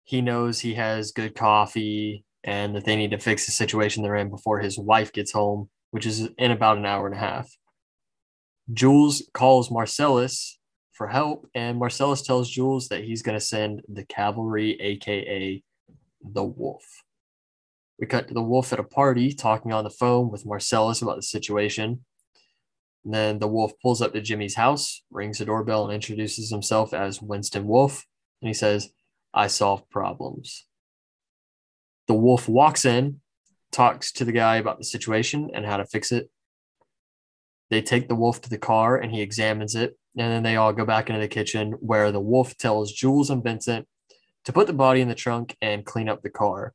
[0.04, 4.16] he knows he has good coffee and that they need to fix the situation they're
[4.16, 7.50] in before his wife gets home, which is in about an hour and a half.
[8.72, 10.60] Jules calls Marcellus
[10.94, 15.64] for help, and Marcellus tells Jules that he's going to send the cavalry, aka
[16.22, 16.84] the wolf.
[18.00, 21.16] We cut to the wolf at a party talking on the phone with Marcellus about
[21.16, 22.06] the situation.
[23.06, 26.94] And then the wolf pulls up to Jimmy's house, rings the doorbell, and introduces himself
[26.94, 28.06] as Winston Wolf.
[28.42, 28.90] And he says,
[29.34, 30.66] I solve problems.
[32.08, 33.22] The wolf walks in,
[33.72, 36.30] talks to the guy about the situation and how to fix it.
[37.70, 39.98] They take the wolf to the car and he examines it.
[40.16, 43.44] And then they all go back into the kitchen where the wolf tells Jules and
[43.44, 43.88] Vincent
[44.46, 46.74] to put the body in the trunk and clean up the car.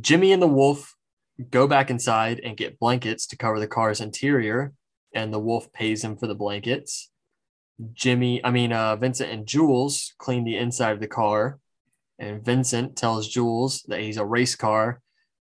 [0.00, 0.96] Jimmy and the wolf
[1.50, 4.72] go back inside and get blankets to cover the car's interior
[5.16, 7.10] and the wolf pays him for the blankets.
[7.94, 11.58] Jimmy, I mean, uh, Vincent and Jules clean the inside of the car,
[12.18, 15.00] and Vincent tells Jules that he's a race car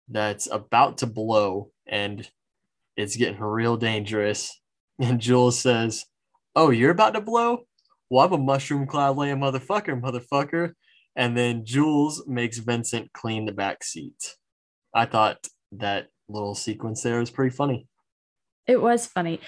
[0.09, 2.29] that's about to blow and
[2.95, 4.61] it's getting real dangerous.
[4.99, 6.05] And Jules says,
[6.55, 7.67] Oh, you're about to blow?
[8.09, 10.71] Well, I'm a mushroom cloud laying motherfucker, motherfucker.
[11.15, 14.35] And then Jules makes Vincent clean the back seat.
[14.95, 17.87] I thought that little sequence there was pretty funny.
[18.67, 19.39] It was funny.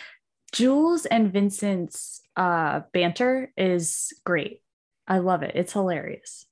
[0.51, 4.61] Jules and Vincent's uh, banter is great.
[5.07, 5.51] I love it.
[5.55, 6.45] It's hilarious.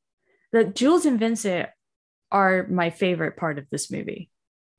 [0.51, 1.69] The Jules and Vincent
[2.31, 4.29] are my favorite part of this movie.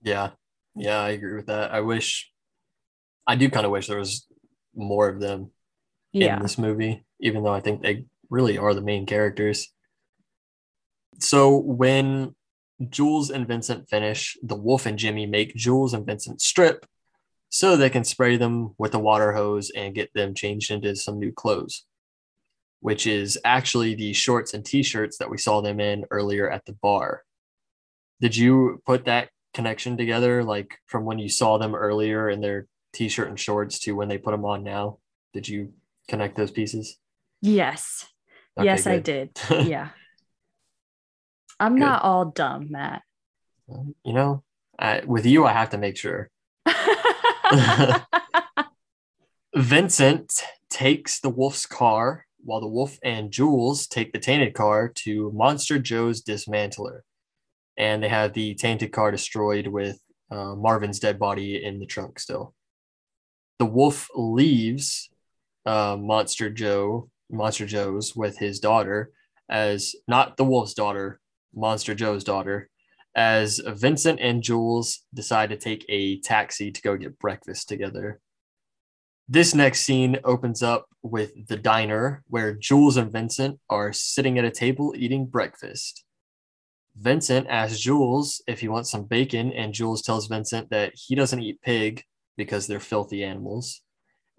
[0.02, 0.30] Yeah.
[0.76, 1.72] Yeah, I agree with that.
[1.72, 2.30] I wish
[3.26, 4.26] I do kind of wish there was
[4.74, 5.50] more of them
[6.12, 6.36] yeah.
[6.36, 9.72] in this movie, even though I think they really are the main characters.
[11.18, 12.34] So when
[12.88, 16.86] Jules and Vincent finish, the Wolf and Jimmy make Jules and Vincent strip
[17.50, 21.18] so they can spray them with a water hose and get them changed into some
[21.18, 21.84] new clothes,
[22.80, 26.64] which is actually the shorts and t shirts that we saw them in earlier at
[26.66, 27.22] the bar.
[28.20, 32.66] Did you put that connection together, like from when you saw them earlier in their
[32.92, 34.98] t shirt and shorts to when they put them on now?
[35.32, 35.72] Did you
[36.08, 36.98] connect those pieces?
[37.40, 38.06] Yes.
[38.58, 38.92] Okay, yes, good.
[38.92, 39.40] I did.
[39.68, 39.88] Yeah.
[41.60, 41.80] I'm good.
[41.80, 43.02] not all dumb, Matt.
[44.04, 44.44] You know,
[44.78, 46.30] I, with you, I have to make sure.
[49.56, 55.32] Vincent takes the wolf's car while the wolf and Jules take the tainted car to
[55.32, 57.00] Monster Joe's dismantler.
[57.76, 59.98] And they have the tainted car destroyed with
[60.30, 62.54] uh, Marvin's dead body in the trunk still.
[63.58, 65.10] The wolf leaves
[65.66, 69.10] uh, Monster Joe, Monster Joe's with his daughter
[69.48, 71.20] as not the wolf's daughter,
[71.54, 72.68] Monster Joe's daughter,
[73.14, 78.20] as Vincent and Jules decide to take a taxi to go get breakfast together.
[79.28, 84.44] This next scene opens up with the diner where Jules and Vincent are sitting at
[84.44, 86.04] a table eating breakfast.
[86.96, 91.42] Vincent asks Jules if he wants some bacon, and Jules tells Vincent that he doesn't
[91.42, 92.02] eat pig
[92.36, 93.82] because they're filthy animals.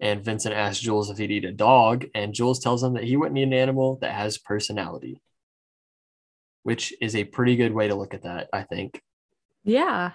[0.00, 3.16] And Vincent asks Jules if he'd eat a dog, and Jules tells him that he
[3.16, 5.20] wouldn't eat an animal that has personality,
[6.62, 9.02] which is a pretty good way to look at that, I think.
[9.64, 10.12] Yeah.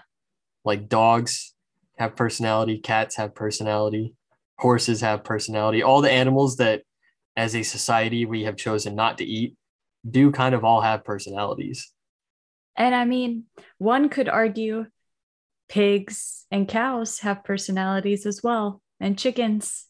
[0.63, 1.53] Like dogs
[1.97, 4.15] have personality, cats have personality,
[4.57, 5.83] horses have personality.
[5.83, 6.81] All the animals that,
[7.37, 9.55] as a society, we have chosen not to eat
[10.09, 11.91] do kind of all have personalities.
[12.75, 13.45] And I mean,
[13.77, 14.85] one could argue
[15.69, 19.87] pigs and cows have personalities as well, and chickens.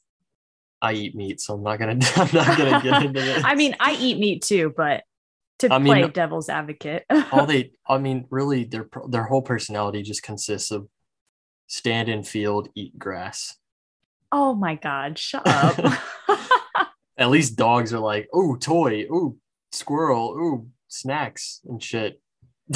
[0.81, 1.93] I eat meat, so I'm not gonna.
[2.15, 3.43] I'm not gonna get into this.
[3.43, 5.03] I mean, I eat meat too, but
[5.59, 7.05] to I play mean, devil's advocate.
[7.31, 10.87] all they, I mean, really, their their whole personality just consists of
[11.67, 13.55] stand in field, eat grass.
[14.31, 15.77] oh my god, shut up.
[17.17, 19.37] At least dogs are like, oh, toy, oh,
[19.71, 22.19] squirrel, oh, snacks and shit.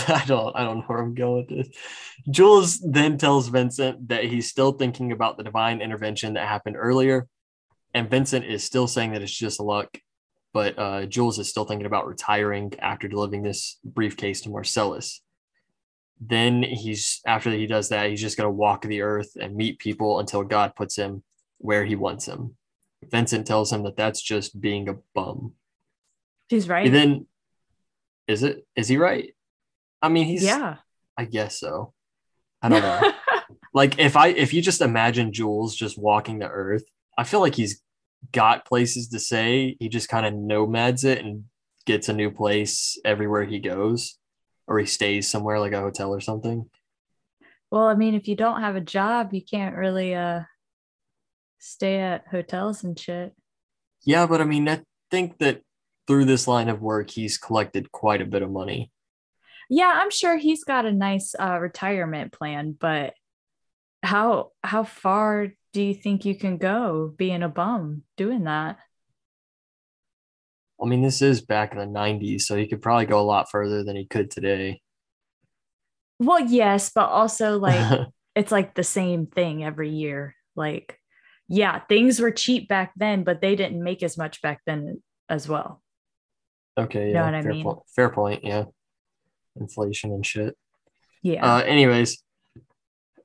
[0.08, 1.78] I don't, I don't know where I'm going with this.
[2.30, 7.28] Jules then tells Vincent that he's still thinking about the divine intervention that happened earlier,
[7.94, 9.90] and Vincent is still saying that it's just luck.
[10.54, 15.22] But uh, Jules is still thinking about retiring after delivering this briefcase to Marcellus.
[16.20, 20.20] Then he's after he does that, he's just gonna walk the earth and meet people
[20.20, 21.24] until God puts him
[21.60, 22.56] where he wants him.
[23.10, 25.54] Vincent tells him that that's just being a bum.
[26.50, 26.86] He's right.
[26.86, 27.28] And then,
[28.28, 28.66] is it?
[28.76, 29.34] Is he right?
[30.02, 30.44] I mean, he's.
[30.44, 30.78] yeah.
[31.18, 31.94] I guess so.
[32.62, 33.12] I don't know.
[33.74, 36.84] like if I if you just imagine Jules just walking the earth,
[37.18, 37.82] I feel like he's
[38.32, 39.76] got places to say.
[39.80, 41.46] He just kind of nomads it and
[41.86, 44.18] gets a new place everywhere he goes,
[44.68, 46.70] or he stays somewhere like a hotel or something.
[47.72, 50.42] well, I mean, if you don't have a job, you can't really uh
[51.60, 53.34] stay at hotels and shit.
[54.06, 55.62] Yeah, but I mean, I think that
[56.08, 58.92] through this line of work, he's collected quite a bit of money.
[59.70, 63.14] Yeah, I'm sure he's got a nice uh, retirement plan, but
[64.04, 68.80] how how far do you think you can go being a bum doing that?
[70.82, 73.50] I mean, this is back in the '90s, so he could probably go a lot
[73.52, 74.82] further than he could today.
[76.20, 77.94] Well, yes, but also like
[78.36, 80.36] it's like the same thing every year.
[80.56, 81.00] Like,
[81.48, 85.48] yeah, things were cheap back then, but they didn't make as much back then as
[85.48, 85.82] well.
[86.78, 87.64] okay, Know yeah, what I fair mean?
[87.64, 87.80] point.
[87.96, 88.44] Fair point.
[88.44, 88.66] Yeah,
[89.60, 90.56] inflation and shit.
[91.22, 91.52] Yeah.
[91.58, 92.24] Uh, anyways,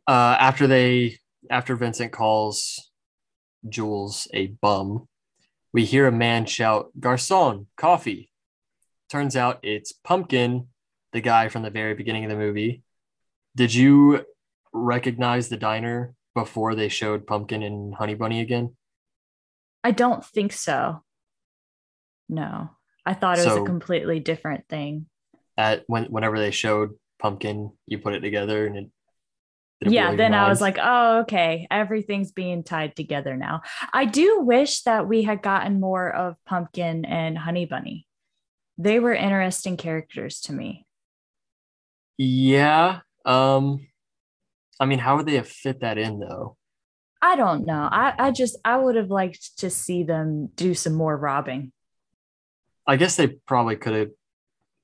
[0.06, 1.18] uh, after they
[1.50, 2.90] after Vincent calls
[3.68, 5.08] Jules a bum,
[5.72, 8.30] we hear a man shout, "Garcon, coffee!"
[9.10, 10.68] Turns out it's Pumpkin,
[11.12, 12.82] the guy from the very beginning of the movie.
[13.56, 14.24] Did you
[14.72, 18.76] recognize the diner before they showed Pumpkin and Honey Bunny again?
[19.84, 21.04] I don't think so.
[22.28, 22.70] No.
[23.06, 25.06] I thought it was So- a completely different thing.
[25.56, 28.90] At when whenever they showed Pumpkin, you put it together and it.
[29.84, 33.60] Did it blow yeah then i was like oh okay everything's being tied together now
[33.92, 38.06] i do wish that we had gotten more of pumpkin and honey bunny
[38.78, 40.84] they were interesting characters to me
[42.18, 43.00] Yeah.
[43.24, 43.86] Um.
[44.80, 46.56] I mean, how would they have fit that in though?
[47.22, 50.94] i don't know i, I just i would have liked to see them do some
[50.94, 51.72] more robbing
[52.86, 54.10] I guess they probably could have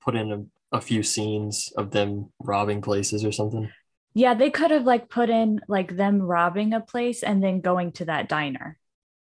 [0.01, 3.71] put in a, a few scenes of them robbing places or something.
[4.15, 7.93] Yeah they could have like put in like them robbing a place and then going
[7.93, 8.79] to that diner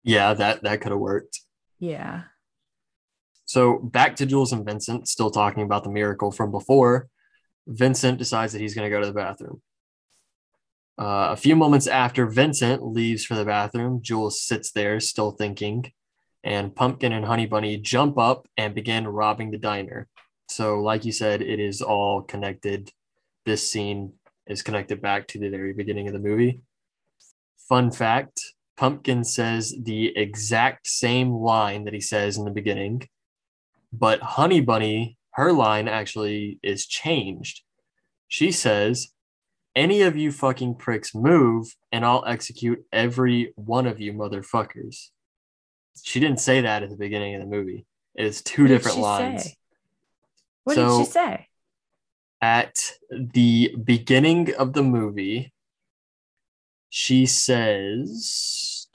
[0.04, 1.40] Yeah, that that could have worked.
[1.78, 2.24] yeah
[3.46, 7.08] So back to Jules and Vincent, still talking about the miracle from before.
[7.66, 9.62] Vincent decides that he's going to go to the bathroom.
[11.00, 15.92] Uh, a few moments after Vincent leaves for the bathroom, Jules sits there, still thinking,
[16.42, 20.08] and Pumpkin and Honey Bunny jump up and begin robbing the diner.
[20.48, 22.90] So, like you said, it is all connected.
[23.46, 24.14] This scene
[24.48, 26.60] is connected back to the very beginning of the movie.
[27.68, 28.40] Fun fact
[28.76, 33.02] Pumpkin says the exact same line that he says in the beginning
[33.92, 37.62] but Honey Bunny, her line actually is changed.
[38.28, 39.08] She says,
[39.74, 45.08] Any of you fucking pricks move, and I'll execute every one of you motherfuckers.
[46.02, 47.86] She didn't say that at the beginning of the movie.
[48.14, 49.44] It's two What different lines.
[49.44, 49.56] say?
[50.64, 51.47] what So- did she say
[52.40, 55.52] At the beginning of the movie,
[56.88, 58.86] she says,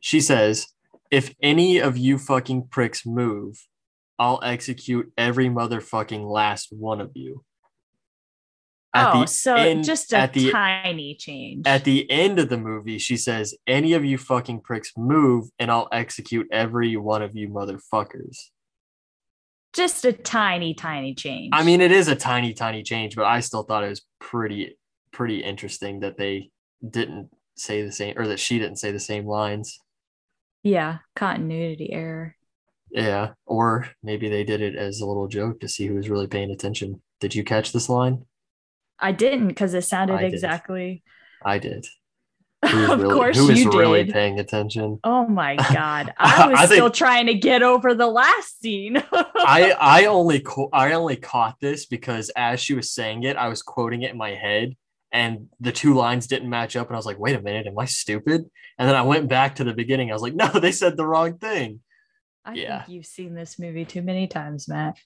[0.00, 0.66] She says,
[1.10, 3.66] if any of you fucking pricks move,
[4.18, 7.44] I'll execute every motherfucking last one of you.
[8.94, 11.66] At oh, so end- just a at the- tiny change.
[11.66, 15.70] At the end of the movie, she says, Any of you fucking pricks move, and
[15.70, 18.36] I'll execute every one of you motherfuckers.
[19.72, 21.50] Just a tiny, tiny change.
[21.52, 24.76] I mean, it is a tiny, tiny change, but I still thought it was pretty,
[25.12, 26.50] pretty interesting that they
[26.88, 29.78] didn't say the same, or that she didn't say the same lines.
[30.62, 32.36] yeah, continuity error.
[32.90, 33.32] Yeah.
[33.46, 36.50] Or maybe they did it as a little joke to see who was really paying
[36.50, 37.00] attention.
[37.20, 38.26] Did you catch this line?
[38.98, 41.02] I didn't because it sounded I exactly.
[41.44, 41.86] I did.
[42.70, 44.12] Who was of really, course who you really did.
[44.12, 45.00] paying attention?
[45.04, 46.12] Oh my god!
[46.18, 48.96] I was I think- still trying to get over the last scene.
[49.12, 53.48] I I only co- I only caught this because as she was saying it, I
[53.48, 54.76] was quoting it in my head,
[55.10, 57.78] and the two lines didn't match up, and I was like, "Wait a minute, am
[57.78, 58.42] I stupid?"
[58.78, 60.10] And then I went back to the beginning.
[60.10, 61.80] I was like, "No, they said the wrong thing."
[62.44, 62.78] I Yeah.
[62.84, 64.96] think you've seen this movie too many times, Matt.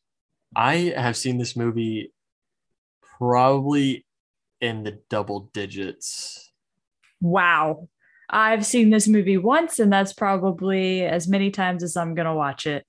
[0.54, 2.12] I have seen this movie
[3.18, 4.04] probably
[4.60, 6.45] in the double digits.
[7.20, 7.88] Wow.
[8.28, 12.66] I've seen this movie once, and that's probably as many times as I'm gonna watch
[12.66, 12.84] it.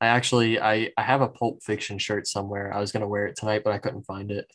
[0.00, 2.72] I actually I I have a Pulp Fiction shirt somewhere.
[2.72, 4.46] I was gonna wear it tonight, but I couldn't find it.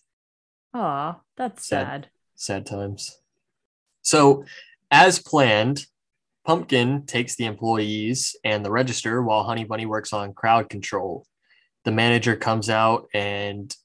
[0.74, 1.86] Aw, that's Sad.
[1.86, 2.10] sad.
[2.36, 3.20] sad times.
[4.04, 4.46] So,
[4.90, 5.86] as planned,
[6.46, 11.26] Pumpkin takes the employees and the register while Honey Bunny works on crowd control.
[11.84, 13.76] The manager comes out and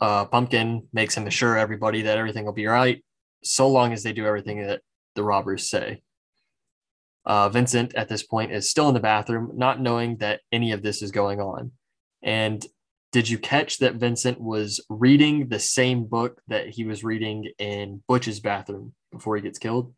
[0.00, 3.02] uh, Pumpkin makes him assure everybody that everything will be all right,
[3.42, 4.82] so long as they do everything that
[5.14, 6.02] the robbers say.
[7.24, 10.82] Uh, Vincent, at this point, is still in the bathroom, not knowing that any of
[10.82, 11.72] this is going on.
[12.22, 12.64] And
[13.12, 18.02] did you catch that Vincent was reading the same book that he was reading in
[18.06, 19.92] Butch's bathroom before he gets killed?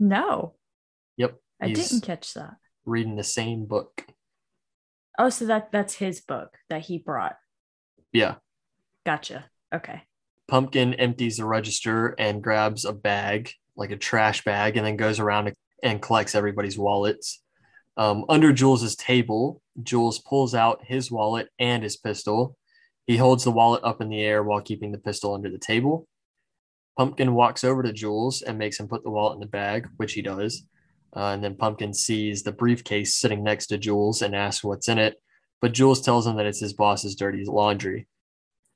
[0.00, 0.54] No,
[1.16, 1.36] Yep.
[1.62, 2.56] I didn't catch that.
[2.84, 4.04] reading the same book.
[5.18, 7.36] Oh, so that that's his book that he brought.
[8.12, 8.34] Yeah.
[9.06, 9.44] Gotcha.
[9.72, 10.02] Okay.
[10.48, 15.18] Pumpkin empties the register and grabs a bag, like a trash bag, and then goes
[15.18, 17.42] around and collects everybody's wallets.
[17.96, 22.56] Um, under Jules's table, Jules pulls out his wallet and his pistol.
[23.06, 26.06] He holds the wallet up in the air while keeping the pistol under the table.
[26.96, 30.12] Pumpkin walks over to Jules and makes him put the wallet in the bag, which
[30.12, 30.64] he does.
[31.14, 34.98] Uh, and then Pumpkin sees the briefcase sitting next to Jules and asks what's in
[34.98, 35.20] it.
[35.60, 38.06] But Jules tells him that it's his boss's dirty laundry,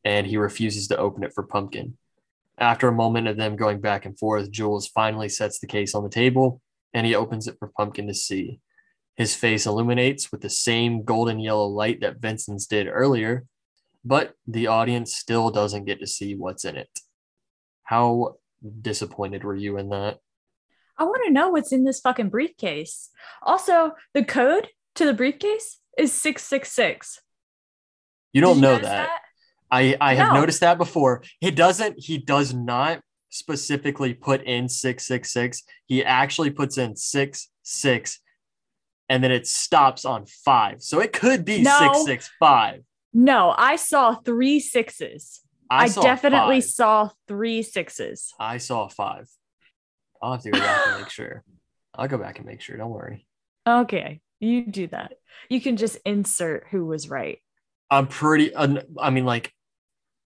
[0.05, 1.97] and he refuses to open it for Pumpkin.
[2.59, 6.03] After a moment of them going back and forth, Jules finally sets the case on
[6.03, 6.61] the table
[6.93, 8.61] and he opens it for Pumpkin to see.
[9.17, 13.47] His face illuminates with the same golden yellow light that Vincent's did earlier,
[14.05, 16.89] but the audience still doesn't get to see what's in it.
[17.83, 18.37] How
[18.81, 20.19] disappointed were you in that?
[20.97, 23.11] I want to know what's in this fucking briefcase.
[23.43, 27.21] Also, the code to the briefcase is 666.
[28.33, 29.21] You don't you know notice that.
[29.71, 30.41] I I have No.
[30.41, 31.23] noticed that before.
[31.41, 31.97] He doesn't.
[31.99, 33.01] He does not
[33.31, 35.63] specifically put in six six six.
[35.87, 38.21] He actually puts in six six,
[39.09, 40.83] and then it stops on five.
[40.83, 41.79] So it could be No.
[41.79, 42.83] six six five.
[43.13, 45.41] No, I saw three sixes.
[45.71, 46.71] I, saw definitely five.
[46.71, 48.33] saw three sixes.
[48.41, 49.29] I saw five.
[50.23, 51.45] I'll have to go back and make sure.
[51.95, 52.77] I'll go back and make sure.
[52.77, 53.27] Don't worry.
[53.67, 55.15] Okay, you do that.
[55.51, 57.39] You can just insert who was right.
[57.91, 58.55] I'm pretty.
[58.57, 59.53] I mean, like,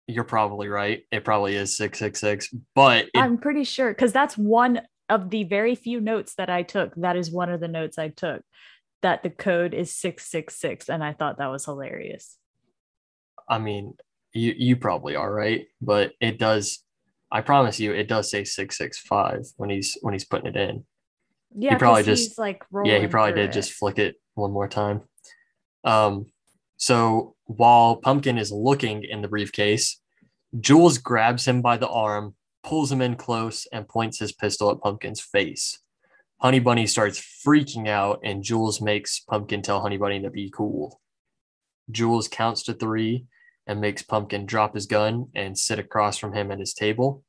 [0.06, 1.02] you're probably right.
[1.10, 5.30] It probably is six six six, but it, I'm pretty sure because that's one of
[5.30, 6.94] the very few notes that I took.
[6.96, 8.42] That is one of the notes I took
[9.02, 10.88] that the code is 666.
[10.88, 12.38] And I thought that was hilarious.
[13.48, 13.94] I mean,
[14.32, 16.82] you you probably are right, but it does.
[17.30, 20.56] I promise you, it does say six six five when he's when he's putting it
[20.56, 20.84] in.
[21.54, 23.52] Yeah, he probably just- he's like yeah, he probably did it.
[23.52, 25.02] just flick it one more time.
[25.84, 26.26] Um,
[26.76, 30.00] so while Pumpkin is looking in the briefcase,
[30.58, 34.80] Jules grabs him by the arm, pulls him in close, and points his pistol at
[34.80, 35.78] Pumpkin's face.
[36.38, 41.00] Honey Bunny starts freaking out, and Jules makes Pumpkin tell Honey Bunny to be cool.
[41.90, 43.26] Jules counts to three
[43.66, 47.22] and makes Pumpkin drop his gun and sit across from him at his table.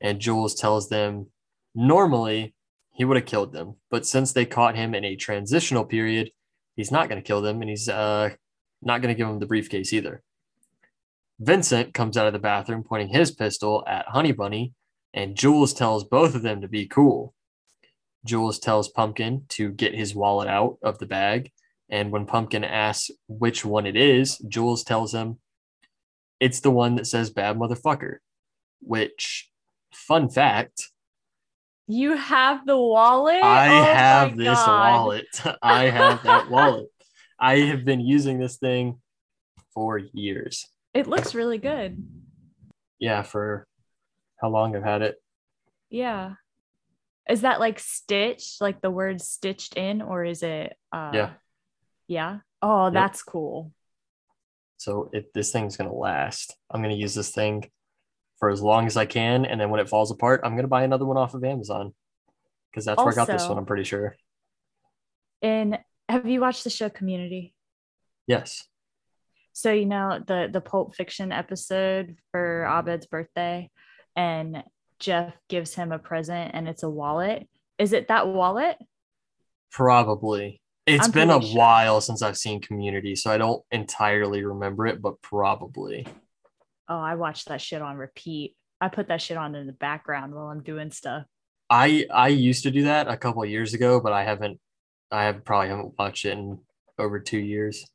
[0.00, 1.28] And Jules tells them
[1.74, 2.54] normally
[2.94, 6.32] he would have killed them, but since they caught him in a transitional period,
[6.76, 8.30] he's not going to kill them and he's uh,
[8.82, 10.22] not going to give him the briefcase either.
[11.38, 14.74] Vincent comes out of the bathroom pointing his pistol at Honey Bunny,
[15.14, 17.34] and Jules tells both of them to be cool.
[18.24, 21.50] Jules tells Pumpkin to get his wallet out of the bag,
[21.88, 25.38] and when Pumpkin asks which one it is, Jules tells him
[26.38, 28.16] it's the one that says bad motherfucker,
[28.80, 29.50] which,
[29.92, 30.90] fun fact,
[31.88, 33.42] You have the wallet?
[33.42, 34.92] I Oh have this God.
[34.92, 35.26] wallet.
[35.62, 36.88] I have that wallet.
[37.40, 39.00] I have been using this thing
[39.74, 40.66] for years.
[40.94, 42.02] It looks really good.
[42.98, 43.66] yeah, for
[44.40, 45.16] how long I've had it.
[45.88, 46.34] Yeah.
[47.28, 51.30] Is that like stitched, like the word stitched in, or is it uh Yeah.
[52.08, 52.38] yeah?
[52.60, 52.92] Oh, Yep.
[52.92, 53.72] that's cool.
[54.76, 57.70] So if this thing's gonna last, I'm gonna use this thing
[58.38, 60.82] for as long as I can, and then when it falls apart, I'm gonna buy
[60.82, 61.94] another one off of Amazon
[62.70, 63.58] because that's where I got this one.
[63.58, 64.16] I'm pretty sure.
[65.42, 65.78] And
[66.10, 67.54] have you watched the show Community?
[68.26, 68.66] Yes.
[69.52, 73.70] So you know the the Pulp Fiction episode for Abed's birthday,
[74.16, 74.62] and
[74.98, 77.48] Jeff gives him a present, and it's a wallet.
[77.78, 78.76] Is it that wallet?
[79.70, 80.60] Probably.
[80.86, 81.56] It's I'm been a sure.
[81.56, 86.06] while since I've seen Community, so I don't entirely remember it, but probably.
[86.88, 88.56] Oh, I watched that shit on repeat.
[88.80, 91.24] I put that shit on in the background while I'm doing stuff.
[91.68, 94.58] I I used to do that a couple of years ago, but I haven't.
[95.10, 96.58] I have probably haven't watched it in
[96.98, 97.86] over two years.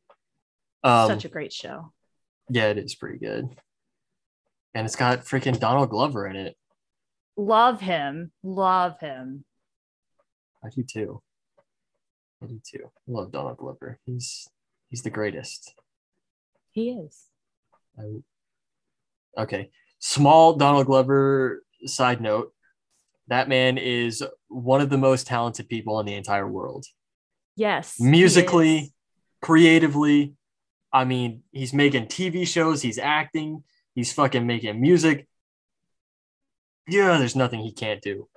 [0.83, 1.91] Um, Such a great show.
[2.49, 3.47] yeah, it is pretty good,
[4.73, 6.55] and it's got freaking Donald Glover in it.
[7.37, 8.31] Love him.
[8.43, 9.45] Love him.
[10.63, 11.21] I do too.
[12.43, 12.85] I do too.
[12.85, 13.99] I love Donald Glover.
[14.05, 14.47] He's
[14.89, 15.73] he's the greatest.
[16.71, 17.23] He is.
[19.37, 19.69] Okay,
[19.99, 22.51] small Donald Glover side note.
[23.27, 26.85] That man is one of the most talented people in the entire world.
[27.55, 27.99] Yes.
[27.99, 28.93] musically,
[29.41, 30.33] creatively.
[30.91, 33.63] I mean, he's making TV shows, he's acting,
[33.93, 35.27] he's fucking making music.
[36.87, 38.27] Yeah, there's nothing he can't do.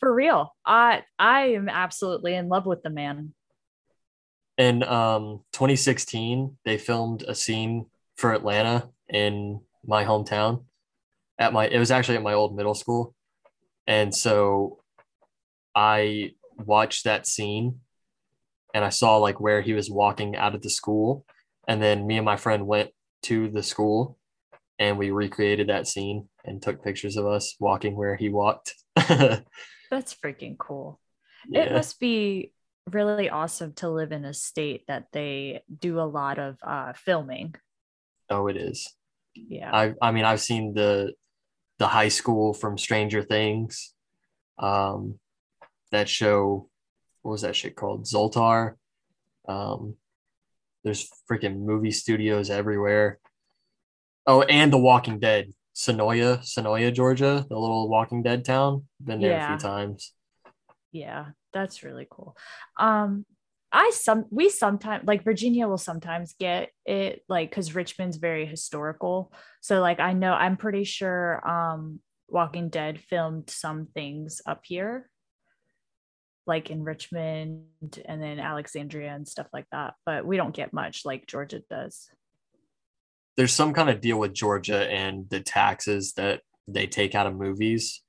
[0.00, 0.54] For real.
[0.64, 3.32] I I am absolutely in love with the man.
[4.58, 7.86] In um 2016, they filmed a scene
[8.16, 10.64] for Atlanta in my hometown.
[11.38, 13.14] At my it was actually at my old middle school.
[13.86, 14.80] And so
[15.74, 17.80] I watched that scene
[18.74, 21.24] and I saw like where he was walking out of the school.
[21.68, 22.90] And then me and my friend went
[23.24, 24.18] to the school
[24.78, 28.74] and we recreated that scene and took pictures of us walking where he walked.
[28.96, 31.00] That's freaking cool.
[31.50, 32.52] It must be
[32.90, 37.54] really awesome to live in a state that they do a lot of uh, filming.
[38.30, 38.94] oh, it is.
[39.34, 39.70] Yeah.
[39.72, 41.12] I I mean I've seen the
[41.78, 43.92] the high school from Stranger Things.
[44.58, 45.18] Um
[45.92, 46.68] that show
[47.26, 48.04] what was that shit called?
[48.04, 48.74] Zoltar.
[49.48, 49.96] Um
[50.84, 53.18] there's freaking movie studios everywhere.
[54.28, 55.52] Oh, and The Walking Dead.
[55.74, 58.84] Senoia, Senoia, Georgia, the little Walking Dead town.
[59.04, 60.12] Been there a few times.
[60.92, 62.36] yeah, that's really cool.
[62.78, 63.26] Um
[63.72, 69.32] I some we sometimes like Virginia will sometimes get it like cuz Richmond's very historical.
[69.60, 71.98] So like I know I'm pretty sure um
[72.28, 75.10] Walking Dead filmed some things up here
[76.46, 77.64] like in Richmond
[78.04, 82.08] and then Alexandria and stuff like that, but we don't get much like Georgia does.
[83.36, 87.36] There's some kind of deal with Georgia and the taxes that they take out of
[87.36, 88.02] movies.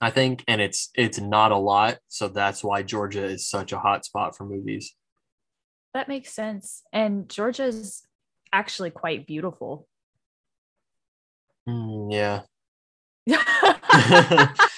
[0.00, 3.78] I think, and it's it's not a lot, so that's why Georgia is such a
[3.78, 4.94] hot spot for movies.
[5.94, 6.82] That makes sense.
[6.92, 8.02] And Georgia's
[8.52, 9.86] actually quite beautiful.
[11.68, 12.40] Mm, yeah,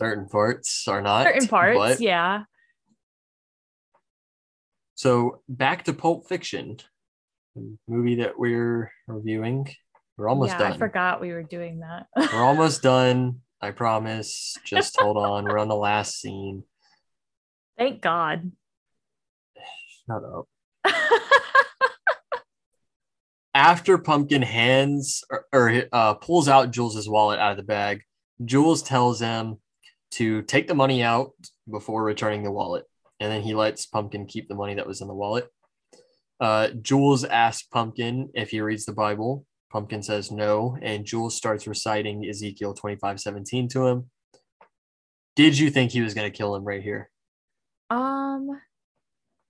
[0.00, 1.26] Certain parts are not.
[1.26, 2.44] Certain parts, but- yeah.
[4.94, 6.78] So back to Pulp Fiction,
[7.54, 9.68] the movie that we're reviewing.
[10.16, 10.72] We're almost yeah, done.
[10.72, 12.06] I forgot we were doing that.
[12.14, 13.40] We're almost done.
[13.62, 14.58] I promise.
[14.64, 15.44] Just hold on.
[15.44, 16.64] We're on the last scene.
[17.78, 18.52] Thank God.
[20.06, 20.48] Shut up.
[23.54, 28.02] After Pumpkin hands or, or uh, pulls out Jules's wallet out of the bag,
[28.44, 29.59] Jules tells him
[30.12, 31.32] to take the money out
[31.70, 32.84] before returning the wallet,
[33.20, 35.48] and then he lets Pumpkin keep the money that was in the wallet.
[36.40, 39.44] Uh, Jules asks Pumpkin if he reads the Bible.
[39.70, 44.10] Pumpkin says no, and Jules starts reciting Ezekiel twenty five seventeen to him.
[45.36, 47.10] Did you think he was going to kill him right here?
[47.90, 48.48] um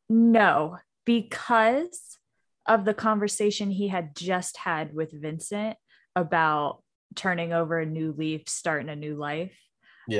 [0.08, 2.18] no, because
[2.66, 5.76] of the conversation he had just had with Vincent
[6.16, 6.82] about
[7.14, 9.56] turning over a new leaf, starting a new life.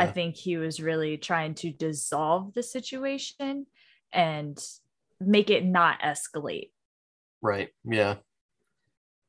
[0.01, 3.67] I think he was really trying to dissolve the situation
[4.13, 4.59] and
[5.21, 6.71] make it not escalate.
[7.43, 7.69] right.
[7.85, 8.17] Yeah.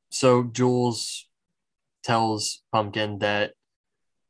[0.10, 1.28] So Jules
[2.04, 3.54] tells Pumpkin that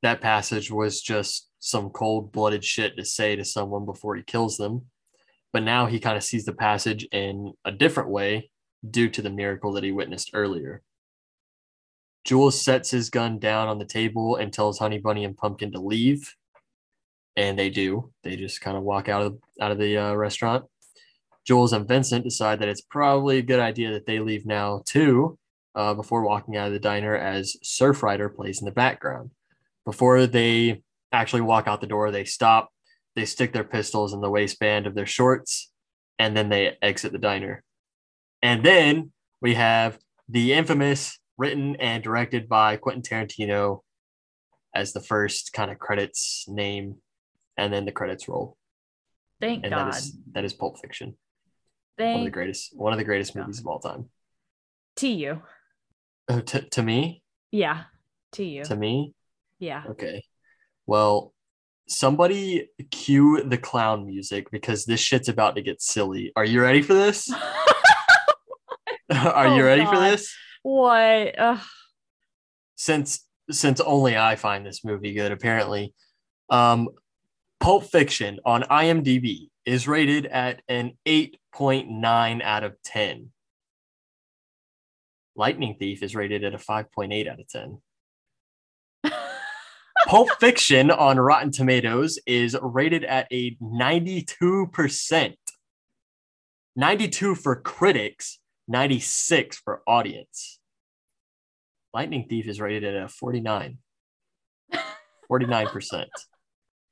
[0.02, 4.58] that passage was just some cold blooded shit to say to someone before he kills
[4.58, 4.86] them.
[5.54, 8.52] But now he kind of sees the passage in a different way
[8.90, 10.82] due to the miracle that he witnessed earlier.
[12.24, 15.80] Jules sets his gun down on the table and tells Honey Bunny and Pumpkin to
[15.80, 16.36] leave.
[17.36, 18.12] And they do.
[18.24, 20.66] They just kind of walk out of out of the uh, restaurant.
[21.46, 25.38] Jules and Vincent decide that it's probably a good idea that they leave now too,
[25.76, 29.32] uh, before walking out of the diner as Surf Rider plays in the background.
[29.86, 32.72] Before they actually walk out the door, they stop,
[33.16, 35.72] they stick their pistols in the waistband of their shorts,
[36.20, 37.64] and then they exit the diner.
[38.42, 39.12] And then
[39.42, 39.98] we have
[40.30, 43.80] the infamous, written and directed by Quentin Tarantino
[44.76, 46.96] as the first kind of credits name,
[47.58, 48.58] and then the credits roll.
[49.40, 49.92] Thank and God.
[49.92, 51.18] that is that is Pulp Fiction,
[51.98, 53.42] Thank one of the greatest, one of the greatest God.
[53.42, 54.10] movies of all time.
[54.98, 55.42] to you.
[56.30, 57.84] Oh, to to me, Yeah.
[58.34, 58.64] To you.
[58.66, 59.14] to me,
[59.60, 59.84] yeah.
[59.90, 60.24] okay.
[60.88, 61.34] Well,
[61.88, 66.32] somebody cue the clown music because this shit's about to get silly.
[66.38, 67.30] Are you ready for this?
[69.12, 70.34] Are you Oh, ready for this?
[70.64, 71.40] What?
[71.40, 71.60] Ugh.
[72.76, 75.94] since since only I find this movie good, apparently.
[76.50, 76.90] Um,
[77.60, 83.30] Pulp Fiction on IMDb is rated at an 8.9 out of 10.
[85.36, 87.82] Lightning Thief is rated at a 5.8 out of 10.
[90.08, 95.36] Pulp Fiction on Rotten Tomatoes is rated at a 92%.
[96.76, 98.40] 92 for critics,
[98.72, 100.60] 96 for audience.
[101.94, 103.78] Lightning Thief is rated at a 49.
[105.32, 106.06] 49%.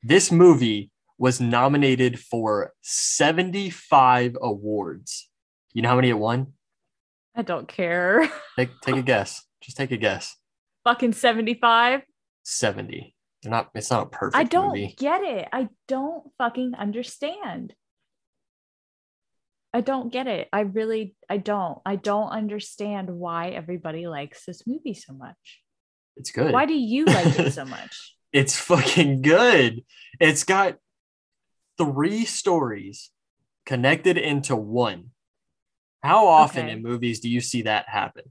[0.04, 5.30] This movie was nominated for 75 awards.
[5.74, 6.54] You know how many it won?
[7.36, 8.30] I don't care.
[8.58, 9.42] Take, take a guess.
[9.62, 10.36] Just take a guess.
[10.84, 12.02] Fucking 75.
[12.44, 13.16] 70.
[13.42, 14.96] They're not, it's not a perfect I don't movie.
[14.98, 15.48] get it.
[15.54, 17.74] I don't fucking understand.
[19.74, 20.50] I don't get it.
[20.52, 21.80] I really I don't.
[21.86, 25.62] I don't understand why everybody likes this movie so much.
[26.18, 26.52] It's good.
[26.52, 28.16] Why do you like it so much?
[28.32, 29.84] it's fucking good.
[30.20, 30.78] It's got
[31.78, 33.10] three stories
[33.66, 35.12] connected into one.
[36.04, 36.74] How often Okay.
[36.74, 38.24] in movies do you see that happen?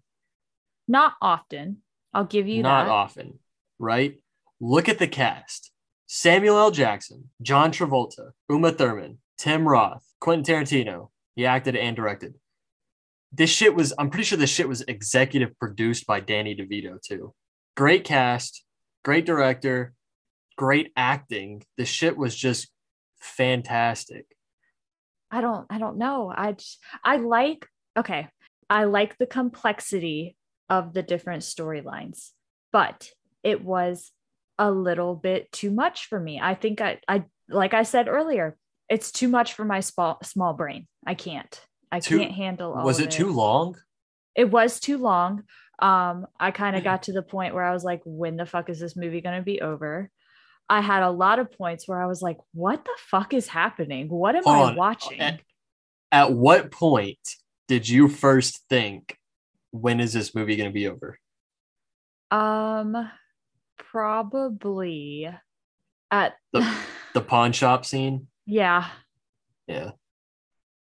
[0.87, 1.79] Not often.
[2.15, 2.91] I'll give you Not that.
[2.91, 3.39] often,
[3.79, 4.19] right?
[4.61, 5.71] Look at the cast
[6.07, 6.71] Samuel L.
[6.71, 11.11] Jackson, John Travolta, Uma Thurman, Tim Roth, Quentin Tarantino.
[11.39, 12.35] He acted and directed.
[13.31, 17.33] This shit was, I'm pretty sure this shit was executive produced by Danny DeVito, too.
[17.77, 18.65] Great cast,
[19.05, 19.93] great director,
[20.57, 21.63] great acting.
[21.77, 22.73] The shit was just
[23.21, 24.27] fantastic.
[25.31, 26.35] I don't I don't know.
[26.37, 28.27] I just, I like okay.
[28.69, 30.37] I like the complexity
[30.69, 32.31] of the different storylines,
[32.73, 33.11] but
[33.45, 34.11] it was
[34.59, 36.41] a little bit too much for me.
[36.43, 38.57] I think I I like I said earlier,
[38.89, 40.87] it's too much for my small small brain.
[41.07, 41.61] I can't.
[41.93, 43.77] I Too- can't handle all Was of it too long?
[44.35, 45.45] It was too long.
[45.81, 48.69] Um I kind of got to the point where I was like when the fuck
[48.69, 50.11] is this movie going to be over?
[50.69, 54.09] I had a lot of points where I was like what the fuck is happening?
[54.09, 54.77] What am Hold I on.
[54.77, 55.21] watching?
[55.21, 55.41] At,
[56.13, 57.19] at what point
[57.69, 59.17] did you first think,
[59.71, 61.19] when is this movie going to be over?
[62.31, 63.11] Um,
[63.77, 65.29] probably
[66.11, 66.77] at the,
[67.15, 68.27] The pawn shop scene?
[68.49, 68.89] Yeah,
[69.67, 69.91] Yeah.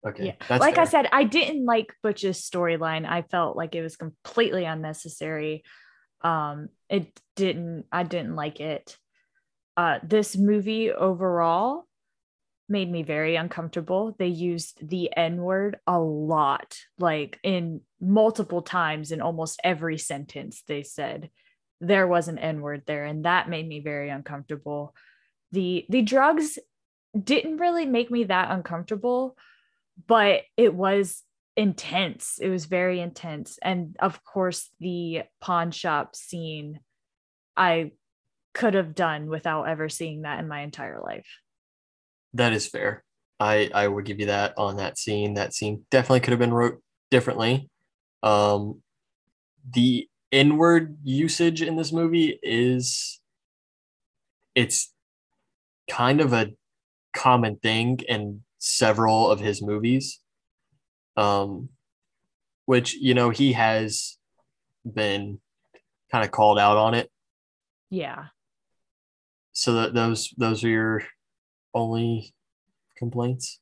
[0.07, 0.27] Okay.
[0.27, 0.33] yeah.
[0.49, 3.07] That's like I said, I didn't like Butch's storyline.
[3.07, 5.65] I felt like it was completely unnecessary.
[6.23, 7.85] Um, it didn't.
[7.93, 8.97] I didn't like it.
[9.77, 11.85] Uh, this movie overall
[12.69, 14.15] made me very uncomfortable.
[14.19, 20.63] They used the N word a lot, like in multiple times in almost every sentence.
[20.67, 21.31] They said
[21.81, 24.95] there was an N word there, and that made me very uncomfortable.
[25.53, 26.59] The the drugs
[27.19, 29.37] didn't really make me that uncomfortable,
[30.07, 31.23] but it was
[31.57, 32.39] intense.
[32.41, 33.59] It was very intense.
[33.63, 36.81] And of course, the pawn shop scene,
[37.57, 37.93] I
[38.55, 41.27] could have done without ever seeing that in my entire life.
[42.35, 43.05] That is fair.
[43.41, 45.35] I I would give you that on that scene.
[45.35, 47.71] That scene definitely could have been wrote differently.
[48.23, 48.83] Um,
[49.71, 53.21] the inward usage in this movie is
[54.55, 54.93] it's
[55.89, 56.51] kind of a
[57.19, 60.21] common thing in several of his movies.
[61.17, 61.71] Um,
[62.69, 64.19] which you know he has
[64.85, 65.41] been
[66.13, 67.11] kind of called out on it.
[67.89, 68.27] Yeah.
[69.53, 71.03] So that those those are your
[71.73, 72.35] only
[72.97, 73.59] complaints.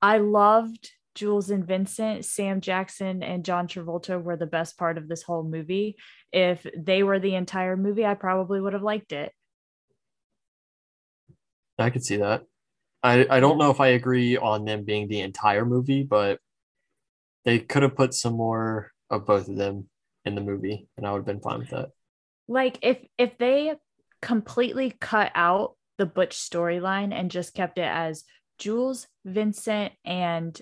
[0.00, 5.06] I loved Jules and Vincent, Sam Jackson, and John Travolta were the best part of
[5.06, 5.96] this whole movie.
[6.32, 9.32] If they were the entire movie, I probably would have liked it.
[11.78, 12.44] I could see that.
[13.02, 16.40] I, I don't know if I agree on them being the entire movie, but
[17.44, 19.88] they could have put some more of both of them
[20.24, 21.90] in the movie, and I would have been fine with that.
[22.48, 23.74] Like if if they
[24.20, 28.24] completely cut out the Butch storyline and just kept it as
[28.58, 30.60] Jules, Vincent, and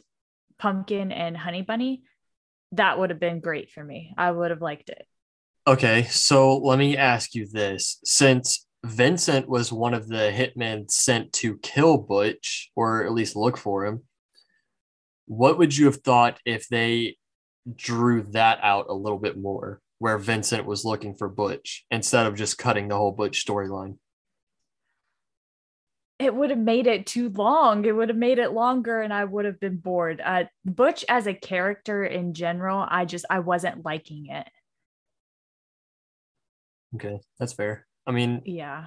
[0.59, 2.03] Pumpkin and Honey Bunny,
[2.73, 4.13] that would have been great for me.
[4.17, 5.07] I would have liked it.
[5.67, 7.99] Okay, so let me ask you this.
[8.05, 13.57] Since Vincent was one of the hitmen sent to kill Butch, or at least look
[13.57, 14.03] for him,
[15.27, 17.17] what would you have thought if they
[17.75, 22.37] drew that out a little bit more, where Vincent was looking for Butch instead of
[22.37, 23.99] just cutting the whole Butch storyline?
[26.19, 27.85] It would have made it too long.
[27.85, 30.23] It would have made it longer, and I would have been bored.
[30.25, 34.49] Uh, Butch as a character in general, I just I wasn't liking it.
[36.95, 37.86] Okay, that's fair.
[38.07, 38.87] I mean, Yeah.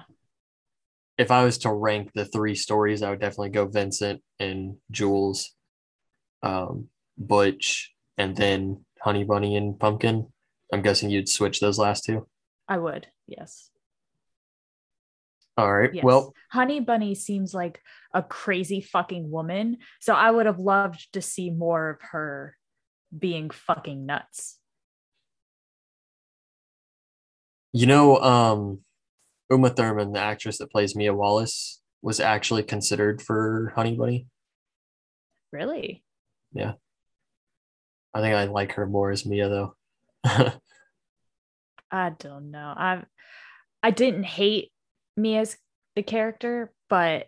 [1.18, 5.54] if I was to rank the three stories, I would definitely go Vincent and Jules,
[6.42, 6.88] um,
[7.18, 10.32] Butch, and then Honey Bunny and Pumpkin.
[10.72, 12.26] I'm guessing you'd switch those last two.
[12.68, 13.08] I would.
[13.26, 13.70] Yes.
[15.58, 15.92] All right.
[15.92, 16.04] Yes.
[16.04, 17.82] Well, Honey Bunny seems like
[18.14, 19.78] a crazy fucking woman.
[20.00, 22.56] So I would have loved to see more of her
[23.16, 24.56] being fucking nuts.
[27.72, 28.80] you know, um,
[29.50, 34.26] Uma Thurman, the actress that plays Mia Wallace, was actually considered for Honey Bunny.
[35.52, 36.04] Really?
[36.52, 36.74] Yeah.
[38.14, 39.74] I think I like her more as Mia though.
[41.90, 42.72] I don't know.
[42.76, 43.02] I
[43.82, 44.70] I didn't hate
[45.16, 45.56] Mia's
[45.96, 47.26] the character, but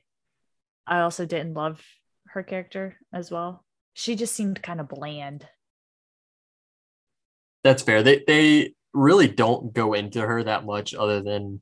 [0.87, 1.83] I also didn't love
[2.29, 3.65] her character as well.
[3.95, 5.47] She just seemed kind of bland.
[7.65, 8.03] That's fair.
[8.03, 11.61] They they really don't go into her that much other than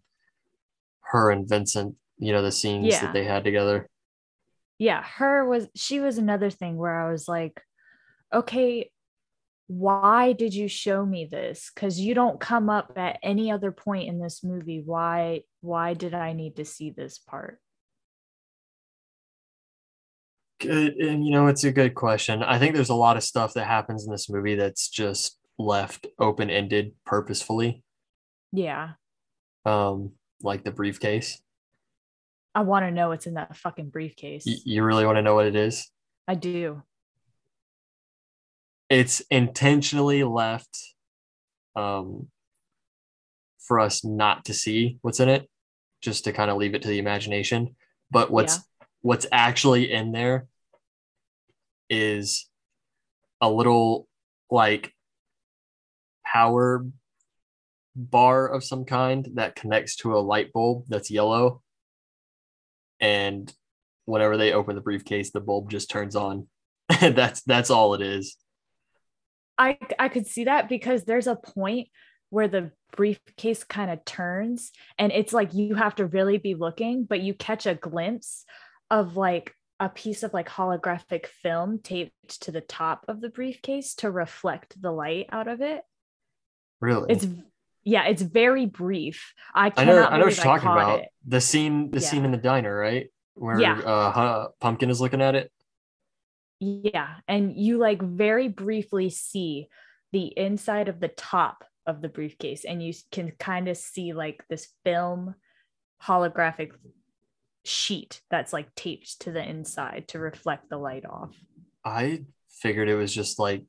[1.10, 3.00] her and Vincent, you know, the scenes Yeah.
[3.02, 3.88] that they had together.
[4.78, 7.60] Yeah, her was she was another thing where I was like,
[8.32, 8.90] okay,
[9.66, 11.70] why did you show me this?
[11.74, 14.82] Because you don't come up at any other point in this movie.
[14.84, 17.60] Why why did I need to see this part?
[20.60, 20.94] Good.
[20.94, 22.42] And you know, it's a good question.
[22.42, 26.06] I think there's a lot of stuff that happens in this movie that's just left
[26.18, 27.82] open-ended purposefully.
[28.52, 28.92] Yeah.
[29.64, 31.40] Um, like the briefcase.
[32.54, 34.44] I want to know what's in that fucking briefcase.
[34.46, 35.90] Y- you really want to know what it is?
[36.26, 36.82] I do.
[38.88, 40.76] It's intentionally left
[41.76, 42.28] um
[43.60, 45.48] for us not to see what's in it,
[46.00, 47.76] just to kind of leave it to the imagination.
[48.10, 48.58] But what's
[49.02, 50.48] what's actually in there
[51.88, 52.48] is
[53.40, 54.08] a little
[54.50, 54.92] like
[56.26, 56.84] power
[57.96, 61.62] bar of some kind that connects to a light bulb that's yellow.
[63.00, 63.52] And
[64.04, 66.48] whenever they open the briefcase, the bulb just turns on.
[67.00, 68.36] that's that's all it is.
[69.56, 71.88] I I could see that because there's a point
[72.30, 77.04] where the briefcase kind of turns and it's like you have to really be looking,
[77.04, 78.44] but you catch a glimpse
[78.90, 83.94] of like a piece of like holographic film taped to the top of the briefcase
[83.96, 85.82] to reflect the light out of it.
[86.80, 87.12] Really?
[87.12, 87.26] It's
[87.84, 89.34] yeah, it's very brief.
[89.54, 91.00] I I cannot know I know what you're I talking about.
[91.00, 91.08] it.
[91.26, 92.08] The scene the Yeah.
[92.08, 93.08] scene in the diner, right?
[93.34, 93.78] Where Yeah.
[93.78, 95.50] uh Pumpkin is looking at it.
[96.60, 99.68] Yeah, and you like very briefly see
[100.12, 104.44] the inside of the top of the briefcase, and you can kind of see like
[104.48, 105.34] this film
[106.02, 106.72] holographic
[107.64, 111.34] sheet that's like taped to the inside to reflect the light off.
[111.84, 113.64] I figured it was just like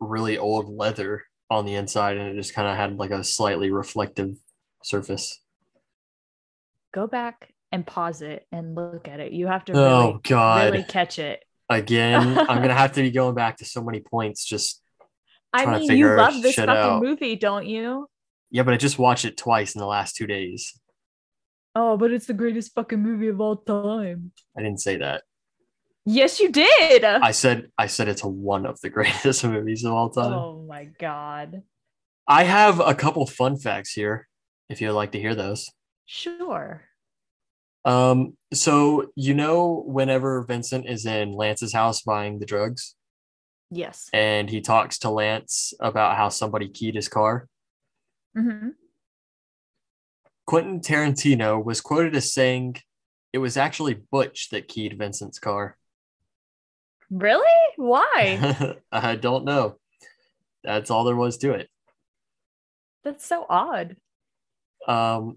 [0.00, 1.22] really old leather
[1.58, 4.34] on the inside and it just kind of had like a slightly reflective
[4.82, 5.40] surface.
[6.92, 9.32] Go back and pause it and look at it.
[9.32, 10.72] You have to Oh really, god.
[10.72, 11.42] really catch it.
[11.68, 14.82] Again, I'm going to have to be going back to so many points just
[15.54, 17.02] I mean, you love this fucking out.
[17.02, 18.08] movie, don't you?
[18.50, 20.78] yeah, but I just watched it twice in the last 2 days.
[21.74, 24.32] Oh, but it's the greatest fucking movie of all time.
[24.56, 25.22] I didn't say that.
[26.04, 27.04] Yes, you did.
[27.04, 30.32] I said I said it's one of the greatest movies of all time.
[30.32, 31.62] oh my god.
[32.26, 34.28] I have a couple fun facts here
[34.68, 35.70] if you'd like to hear those.
[36.06, 36.82] Sure.
[37.84, 42.94] Um, so you know, whenever Vincent is in Lance's house buying the drugs,
[43.70, 44.08] Yes.
[44.12, 47.48] and he talks to Lance about how somebody keyed his car,
[48.36, 48.68] hmm
[50.46, 52.76] Quentin Tarantino was quoted as saying
[53.32, 55.76] it was actually Butch that keyed Vincent's car.
[57.12, 57.44] Really?
[57.76, 58.76] Why?
[58.92, 59.76] I don't know.
[60.64, 61.68] That's all there was to it.
[63.04, 63.96] That's so odd.
[64.88, 65.36] Um,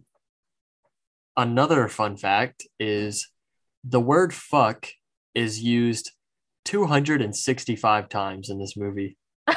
[1.36, 3.28] another fun fact is
[3.84, 4.88] the word fuck
[5.34, 6.12] is used
[6.64, 9.18] 265 times in this movie.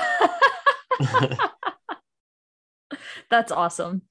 [3.31, 4.03] That's awesome.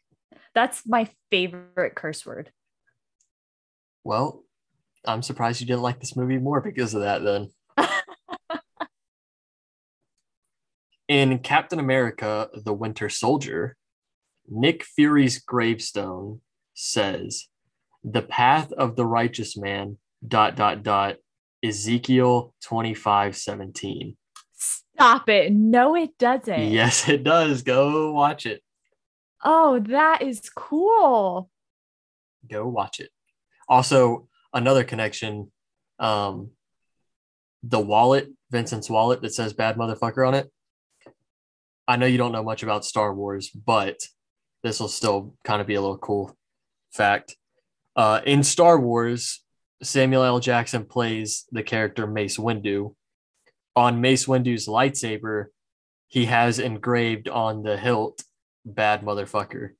[0.55, 2.51] That's my favorite curse word.
[4.03, 4.43] well,
[5.05, 7.49] I'm surprised you didn't like this movie more because of that then.
[11.07, 13.77] In Captain America: The Winter Soldier,
[14.47, 16.41] Nick Fury's gravestone
[16.73, 17.47] says,
[18.03, 19.97] "The path of the righteous man."
[20.27, 21.17] Dot dot dot.
[21.63, 24.17] Ezekiel twenty five seventeen.
[24.53, 25.53] Stop it.
[25.53, 26.71] No, it doesn't.
[26.71, 27.61] Yes, it does.
[27.61, 28.63] Go watch it.
[29.43, 31.51] Oh, that is cool.
[32.49, 33.11] Go watch it.
[33.69, 35.51] Also, another connection.
[35.99, 36.51] Um,
[37.61, 40.51] the wallet, Vincent's wallet that says "bad motherfucker" on it.
[41.87, 43.99] I know you don't know much about Star Wars, but
[44.63, 46.35] this will still kind of be a little cool
[46.91, 47.35] fact.
[47.95, 49.43] Uh, in Star Wars,
[49.81, 50.39] Samuel L.
[50.39, 52.95] Jackson plays the character Mace Windu.
[53.75, 55.45] On Mace Windu's lightsaber,
[56.07, 58.23] he has engraved on the hilt
[58.65, 59.71] "bad motherfucker."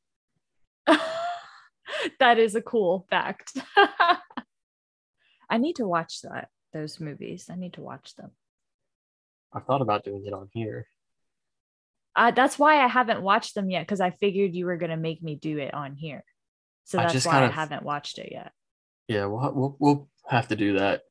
[2.19, 3.57] that is a cool fact.
[5.49, 7.49] I need to watch that those movies.
[7.51, 8.31] I need to watch them.
[9.53, 10.87] I've thought about doing it on here.
[12.17, 15.21] Uh, that's why I haven't watched them yet because I figured you were gonna make
[15.21, 16.23] me do it on here.
[16.85, 18.51] So I that's just why kind I haven't watched it yet.
[19.07, 21.03] Yeah, we'll, we'll we'll have to do that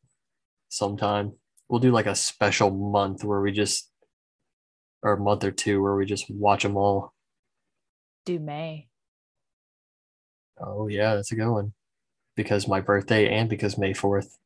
[0.68, 1.34] sometime.
[1.68, 3.88] We'll do like a special month where we just,
[5.02, 7.14] or a month or two where we just watch them all.
[8.24, 8.88] Do May.
[10.60, 11.72] Oh yeah, that's a good one.
[12.34, 14.38] Because my birthday and because May fourth.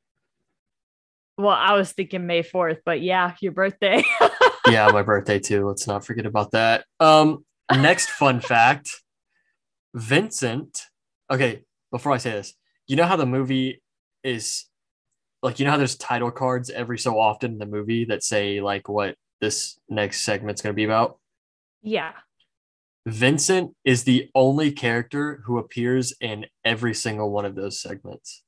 [1.39, 4.02] Well, I was thinking May 4th, but yeah, your birthday.
[4.69, 5.66] Yeah, my birthday too.
[5.66, 6.85] Let's not forget about that.
[7.01, 8.90] Um, next fun fact:
[9.94, 10.82] Vincent.
[11.31, 12.55] Okay, before I say this,
[12.86, 13.82] you know how the movie
[14.23, 14.66] is
[15.43, 18.61] like you know how there's title cards every so often in the movie that say
[18.61, 21.19] like what this next segment's going to be about.
[21.82, 22.12] yeah.
[23.07, 28.44] Vincent is the only character who appears in every single one of those segments.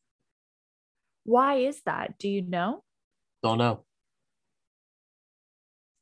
[1.25, 2.19] Why is that?
[2.19, 2.83] Do you know?
[3.43, 3.85] Don't know.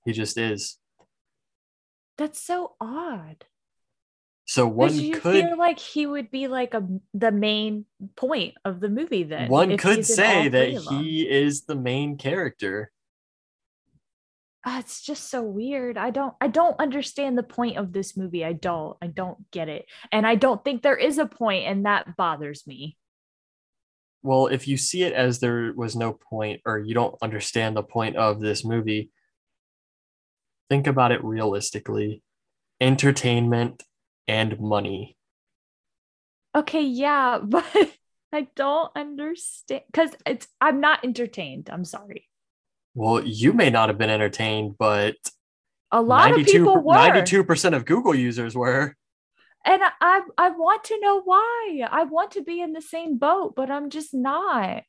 [0.04, 0.78] He just is.
[2.16, 3.44] That's so odd.
[4.46, 6.84] So one you could feel like he would be like a
[7.14, 7.84] the main
[8.16, 9.48] point of the movie then.
[9.48, 11.04] one could he's in all say that three of them.
[11.04, 12.90] he is the main character.
[14.66, 15.96] Ah, it's just so weird.
[15.96, 18.44] I don't I don't understand the point of this movie.
[18.44, 18.96] I don't.
[19.00, 19.86] I don't get it.
[20.10, 22.98] And I don't think there is a point and that bothers me.
[24.22, 27.82] Well, if you see it as there was no point or you don't understand the
[27.82, 29.10] point of this movie,
[30.68, 32.22] think about it realistically.
[32.80, 33.82] Entertainment
[34.28, 35.16] and money.
[36.54, 37.64] Okay, yeah, but
[38.32, 41.68] I don't understand cuz it's I'm not entertained.
[41.72, 42.28] I'm sorry.
[42.94, 45.16] Well, you may not have been entertained, but
[45.92, 46.94] A lot of people were.
[46.94, 48.96] 92% of Google users were.
[49.64, 51.86] And I I want to know why.
[51.90, 54.84] I want to be in the same boat, but I'm just not.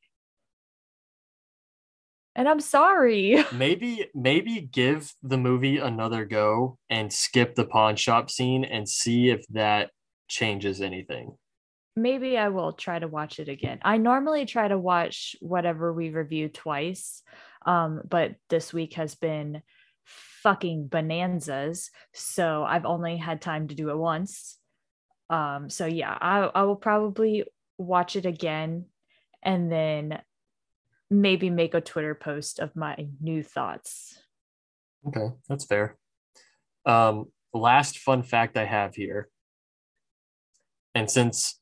[2.36, 3.44] And I'm sorry.
[3.54, 9.30] Maybe maybe give the movie another go and skip the pawn shop scene and see
[9.30, 9.92] if that
[10.30, 11.36] changes anything.
[11.98, 13.80] Maybe I will try to watch it again.
[13.82, 17.22] I normally try to watch whatever we review twice.
[17.66, 19.62] Um, but this week has been
[20.06, 21.90] fucking bonanzas.
[22.14, 24.58] So I've only had time to do it once.
[25.32, 27.46] Um, so yeah, I, I will probably
[27.78, 28.86] watch it again
[29.42, 30.22] and then
[31.10, 34.20] maybe make a Twitter post of my new thoughts.
[35.08, 35.98] Okay, that's fair.
[36.86, 39.30] Um, last fun fact I have here,
[40.94, 41.60] and since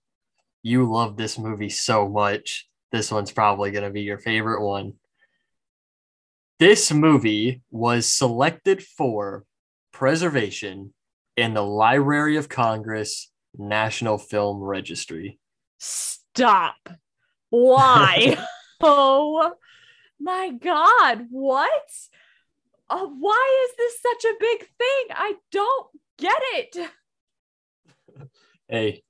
[0.64, 4.94] you love this movie so much, this one's probably going to be your favorite one.
[6.58, 9.46] This movie was selected for
[9.94, 10.94] preservation
[11.38, 15.40] in the Library of Congress National Film Registry.
[15.78, 16.90] Stop.
[17.50, 18.38] Why?
[18.82, 19.54] oh
[20.20, 21.28] my God.
[21.30, 21.90] What?
[22.90, 25.06] Uh, why is this such a big thing?
[25.12, 26.78] I don't get it.
[28.68, 29.04] Hey,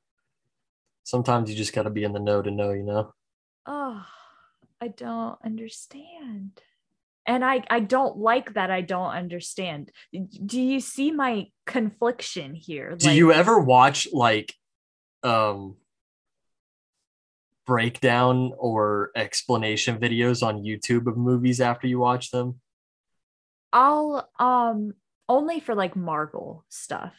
[1.04, 3.14] sometimes you just got to be in the know to know, you know?
[3.66, 4.06] Oh,
[4.82, 6.62] I don't understand.
[7.30, 9.92] And I, I don't like that I don't understand.
[10.12, 12.96] Do you see my confliction here?
[12.96, 14.56] Do you ever watch like
[15.22, 15.76] um
[17.68, 22.62] breakdown or explanation videos on YouTube of movies after you watch them?
[23.72, 24.94] I'll um
[25.28, 27.14] only for like Marvel stuff.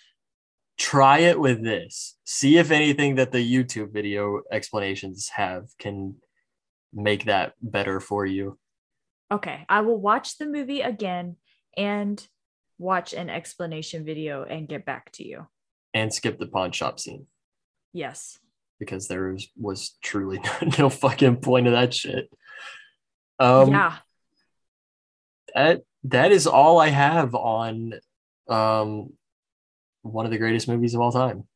[0.76, 2.16] Try it with this.
[2.24, 6.16] See if anything that the YouTube video explanations have can
[6.92, 8.58] make that better for you.
[9.32, 11.36] Okay, I will watch the movie again
[11.76, 12.24] and
[12.78, 15.46] watch an explanation video and get back to you.
[15.94, 17.26] And skip the pawn shop scene
[17.92, 18.38] Yes.
[18.78, 20.40] because there was, was truly
[20.78, 22.28] no, fucking point of that shit.
[23.38, 23.96] Um, yeah.
[25.54, 27.94] that that is all I have on
[28.48, 29.12] Um,
[30.02, 31.46] one of the greatest movies of all time.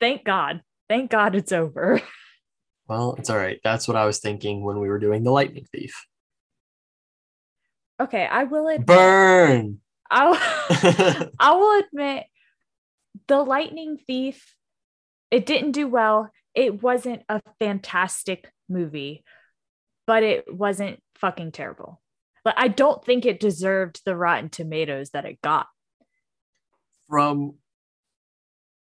[0.00, 0.62] Thank God.
[0.88, 2.00] Thank God it's over.
[2.88, 3.58] Well, it's all right.
[3.64, 6.06] That's what I was thinking when we were doing the Lightning Thief.
[8.00, 8.86] Okay, I will admit.
[8.86, 9.78] Burn.
[10.10, 10.34] I'll,
[11.38, 12.24] I will admit,
[13.28, 14.54] the Lightning Thief.
[15.30, 16.30] It didn't do well.
[16.54, 19.24] It wasn't a fantastic movie,
[20.06, 22.00] but it wasn't fucking terrible.
[22.44, 25.66] But I don't think it deserved the Rotten Tomatoes that it got.
[27.08, 27.54] From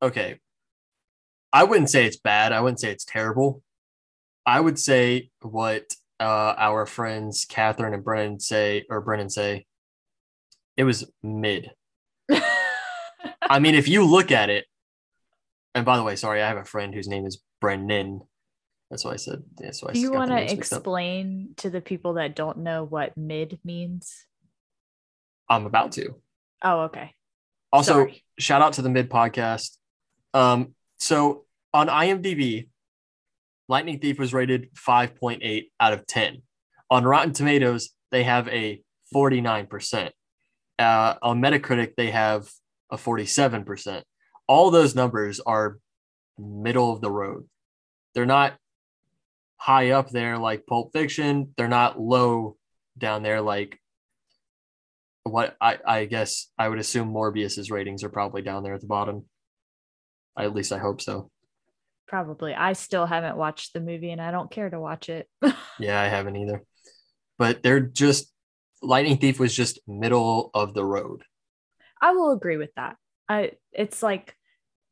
[0.01, 0.39] okay,
[1.53, 2.53] I wouldn't say it's bad.
[2.53, 3.63] I wouldn't say it's terrible.
[4.47, 9.67] I would say what uh, our friends Catherine and Brennan say, or Brennan say,
[10.77, 11.71] it was mid.
[13.43, 14.67] I mean, if you look at it,
[15.75, 18.21] and by the way, sorry, I have a friend whose name is Brennan.
[18.91, 19.43] That's why I said.
[19.57, 19.93] That's why.
[19.93, 24.27] Do you want to to explain to the people that don't know what mid means?
[25.49, 26.15] I'm about to.
[26.63, 27.15] Oh, okay.
[27.73, 28.25] Also, Sorry.
[28.39, 29.77] shout out to the mid podcast.
[30.35, 32.69] Um, so on IMDb,
[33.71, 36.43] Lightning Thief was rated 5.8 out of 10.
[36.91, 38.83] On Rotten Tomatoes, they have a
[39.15, 40.11] 49%.
[40.77, 42.51] Uh, on Metacritic, they have
[42.91, 44.03] a 47%.
[44.49, 45.79] All those numbers are
[46.37, 47.47] middle of the road.
[48.13, 48.57] They're not
[49.57, 51.55] high up there like Pulp Fiction.
[51.57, 52.57] They're not low
[52.99, 53.79] down there like
[55.23, 58.89] what I, I guess I would assume Morbius's ratings are probably down there at the
[58.89, 59.27] bottom.
[60.37, 61.31] At least I hope so.
[62.11, 62.53] Probably.
[62.53, 65.29] I still haven't watched the movie and I don't care to watch it.
[65.79, 66.65] Yeah, I haven't either.
[67.39, 68.31] But they're just
[68.83, 71.23] Lightning Thief was just middle of the road.
[72.03, 72.97] I will agree with that.
[73.29, 74.35] I it's like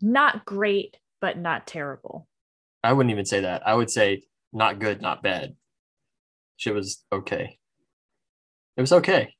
[0.00, 2.28] not great, but not terrible.
[2.84, 3.66] I wouldn't even say that.
[3.66, 4.22] I would say
[4.52, 5.56] not good, not bad.
[6.56, 7.58] Shit was okay.
[8.76, 9.34] It was okay.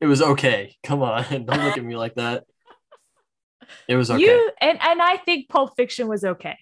[0.00, 0.76] It was okay.
[0.82, 2.44] Come on, don't look at me like that.
[3.86, 4.22] It was okay.
[4.22, 6.56] You and and I think Pulp Fiction was okay.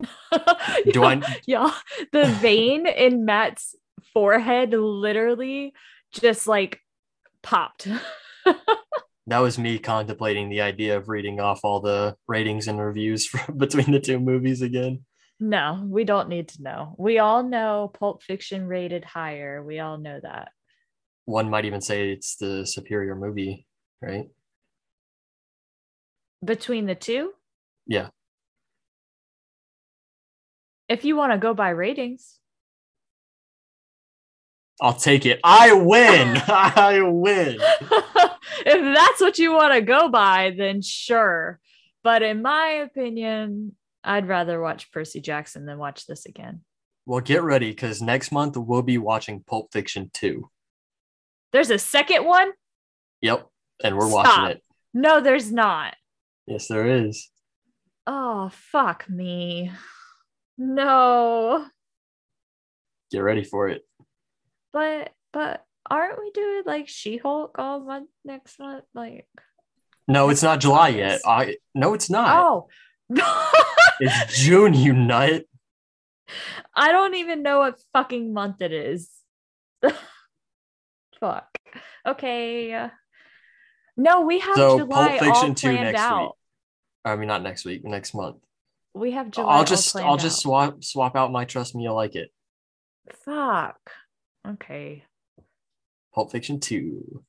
[0.92, 1.72] Do I- Yeah,
[2.12, 3.74] the vein in Matt's
[4.12, 5.72] forehead literally
[6.12, 6.80] just like
[7.42, 7.88] popped.
[9.26, 13.58] that was me contemplating the idea of reading off all the ratings and reviews from
[13.58, 15.04] between the two movies again.
[15.40, 16.94] no, we don't need to know.
[16.98, 19.62] We all know Pulp Fiction rated higher.
[19.62, 20.50] We all know that.
[21.26, 23.66] One might even say it's the superior movie,
[24.02, 24.26] right?
[26.44, 27.32] Between the two,
[27.86, 28.08] Yeah.
[30.94, 32.38] If you want to go by ratings,
[34.80, 35.40] I'll take it.
[35.42, 36.36] I win.
[36.48, 37.58] I win.
[37.60, 41.60] if that's what you want to go by, then sure.
[42.02, 46.60] But in my opinion, I'd rather watch Percy Jackson than watch this again.
[47.06, 50.48] Well, get ready because next month we'll be watching Pulp Fiction 2.
[51.52, 52.52] There's a second one?
[53.20, 53.48] Yep.
[53.82, 54.24] And we're Stop.
[54.24, 54.62] watching it.
[54.92, 55.96] No, there's not.
[56.46, 57.30] Yes, there is.
[58.06, 59.70] Oh, fuck me.
[60.58, 61.66] No.
[63.10, 63.82] Get ready for it.
[64.72, 68.84] But but aren't we doing like She-Hulk all month next month?
[68.94, 69.28] Like
[70.08, 71.20] No, it's not July yet.
[71.26, 72.44] I no, it's not.
[72.44, 72.68] oh
[74.00, 75.44] It's June, you nut.
[76.74, 79.10] I don't even know what fucking month it is.
[81.20, 81.56] Fuck.
[82.06, 82.88] Okay.
[83.96, 86.22] No, we have So July Pulp all Fiction 2 planned next out.
[86.22, 86.30] week.
[87.04, 88.38] I mean, not next week, next month.
[88.94, 89.56] We have July.
[89.56, 90.42] I'll just I'll just out.
[90.42, 92.30] swap swap out my trust me, you'll like it.
[93.24, 93.78] Fuck.
[94.46, 95.04] Okay.
[96.14, 97.22] Pulp Fiction 2.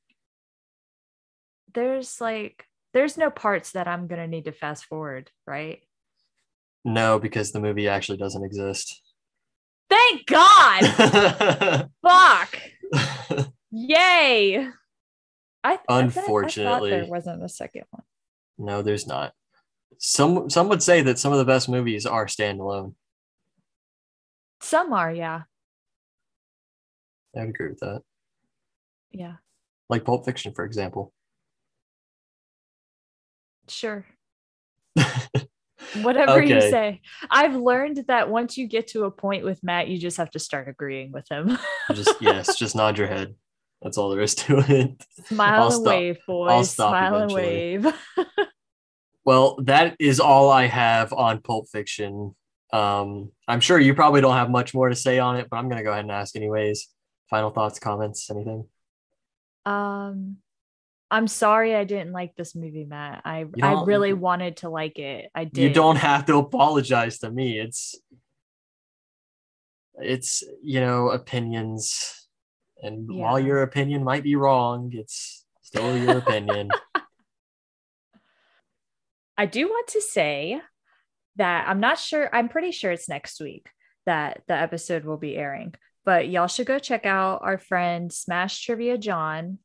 [1.74, 5.82] There's like there's no parts that I'm gonna need to fast forward, right?
[6.86, 9.02] No, because the movie actually doesn't exist.
[9.90, 11.90] Thank God.
[12.04, 12.62] Fuck.
[13.72, 14.58] Yay.
[14.58, 14.68] I,
[15.64, 16.90] I bet- I thought Unfortunately.
[16.92, 18.04] there wasn't a second one.
[18.60, 19.34] no, there's not.
[20.00, 22.94] Some some would say that some of the best movies are standalone.
[24.62, 25.44] Some are, yeah.
[27.36, 28.02] I would agree with that.
[29.12, 29.36] Yeah.
[29.90, 31.14] Like Pulp Fiction, for example.
[33.68, 34.06] Sure.
[36.02, 37.02] Whatever you say.
[37.30, 40.40] I've learned that once you get to a point with Matt, you just have to
[40.40, 41.58] start agreeing with him.
[41.94, 43.36] Just yes, just nod your head.
[43.82, 45.04] That's all there is to it.
[45.26, 45.86] Smile I'll and stop.
[45.86, 46.52] wave, boys.
[46.52, 47.94] I'll stop Smile and wave.
[49.26, 52.36] Well, that is all I have on Pulp Fiction.
[52.72, 55.68] Um, I'm sure you probably don't have much more to say on it, but I'm
[55.70, 56.88] gonna go ahead and ask anyways.
[57.30, 58.68] Final thoughts, comments, anything?
[59.66, 60.38] um
[61.10, 63.22] I'm sorry I didn't like this movie, Matt.
[63.26, 65.30] I I really wanted to like it.
[65.34, 65.62] I did.
[65.62, 67.60] You don't have to apologize to me.
[67.60, 67.96] It's
[69.96, 72.28] it's you know opinions,
[72.82, 76.70] and while your opinion might be wrong, it's Still your opinion.
[79.38, 80.62] I do want to say
[81.36, 83.68] that I'm not sure, I'm pretty sure it's next week
[84.06, 85.74] that the episode will be airing,
[86.06, 89.60] but y'all should go check out our friend Smash Trivia John.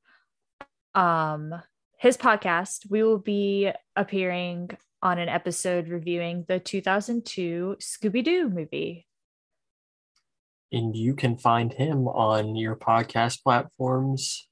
[0.95, 1.55] Um,
[2.01, 2.91] his podcast.
[2.91, 4.71] We will be appearing
[5.03, 9.07] on an episode reviewing the 2002 Scooby Doo movie.
[10.73, 14.49] And you can find him on your podcast platforms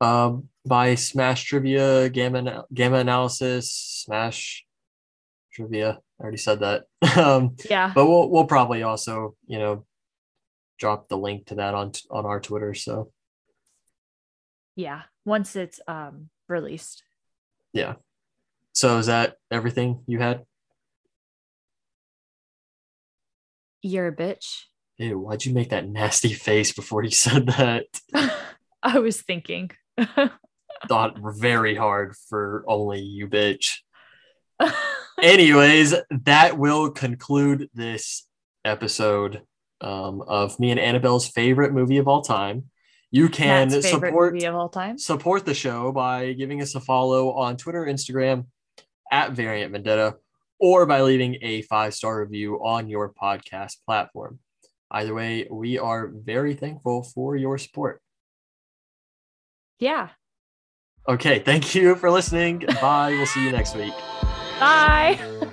[0.00, 0.32] uh,
[0.64, 4.64] by Smash Trivia, Gamma, Gamma Analysis, Smash
[5.52, 5.98] Trivia.
[6.20, 6.84] I already said that.
[7.16, 7.92] um, yeah.
[7.94, 9.84] But we'll, we'll probably also, you know,
[10.78, 12.74] drop the link to that on, on our Twitter.
[12.74, 13.10] So,
[14.76, 17.02] yeah, once it's um, released.
[17.72, 17.94] Yeah.
[18.72, 20.44] So is that everything you had?
[23.82, 24.62] You're a bitch.
[24.98, 27.84] Ew, why'd you make that nasty face before you said that?
[28.82, 29.70] I was thinking.
[30.88, 33.78] Thought very hard for only you bitch.
[35.22, 38.26] Anyways, that will conclude this
[38.64, 39.42] episode
[39.80, 42.70] um, of me and Annabelle's favorite movie of all time.
[43.10, 44.96] You can support movie of all time.
[44.96, 48.46] support the show by giving us a follow on Twitter, Instagram
[49.10, 50.16] at Variant Vendetta,
[50.58, 54.38] or by leaving a five star review on your podcast platform.
[54.90, 58.00] Either way, we are very thankful for your support.
[59.78, 60.08] Yeah.
[61.08, 62.64] Okay, thank you for listening.
[62.80, 63.10] Bye.
[63.10, 63.94] we'll see you next week.
[64.60, 65.18] Bye.